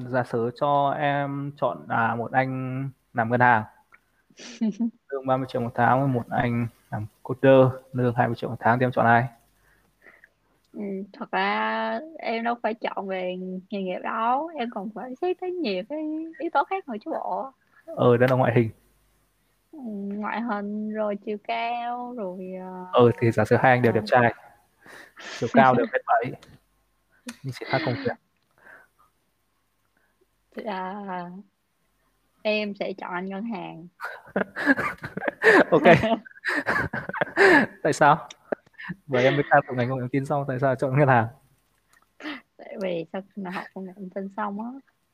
giả 0.10 0.24
sử 0.24 0.52
cho 0.60 0.90
em 1.00 1.52
chọn 1.58 1.86
à, 1.88 2.16
một 2.16 2.32
anh 2.32 2.90
làm 3.14 3.32
ngân 3.32 3.40
hàng. 3.40 3.64
Lương 5.10 5.28
30 5.28 5.48
triệu 5.50 5.62
một 5.62 5.72
tháng 5.76 6.00
với 6.00 6.08
một 6.08 6.26
anh 6.30 6.68
làm 6.92 7.06
coder 7.24 7.68
lương 7.94 8.16
20 8.16 8.36
triệu 8.36 8.50
một 8.50 8.56
tháng 8.60 8.80
thì 8.80 8.86
em 8.86 8.92
chọn 8.92 9.06
ai? 9.06 9.28
Ừ, 10.74 10.82
thật 11.14 11.32
ra 11.32 12.00
em 12.20 12.44
đâu 12.44 12.56
phải 12.64 12.74
chọn 12.74 13.08
về 13.08 13.36
nghề 13.70 13.82
nghiệp 13.82 14.00
đâu 14.04 14.50
em 14.56 14.70
còn 14.74 14.90
phải 14.96 15.16
xét 15.22 15.38
tới 15.42 15.52
nhiều 15.52 15.84
cái 15.90 16.00
yếu 16.40 16.50
tố 16.54 16.64
khác 16.64 16.90
nữa 16.90 16.96
chứ 17.06 17.12
bộ. 17.12 17.52
Ờ 17.86 18.18
đó 18.18 18.28
là 18.30 18.36
ngoại 18.36 18.54
hình. 18.56 18.70
Ừ, 19.72 19.80
ngoại 20.16 20.42
hình 20.42 20.94
rồi 20.94 21.16
chiều 21.26 21.38
cao 21.48 22.14
rồi 22.18 22.40
uh... 22.88 22.94
ừ 22.94 23.12
thì 23.22 23.32
giả 23.32 23.46
sử 23.46 23.56
hai 23.56 23.72
anh 23.72 23.82
đều 23.82 23.92
đẹp 23.92 24.04
trai 24.06 24.34
chiều 25.40 25.50
cao 25.54 25.74
đều 25.76 25.86
mét 25.94 26.02
bảy 26.06 26.32
nhưng 27.44 27.54
sẽ 27.54 27.66
khác 27.70 27.82
công 27.86 27.96
việc 28.06 28.25
à, 30.66 31.04
em 32.42 32.74
sẽ 32.80 32.94
chọn 32.94 33.26
ngân 33.26 33.44
hàng. 33.44 33.88
Ok. 35.72 35.84
Tại 37.84 37.94
sao? 37.94 38.28
Bởi 39.08 39.24
em 39.24 39.36
mới 39.36 39.44
ca 39.50 39.62
tụng 39.68 39.78
ngành 39.78 39.90
công 39.90 39.98
nghệ 39.98 40.02
thông 40.02 40.10
tin 40.10 40.26
xong 40.26 40.46
tại 40.48 40.60
sao 40.60 40.76
chọn 40.76 41.00
ngân 41.00 41.08
hàng? 41.08 41.28
Tại 42.58 42.76
vì 42.82 43.06
sau 43.14 43.22
khi 43.22 43.42
mà 43.42 43.52
học 43.52 43.64
công 43.74 43.86
nghệ 43.86 43.92
thông 43.96 44.10
tin 44.10 44.30
xong 44.38 44.62
á 44.62 44.68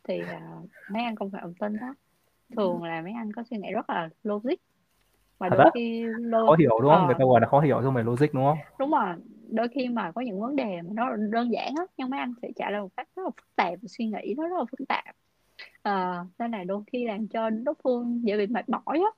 thì 0.07 0.21
uh, 0.21 0.69
mấy 0.91 1.03
anh 1.03 1.15
công 1.15 1.29
nghệ 1.33 1.39
thông 1.41 1.53
tin 1.53 1.77
á 1.77 1.93
thường 2.55 2.83
là 2.83 3.01
mấy 3.01 3.13
anh 3.13 3.33
có 3.33 3.43
suy 3.49 3.57
nghĩ 3.57 3.71
rất 3.71 3.89
là 3.89 4.09
logic. 4.23 4.55
Mà 5.39 5.49
đôi 5.49 5.71
khi 5.73 6.03
lo... 6.19 6.47
khó 6.47 6.55
hiểu 6.59 6.79
đúng 6.81 6.91
không? 6.91 7.01
Ờ, 7.01 7.05
người 7.05 7.15
ta 7.19 7.25
gọi 7.25 7.41
là 7.41 7.47
khó 7.47 7.59
hiểu 7.59 7.81
xong 7.83 7.93
rồi 7.93 8.03
logic 8.03 8.33
đúng 8.33 8.43
không? 8.43 8.57
Đúng 8.79 8.91
rồi, 8.91 9.15
đôi 9.49 9.67
khi 9.67 9.89
mà 9.89 10.11
có 10.11 10.21
những 10.21 10.41
vấn 10.41 10.55
đề 10.55 10.81
mà 10.81 10.89
nó 10.93 11.15
đơn 11.15 11.51
giản 11.51 11.73
á, 11.77 11.83
nhưng 11.97 12.09
mấy 12.09 12.19
anh 12.19 12.33
sẽ 12.41 12.47
trả 12.55 12.69
lời 12.69 12.81
một 12.81 12.89
cách 12.97 13.07
rất 13.15 13.23
là 13.23 13.29
phức 13.29 13.55
tạp, 13.55 13.73
suy 13.87 14.05
nghĩ 14.05 14.33
nó 14.37 14.47
rất 14.47 14.57
là 14.57 14.65
phức 14.71 14.87
tạp 14.87 15.15
à, 15.81 16.25
nên 16.39 16.51
là 16.51 16.63
đôi 16.63 16.81
khi 16.87 17.07
làm 17.07 17.27
cho 17.27 17.49
đối 17.49 17.75
phương 17.83 18.21
dễ 18.23 18.37
bị 18.37 18.47
mệt 18.47 18.69
mỏi 18.69 18.99
á. 18.99 19.11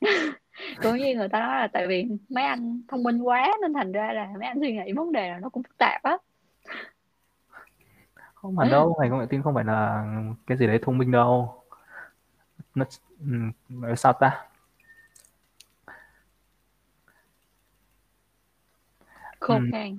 Cũng 0.82 0.96
như 0.96 1.14
người 1.14 1.28
ta 1.28 1.40
nói 1.40 1.60
là 1.60 1.68
tại 1.72 1.86
vì 1.86 2.06
mấy 2.28 2.44
anh 2.44 2.82
thông 2.88 3.02
minh 3.02 3.18
quá 3.18 3.52
nên 3.62 3.74
thành 3.74 3.92
ra 3.92 4.12
là 4.12 4.28
mấy 4.38 4.48
anh 4.48 4.58
suy 4.60 4.72
nghĩ 4.72 4.92
vấn 4.92 5.12
đề 5.12 5.30
là 5.30 5.38
nó 5.38 5.48
cũng 5.48 5.62
phức 5.62 5.78
tạp 5.78 6.02
á. 6.02 6.18
Không 8.34 8.58
hẳn 8.58 8.70
đâu 8.70 8.96
ngành 9.00 9.10
công 9.10 9.18
nghệ 9.20 9.26
tin 9.30 9.42
không 9.42 9.54
phải 9.54 9.64
là 9.64 10.04
cái 10.46 10.56
gì 10.56 10.66
đấy 10.66 10.78
thông 10.82 10.98
minh 10.98 11.10
đâu. 11.10 11.62
Nó 12.74 12.84
nói 13.68 13.96
sao 13.96 14.12
ta? 14.12 14.46
Khô 19.40 19.54
khan. 19.72 19.96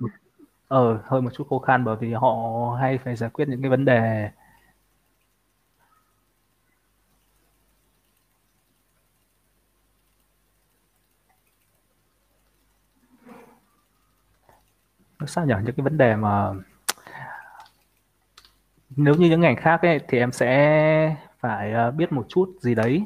ờ 0.68 1.00
hơi 1.04 1.20
một 1.22 1.30
chút 1.34 1.46
khô 1.50 1.58
khan 1.58 1.84
bởi 1.84 1.96
vì 1.96 2.12
họ 2.12 2.36
hay 2.80 2.98
phải 2.98 3.16
giải 3.16 3.30
quyết 3.30 3.48
những 3.48 3.62
cái 3.62 3.70
vấn 3.70 3.84
đề 3.84 4.30
sao 15.26 15.46
nhỉ 15.46 15.54
những 15.64 15.74
cái 15.74 15.84
vấn 15.84 15.96
đề 15.98 16.16
mà 16.16 16.52
nếu 18.96 19.14
như 19.14 19.30
những 19.30 19.40
ngành 19.40 19.56
khác 19.56 19.82
ấy, 19.82 20.00
thì 20.08 20.18
em 20.18 20.32
sẽ 20.32 21.16
phải 21.40 21.72
ờ, 21.72 21.90
biết 21.90 22.12
một 22.12 22.26
chút 22.28 22.50
gì 22.60 22.74
đấy. 22.74 23.04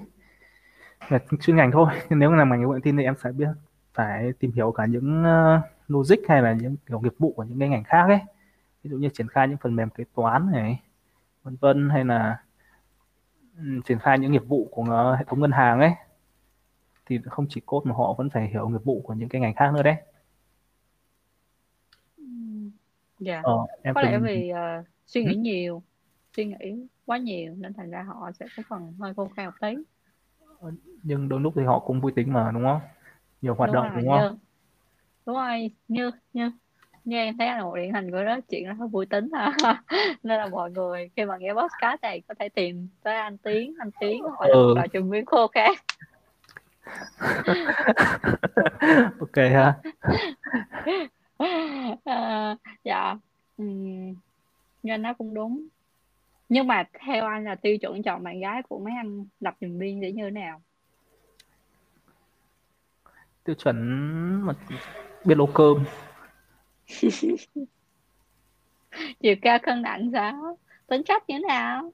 Là 1.09 1.19
chuyên 1.41 1.57
ngành 1.57 1.71
thôi. 1.73 1.89
Nhưng 2.11 2.19
nếu 2.19 2.33
làm 2.33 2.51
ngành 2.51 2.65
công 2.65 2.75
nghệ 2.75 2.81
tin 2.83 2.97
thì 2.97 3.05
em 3.05 3.15
sẽ 3.25 3.33
biết, 3.33 3.49
phải 3.95 4.33
tìm 4.39 4.53
hiểu 4.53 4.73
cả 4.73 4.87
những 4.87 5.25
ờ, 5.25 5.61
logic 5.89 6.17
hay 6.29 6.43
là 6.43 6.53
những 6.53 6.77
kiểu 6.87 7.01
nghiệp 7.01 7.15
vụ 7.19 7.33
của 7.37 7.45
những 7.45 7.59
cái 7.59 7.69
ngành 7.69 7.85
khác 7.85 8.05
ấy. 8.09 8.21
Ví 8.83 8.91
dụ 8.91 8.97
như 8.97 9.09
triển 9.09 9.29
khai 9.29 9.49
những 9.49 9.59
phần 9.63 9.77
mềm 9.77 9.91
kế 9.91 10.05
toán 10.15 10.53
này, 10.53 10.81
vân 11.43 11.57
vân, 11.61 11.91
hay 11.91 12.05
là 12.05 12.39
ừ, 13.59 13.65
triển 13.85 13.99
khai 13.99 14.19
những 14.19 14.33
nghiệp 14.33 14.45
vụ 14.49 14.69
của 14.71 14.85
ờ, 14.91 15.15
hệ 15.17 15.25
thống 15.29 15.41
ngân 15.41 15.53
hàng 15.53 15.81
ấy. 15.81 15.93
Thì 17.07 17.21
không 17.31 17.47
chỉ 17.49 17.61
cốt 17.67 17.83
mà 17.87 17.95
họ 17.95 18.15
vẫn 18.19 18.31
phải 18.31 18.49
hiểu 18.49 18.69
nghiệp 18.69 18.85
vụ 18.85 19.01
của 19.05 19.15
những 19.15 19.29
cái 19.29 19.41
ngành 19.41 19.55
khác 19.55 19.75
nữa 19.75 19.83
đấy. 19.83 19.97
Dạ. 23.23 23.41
Ờ, 23.45 23.53
em 23.83 23.95
Có 23.95 24.03
lẽ 24.03 24.19
vì 24.19 24.53
uh, 24.53 24.87
suy 25.07 25.25
nghĩ 25.25 25.35
nhiều, 25.35 25.83
suy 26.37 26.45
nghĩ 26.45 26.87
quá 27.07 27.19
nhiều 27.19 27.55
nên 27.57 27.73
thành 27.73 27.91
ra 27.91 28.03
họ 28.03 28.31
sẽ 28.33 28.47
có 28.57 28.63
phần 28.69 28.95
hơi 29.01 29.15
khô 29.15 29.29
khan 29.37 29.47
một 29.47 29.53
tí. 29.61 29.75
Ờ, 30.61 30.73
nhưng 31.03 31.29
đôi 31.29 31.41
lúc 31.41 31.53
thì 31.57 31.63
họ 31.63 31.79
cũng 31.79 32.01
vui 32.01 32.13
tính 32.13 32.33
mà 32.33 32.51
đúng 32.55 32.63
không? 32.63 32.81
Nhiều 33.43 33.55
hoạt 33.55 33.69
Đúng 33.69 33.75
động 33.75 33.91
rồi, 33.93 34.03
đúng 34.03 34.11
không? 34.11 34.21
như 34.21 34.31
đúng 35.27 35.37
rồi, 35.37 35.71
như 35.89 36.11
như 36.33 36.51
như 37.05 37.17
em 37.17 37.39
thấy 37.39 37.47
là 37.47 37.63
một 37.63 37.77
điển 37.77 37.95
hình 37.95 38.11
của 38.11 38.25
đó 38.25 38.39
chuyện 38.49 38.69
nó 38.69 38.75
hơi 38.75 38.89
vui 38.89 39.07
tính 39.07 39.29
à. 39.33 39.53
nên 40.23 40.39
là 40.39 40.47
mọi 40.47 40.71
người 40.71 41.11
khi 41.17 41.25
mà 41.25 41.37
nghe 41.37 41.53
podcast 41.53 42.03
này 42.03 42.23
có 42.29 42.35
thể 42.39 42.49
tìm 42.49 42.89
tới 43.03 43.17
anh 43.17 43.39
Tiến, 43.39 43.75
anh 43.79 43.91
Tiến 44.01 44.23
hoặc 44.23 44.41
là 44.41 44.49
Ừ. 44.55 44.75
trò 44.77 44.87
chuyện 44.93 45.11
viên 45.11 45.27
khô 45.27 45.47
khác. 45.47 45.79
Ok 49.21 49.37
ha. 49.37 49.75
Ờ, 52.05 52.57
dạ 52.85 53.17
Nhân 54.83 55.03
nói 55.03 55.15
cũng 55.19 55.35
đúng. 55.35 55.67
Nhưng 56.49 56.67
mà 56.67 56.85
theo 57.07 57.27
anh 57.27 57.45
là 57.45 57.55
tiêu 57.55 57.79
chuẩn 57.79 58.03
chọn 58.03 58.25
bạn 58.25 58.41
gái 58.41 58.63
của 58.63 58.79
mấy 58.79 58.93
anh 58.97 59.27
lập 59.41 59.55
trình 59.61 59.79
viên 59.79 60.01
sẽ 60.03 60.13
như 60.13 60.25
thế 60.25 60.31
nào? 60.31 60.63
Tiêu 63.45 63.55
chuẩn 63.55 63.77
mà 64.47 64.53
biết 65.25 65.35
nấu 65.35 65.47
cơm. 65.55 65.85
Chiều 69.21 69.35
cao 69.43 69.59
cân 69.63 69.83
nặng 69.83 70.11
sao? 70.13 70.59
Tính 70.87 71.03
cách 71.07 71.23
như 71.29 71.35
thế 71.39 71.45
nào? 71.49 71.93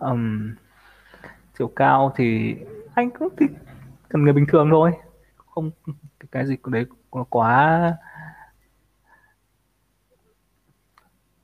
Um, 0.00 0.54
chiều 1.58 1.68
cao 1.76 2.12
thì 2.16 2.54
anh 2.94 3.10
cũng 3.10 3.28
thì 3.38 3.46
cần 4.08 4.22
người 4.22 4.32
bình 4.32 4.46
thường 4.48 4.68
thôi. 4.70 4.92
Không 5.36 5.70
cái 6.32 6.46
gì 6.46 6.56
đấy 6.66 6.84
quá 7.30 7.92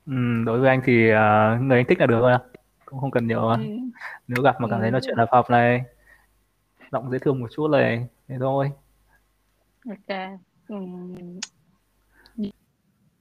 um, 0.05 0.45
đối 0.45 0.59
với 0.59 0.69
anh 0.69 0.81
thì 0.85 1.11
uh, 1.11 1.61
người 1.61 1.79
anh 1.79 1.85
thích 1.87 1.99
là 1.99 2.05
được 2.05 2.19
thôi 2.21 2.37
cũng 2.85 2.99
không 2.99 3.11
cần 3.11 3.27
nhiều 3.27 3.47
ừ. 3.47 3.57
nếu 4.27 4.43
gặp 4.43 4.61
mà 4.61 4.67
cảm 4.71 4.79
thấy 4.81 4.91
nói 4.91 5.01
chuyện 5.03 5.17
là 5.17 5.25
hợp 5.31 5.49
này 5.49 5.83
giọng 6.91 7.11
dễ 7.11 7.19
thương 7.19 7.39
một 7.39 7.47
chút 7.55 7.67
này 7.67 8.07
thế 8.27 8.35
thôi. 8.39 8.71
Ok. 9.89 10.17
Ừ. 10.67 10.75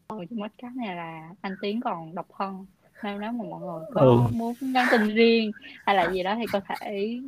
trong 0.09 0.27
mất 0.31 0.49
cái 0.59 0.71
này 0.77 0.97
là 0.97 1.31
anh 1.41 1.55
tiến 1.61 1.81
còn 1.81 2.15
độc 2.15 2.27
thân. 2.39 2.67
Nên 3.03 3.21
nếu 3.21 3.33
mà 3.33 3.45
mọi 3.51 3.61
người 3.61 3.87
có 3.95 4.01
ừ. 4.01 4.21
muốn 4.33 4.55
nhắn 4.61 4.87
tin 4.91 5.15
riêng 5.15 5.51
hay 5.87 5.97
là 5.97 6.11
gì 6.11 6.23
đó 6.23 6.35
thì 6.39 6.45
có 6.53 6.61
thể 6.69 7.21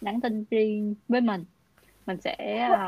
nhắn 0.00 0.20
tin 0.20 0.44
riêng 0.50 0.94
với 1.08 1.20
mình 1.20 1.44
mình 2.06 2.20
sẽ 2.20 2.68
uh, 2.72 2.78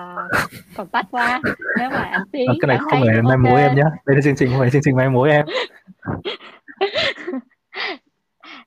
contact 0.77 1.11
qua. 1.11 1.41
Nếu 1.79 1.91
mà 1.91 2.03
anh 2.03 2.23
tiến 2.33 2.51
cái 2.61 2.69
này 2.69 2.79
không 2.79 3.01
phải 3.01 3.23
mai 3.23 3.37
mối 3.37 3.61
em 3.61 3.77
nhé 3.77 3.83
đây 4.07 4.17
là 4.17 4.23
chương 4.23 4.37
trình 4.37 4.51
không 4.51 4.61
phải 4.61 4.71
chương 4.71 4.83
trình 4.85 4.97
mai 4.97 5.09
mối 5.09 5.31
em. 5.31 5.47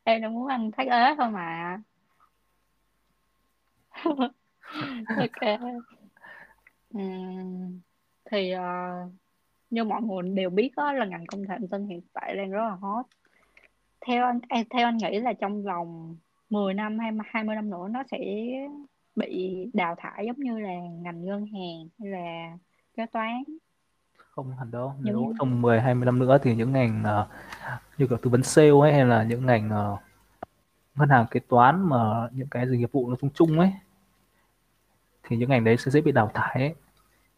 Em 0.03 0.21
đang 0.21 0.33
muốn 0.33 0.47
ăn 0.47 0.71
thác 0.71 0.87
ế 0.87 1.15
thôi 1.17 1.29
mà 1.31 1.77
ok. 5.17 5.59
Uhm, 6.97 7.79
thì 8.31 8.53
uh, 8.55 9.11
như 9.69 9.83
mọi 9.83 10.01
người 10.01 10.29
đều 10.35 10.49
biết 10.49 10.71
đó, 10.77 10.93
là 10.93 11.05
ngành 11.05 11.25
công 11.25 11.41
nghệ 11.41 11.47
thông 11.59 11.67
tin 11.67 11.87
hiện 11.87 12.01
tại 12.13 12.35
đang 12.35 12.51
rất 12.51 12.63
là 12.63 12.75
hot. 12.81 13.05
Theo 14.07 14.25
anh 14.25 14.39
theo 14.69 14.87
anh 14.87 14.97
nghĩ 14.97 15.19
là 15.19 15.33
trong 15.33 15.63
vòng 15.63 16.17
10 16.49 16.73
năm 16.73 16.99
hay 16.99 17.11
20 17.25 17.55
năm 17.55 17.69
nữa 17.69 17.87
nó 17.91 18.03
sẽ 18.11 18.17
bị 19.19 19.69
đào 19.73 19.95
thải 19.97 20.25
giống 20.25 20.39
như 20.39 20.59
là 20.59 20.73
ngành 21.01 21.25
ngân 21.25 21.45
hàng 21.45 21.87
hay 21.99 22.09
là 22.09 22.57
kế 22.97 23.05
toán 23.05 23.43
không 24.39 24.57
hẳn 24.57 24.71
đâu 24.71 24.93
nếu 24.99 25.13
Đúng. 25.13 25.33
trong 25.39 25.61
10 25.61 25.81
20 25.81 26.05
năm 26.05 26.19
nữa 26.19 26.37
thì 26.43 26.55
những 26.55 26.71
ngành 26.71 27.03
uh, 27.03 27.27
như 27.97 28.07
kiểu 28.07 28.17
tư 28.21 28.29
vấn 28.29 28.43
sale 28.43 28.69
ấy 28.81 28.93
hay 28.93 29.05
là 29.05 29.23
những 29.23 29.45
ngành 29.45 29.69
uh, 29.93 29.99
ngân 30.95 31.09
hàng 31.09 31.25
kế 31.31 31.39
toán 31.39 31.89
mà 31.89 32.29
những 32.31 32.47
cái 32.47 32.67
gì 32.69 32.77
nghiệp 32.77 32.91
vụ 32.91 33.09
nó 33.09 33.15
chung 33.21 33.29
chung 33.33 33.59
ấy 33.59 33.73
thì 35.23 35.37
những 35.37 35.49
ngành 35.49 35.63
đấy 35.63 35.77
sẽ 35.77 35.91
dễ 35.91 36.01
bị 36.01 36.11
đào 36.11 36.31
thải 36.33 36.53
ấy. 36.53 36.75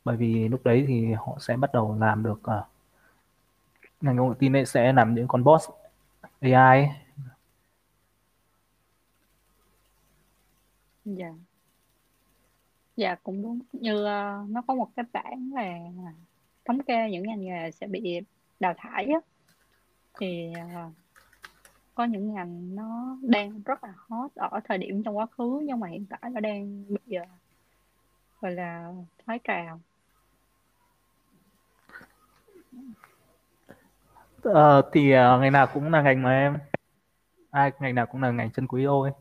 bởi 0.05 0.17
vì 0.17 0.47
lúc 0.49 0.61
đấy 0.63 0.85
thì 0.87 1.13
họ 1.13 1.37
sẽ 1.39 1.57
bắt 1.57 1.73
đầu 1.73 1.97
làm 1.99 2.23
được 2.23 2.41
uh, 2.41 2.65
ngành 4.01 4.17
công 4.17 4.29
nghệ 4.29 4.35
tin 4.39 4.55
ấy 4.55 4.65
sẽ 4.65 4.93
làm 4.93 5.15
những 5.15 5.27
con 5.27 5.43
boss 5.43 5.69
AI 6.41 6.89
dạ 11.05 11.33
dạ 13.01 13.15
cũng 13.23 13.41
đúng. 13.41 13.59
Như 13.73 13.95
uh, 13.95 14.49
nó 14.49 14.61
có 14.67 14.75
một 14.75 14.89
cái 14.95 15.05
bảng 15.13 15.51
là 15.53 15.79
thống 16.65 16.83
kê 16.83 17.09
những 17.11 17.23
ngành 17.23 17.41
nghề 17.41 17.71
sẽ 17.71 17.87
bị 17.87 18.21
đào 18.59 18.73
thải 18.77 19.05
á. 19.05 19.19
Thì 20.19 20.53
uh, 20.57 20.93
có 21.95 22.03
những 22.03 22.33
ngành 22.33 22.75
nó 22.75 23.17
đang 23.21 23.61
rất 23.65 23.83
là 23.83 23.93
hot 24.07 24.31
ở 24.35 24.59
thời 24.63 24.77
điểm 24.77 25.03
trong 25.03 25.17
quá 25.17 25.25
khứ 25.25 25.61
nhưng 25.63 25.79
mà 25.79 25.87
hiện 25.87 26.05
tại 26.09 26.31
nó 26.31 26.39
đang 26.39 26.83
bị 26.89 27.17
uh, 27.17 27.27
gọi 28.41 28.51
là 28.51 28.93
thoái 29.25 29.39
trào. 29.43 29.79
Ờ, 34.43 34.89
thì 34.93 35.01
uh, 35.01 35.41
ngành 35.41 35.51
nào 35.51 35.67
cũng 35.73 35.91
là 35.91 36.01
ngành 36.01 36.21
mà 36.21 36.31
em. 36.31 36.57
Ai 37.51 37.71
ngành 37.79 37.95
nào 37.95 38.05
cũng 38.05 38.21
là 38.21 38.31
ngành 38.31 38.51
chân 38.51 38.67
quý 38.67 38.85
thôi 38.85 39.11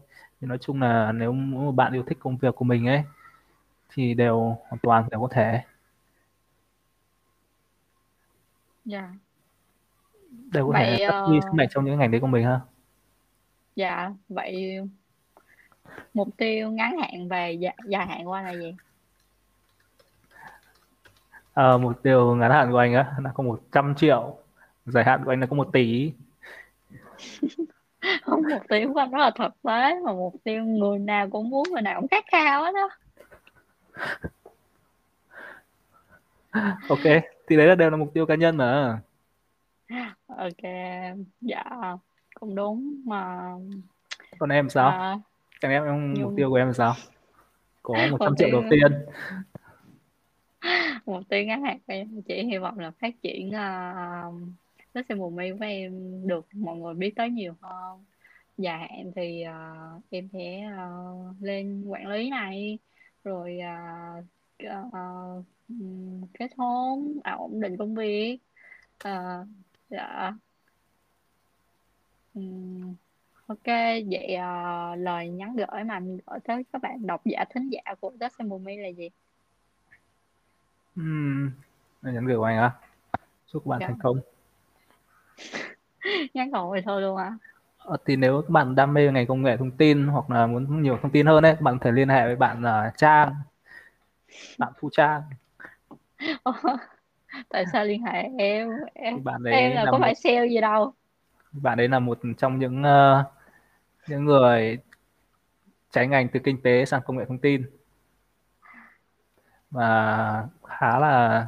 thì 0.41 0.47
nói 0.47 0.59
chung 0.61 0.81
là 0.81 1.13
nếu 1.13 1.33
một 1.33 1.73
bạn 1.73 1.93
yêu 1.93 2.03
thích 2.03 2.19
công 2.21 2.37
việc 2.37 2.55
của 2.55 2.65
mình 2.65 2.87
ấy 2.89 3.03
thì 3.95 4.15
đều 4.15 4.57
hoàn 4.69 4.79
toàn 4.83 5.09
đều 5.11 5.21
có 5.21 5.29
thể. 5.31 5.61
Dạ. 8.85 9.09
Đều 10.53 10.67
có 10.67 10.73
thể 10.79 11.07
phát 11.11 11.23
huy 11.27 11.41
sức 11.41 11.55
mạnh 11.55 11.69
trong 11.71 11.85
những 11.85 11.99
ngành 11.99 12.11
đấy 12.11 12.21
của 12.21 12.27
mình 12.27 12.45
ha. 12.45 12.61
Dạ 13.77 14.11
vậy 14.29 14.81
mục 16.15 16.29
tiêu 16.37 16.71
ngắn 16.71 16.99
hạn 16.99 17.29
và 17.29 17.47
dài, 17.47 17.77
dài 17.87 18.07
hạn 18.07 18.29
qua 18.29 18.43
là 18.43 18.53
gì? 18.53 18.75
Ờ, 21.55 21.79
mục 21.79 22.03
tiêu 22.03 22.35
ngắn 22.35 22.51
hạn 22.51 22.71
của 22.73 22.79
anh 22.79 22.95
á 22.95 23.15
là 23.23 23.31
có 23.35 23.43
100 23.43 23.95
triệu. 23.95 24.37
Dài 24.87 25.05
hạn 25.05 25.25
của 25.25 25.33
anh 25.33 25.41
là 25.41 25.47
có 25.47 25.57
1 25.57 25.69
tỷ. 25.73 26.13
Không 28.23 28.43
mục 28.51 28.63
tiêu 28.69 28.93
của 28.93 29.01
anh 29.01 29.11
rất 29.11 29.19
là 29.19 29.31
thực 29.39 29.63
tế 29.63 30.01
mà 30.05 30.13
mục 30.13 30.35
tiêu 30.45 30.65
người 30.65 30.99
nào 30.99 31.31
cũng 31.31 31.51
muốn 31.51 31.69
người 31.73 31.83
nào 31.83 32.01
cũng 32.01 32.09
khát 32.09 32.25
khao 32.31 32.65
hết 32.65 32.73
đó 32.75 32.89
ok 36.89 37.05
thì 37.49 37.57
đấy 37.57 37.67
là 37.67 37.75
đều 37.75 37.91
là 37.91 37.97
mục 37.97 38.11
tiêu 38.15 38.27
cá 38.27 38.35
nhân 38.35 38.57
mà. 38.57 39.01
Ok 40.27 40.63
dạ 41.41 41.65
cũng 42.41 42.55
đúng 42.55 43.03
mà. 43.05 43.51
Còn 44.39 44.51
em 44.51 44.71
sao? 44.71 44.91
À, 44.91 45.19
chẳng 45.61 45.71
em, 45.71 45.85
em 45.85 46.15
nhưng... 46.15 46.25
mục 46.25 46.33
tiêu 46.37 46.51
của 46.51 46.57
em 46.57 46.67
là 46.67 46.73
sao? 46.73 46.95
Có 47.83 47.95
100 48.11 48.35
triệu 48.37 48.49
đầu 48.53 48.63
tiên. 48.71 48.93
Mục 51.07 51.23
tiêu 51.29 51.45
ngắn 51.45 51.65
hạn 51.65 51.79
của 51.87 51.93
em 51.93 52.23
chỉ 52.23 52.43
hy 52.43 52.59
vọng 52.59 52.79
là 52.79 52.91
phát 52.91 53.23
triển 53.23 53.49
uh, 53.49 54.35
nó 54.95 55.03
sẽ 55.09 55.15
mùa 55.15 55.31
mây 55.31 55.53
của 55.59 55.65
em 55.65 55.93
được 56.27 56.47
mọi 56.53 56.77
người 56.77 56.95
biết 56.95 57.17
tới 57.17 57.31
nhiều 57.31 57.55
hơn. 57.61 58.05
Dài 58.59 58.79
hạn 58.79 59.13
thì 59.17 59.45
uh, 59.49 60.03
em 60.11 60.29
sẽ 60.33 60.69
uh, 60.75 61.43
lên 61.43 61.85
quản 61.87 62.07
lý 62.07 62.31
này 62.31 62.79
rồi 63.25 63.59
uh, 64.19 64.25
uh, 64.67 65.45
kết 66.39 66.51
hôn 66.57 67.19
à, 67.25 67.33
ổn 67.33 67.61
định 67.61 67.77
công 67.77 67.95
việc 67.95 68.39
uh, 69.09 69.47
dạ 69.91 70.33
um, 72.35 72.95
ok 73.47 73.67
vậy 74.11 74.37
uh, 74.37 74.99
lời 74.99 75.29
nhắn 75.29 75.57
gửi 75.57 75.85
mà 75.85 75.95
anh 75.95 76.19
gửi 76.27 76.41
tới 76.45 76.65
các 76.73 76.83
bạn 76.83 77.07
độc 77.07 77.21
giả 77.25 77.45
thính 77.55 77.71
giả 77.71 77.95
của 78.01 78.13
Just 78.21 78.47
Mùa 78.49 78.59
là 78.59 78.89
gì 78.89 79.11
Ừm, 80.97 81.51
nhắn 82.03 82.27
gửi 82.27 82.37
của 82.37 82.45
anh 82.45 82.59
á. 82.59 82.73
Chúc 83.47 83.63
các 83.65 83.69
bạn 83.69 83.81
Dạ. 83.81 83.87
thành 83.87 83.99
công. 84.03 84.21
Nhắn 86.35 86.51
gọn 86.51 86.71
vậy 86.71 86.83
thôi 86.85 87.03
luôn 87.03 87.17
à? 87.17 87.39
Ờ, 87.85 87.97
thì 88.07 88.17
nếu 88.17 88.43
các 88.43 88.51
bạn 88.51 88.75
đam 88.75 88.95
mê 88.95 89.13
ngành 89.13 89.27
công 89.27 89.43
nghệ 89.43 89.57
thông 89.57 89.71
tin 89.71 90.07
hoặc 90.07 90.31
là 90.31 90.47
muốn 90.47 90.83
nhiều 90.83 90.99
thông 91.03 91.11
tin 91.11 91.27
hơn 91.27 91.45
ấy, 91.45 91.57
bạn 91.61 91.79
có 91.79 91.85
thể 91.85 91.93
liên 91.93 92.09
hệ 92.09 92.27
với 92.27 92.37
bạn 92.37 92.63
uh, 92.63 92.97
Trang, 92.97 93.35
bạn 94.59 94.73
Thu 94.79 94.89
Trang. 94.93 95.23
tại 97.49 97.65
sao 97.73 97.85
liên 97.85 98.03
hệ 98.03 98.29
em? 98.39 98.69
Em, 98.95 99.25
bạn 99.25 99.43
đấy 99.43 99.55
em 99.55 99.75
là 99.75 99.85
là 99.85 99.91
có 99.91 99.99
một, 99.99 100.05
phải 100.05 100.15
sale 100.15 100.49
gì 100.49 100.61
đâu. 100.61 100.93
bạn 101.53 101.79
đấy 101.79 101.89
là 101.89 101.99
một 101.99 102.19
trong 102.39 102.59
những 102.59 102.83
uh, 102.83 103.27
những 104.09 104.25
người 104.25 104.79
trái 105.91 106.07
ngành 106.07 106.29
từ 106.29 106.41
kinh 106.45 106.63
tế 106.63 106.85
sang 106.85 107.03
công 107.03 107.17
nghệ 107.17 107.25
thông 107.25 107.39
tin 107.39 107.63
và 109.71 110.47
khá 110.65 110.99
là 110.99 111.47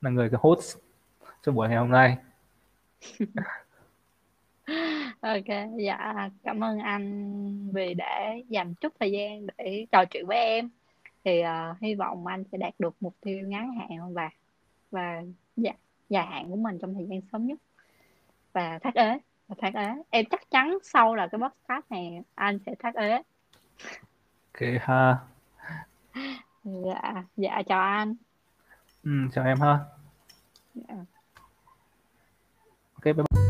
là 0.00 0.10
người 0.10 0.30
host 0.32 0.76
cho 1.42 1.52
buổi 1.52 1.68
ngày 1.68 1.78
hôm 1.78 1.90
nay 1.90 2.16
ok 5.20 5.68
dạ 5.78 6.28
cảm 6.42 6.64
ơn 6.64 6.78
anh 6.78 7.70
vì 7.72 7.94
đã 7.94 8.34
dành 8.48 8.74
chút 8.74 8.92
thời 9.00 9.10
gian 9.12 9.46
để 9.58 9.86
trò 9.92 10.04
chuyện 10.04 10.26
với 10.26 10.38
em. 10.38 10.70
Thì 11.24 11.42
uh, 11.42 11.80
hy 11.80 11.94
vọng 11.94 12.26
anh 12.26 12.44
sẽ 12.52 12.58
đạt 12.58 12.74
được 12.78 12.96
mục 13.00 13.14
tiêu 13.20 13.38
ngắn 13.48 13.72
hạn 13.78 14.14
và 14.14 14.30
và 14.90 15.22
dạ, 15.56 15.72
dài 16.08 16.26
hạn 16.26 16.50
của 16.50 16.56
mình 16.56 16.78
trong 16.78 16.94
thời 16.94 17.06
gian 17.06 17.20
sớm 17.32 17.46
nhất. 17.46 17.58
Và 18.52 18.78
thắt 18.78 18.94
ế 18.94 19.18
và 19.48 19.54
thắt 19.58 19.74
ế. 19.74 19.88
Em 20.10 20.24
chắc 20.30 20.50
chắn 20.50 20.78
sau 20.82 21.14
là 21.14 21.26
cái 21.26 21.40
podcast 21.40 21.90
này 21.90 22.22
anh 22.34 22.58
sẽ 22.66 22.74
thắt 22.78 22.94
ế. 22.94 23.22
Ok 24.52 24.68
ha. 24.80 25.18
Dạ 26.64 27.24
dạ 27.36 27.62
chào 27.66 27.80
anh. 27.80 28.14
Ừ, 29.04 29.10
chào 29.32 29.44
em 29.44 29.60
ha. 29.60 29.78
Dạ. 30.74 30.94
ok 32.94 33.04
bye 33.04 33.12
bye 33.12 33.49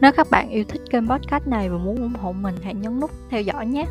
Nếu 0.00 0.12
các 0.12 0.26
bạn 0.30 0.50
yêu 0.50 0.64
thích 0.68 0.80
kênh 0.90 1.08
podcast 1.08 1.46
này 1.46 1.68
và 1.68 1.78
muốn 1.78 1.96
ủng 1.96 2.14
hộ 2.14 2.32
mình, 2.32 2.54
hãy 2.62 2.74
nhấn 2.74 3.00
nút 3.00 3.10
theo 3.30 3.42
dõi 3.42 3.66
nhé. 3.66 3.84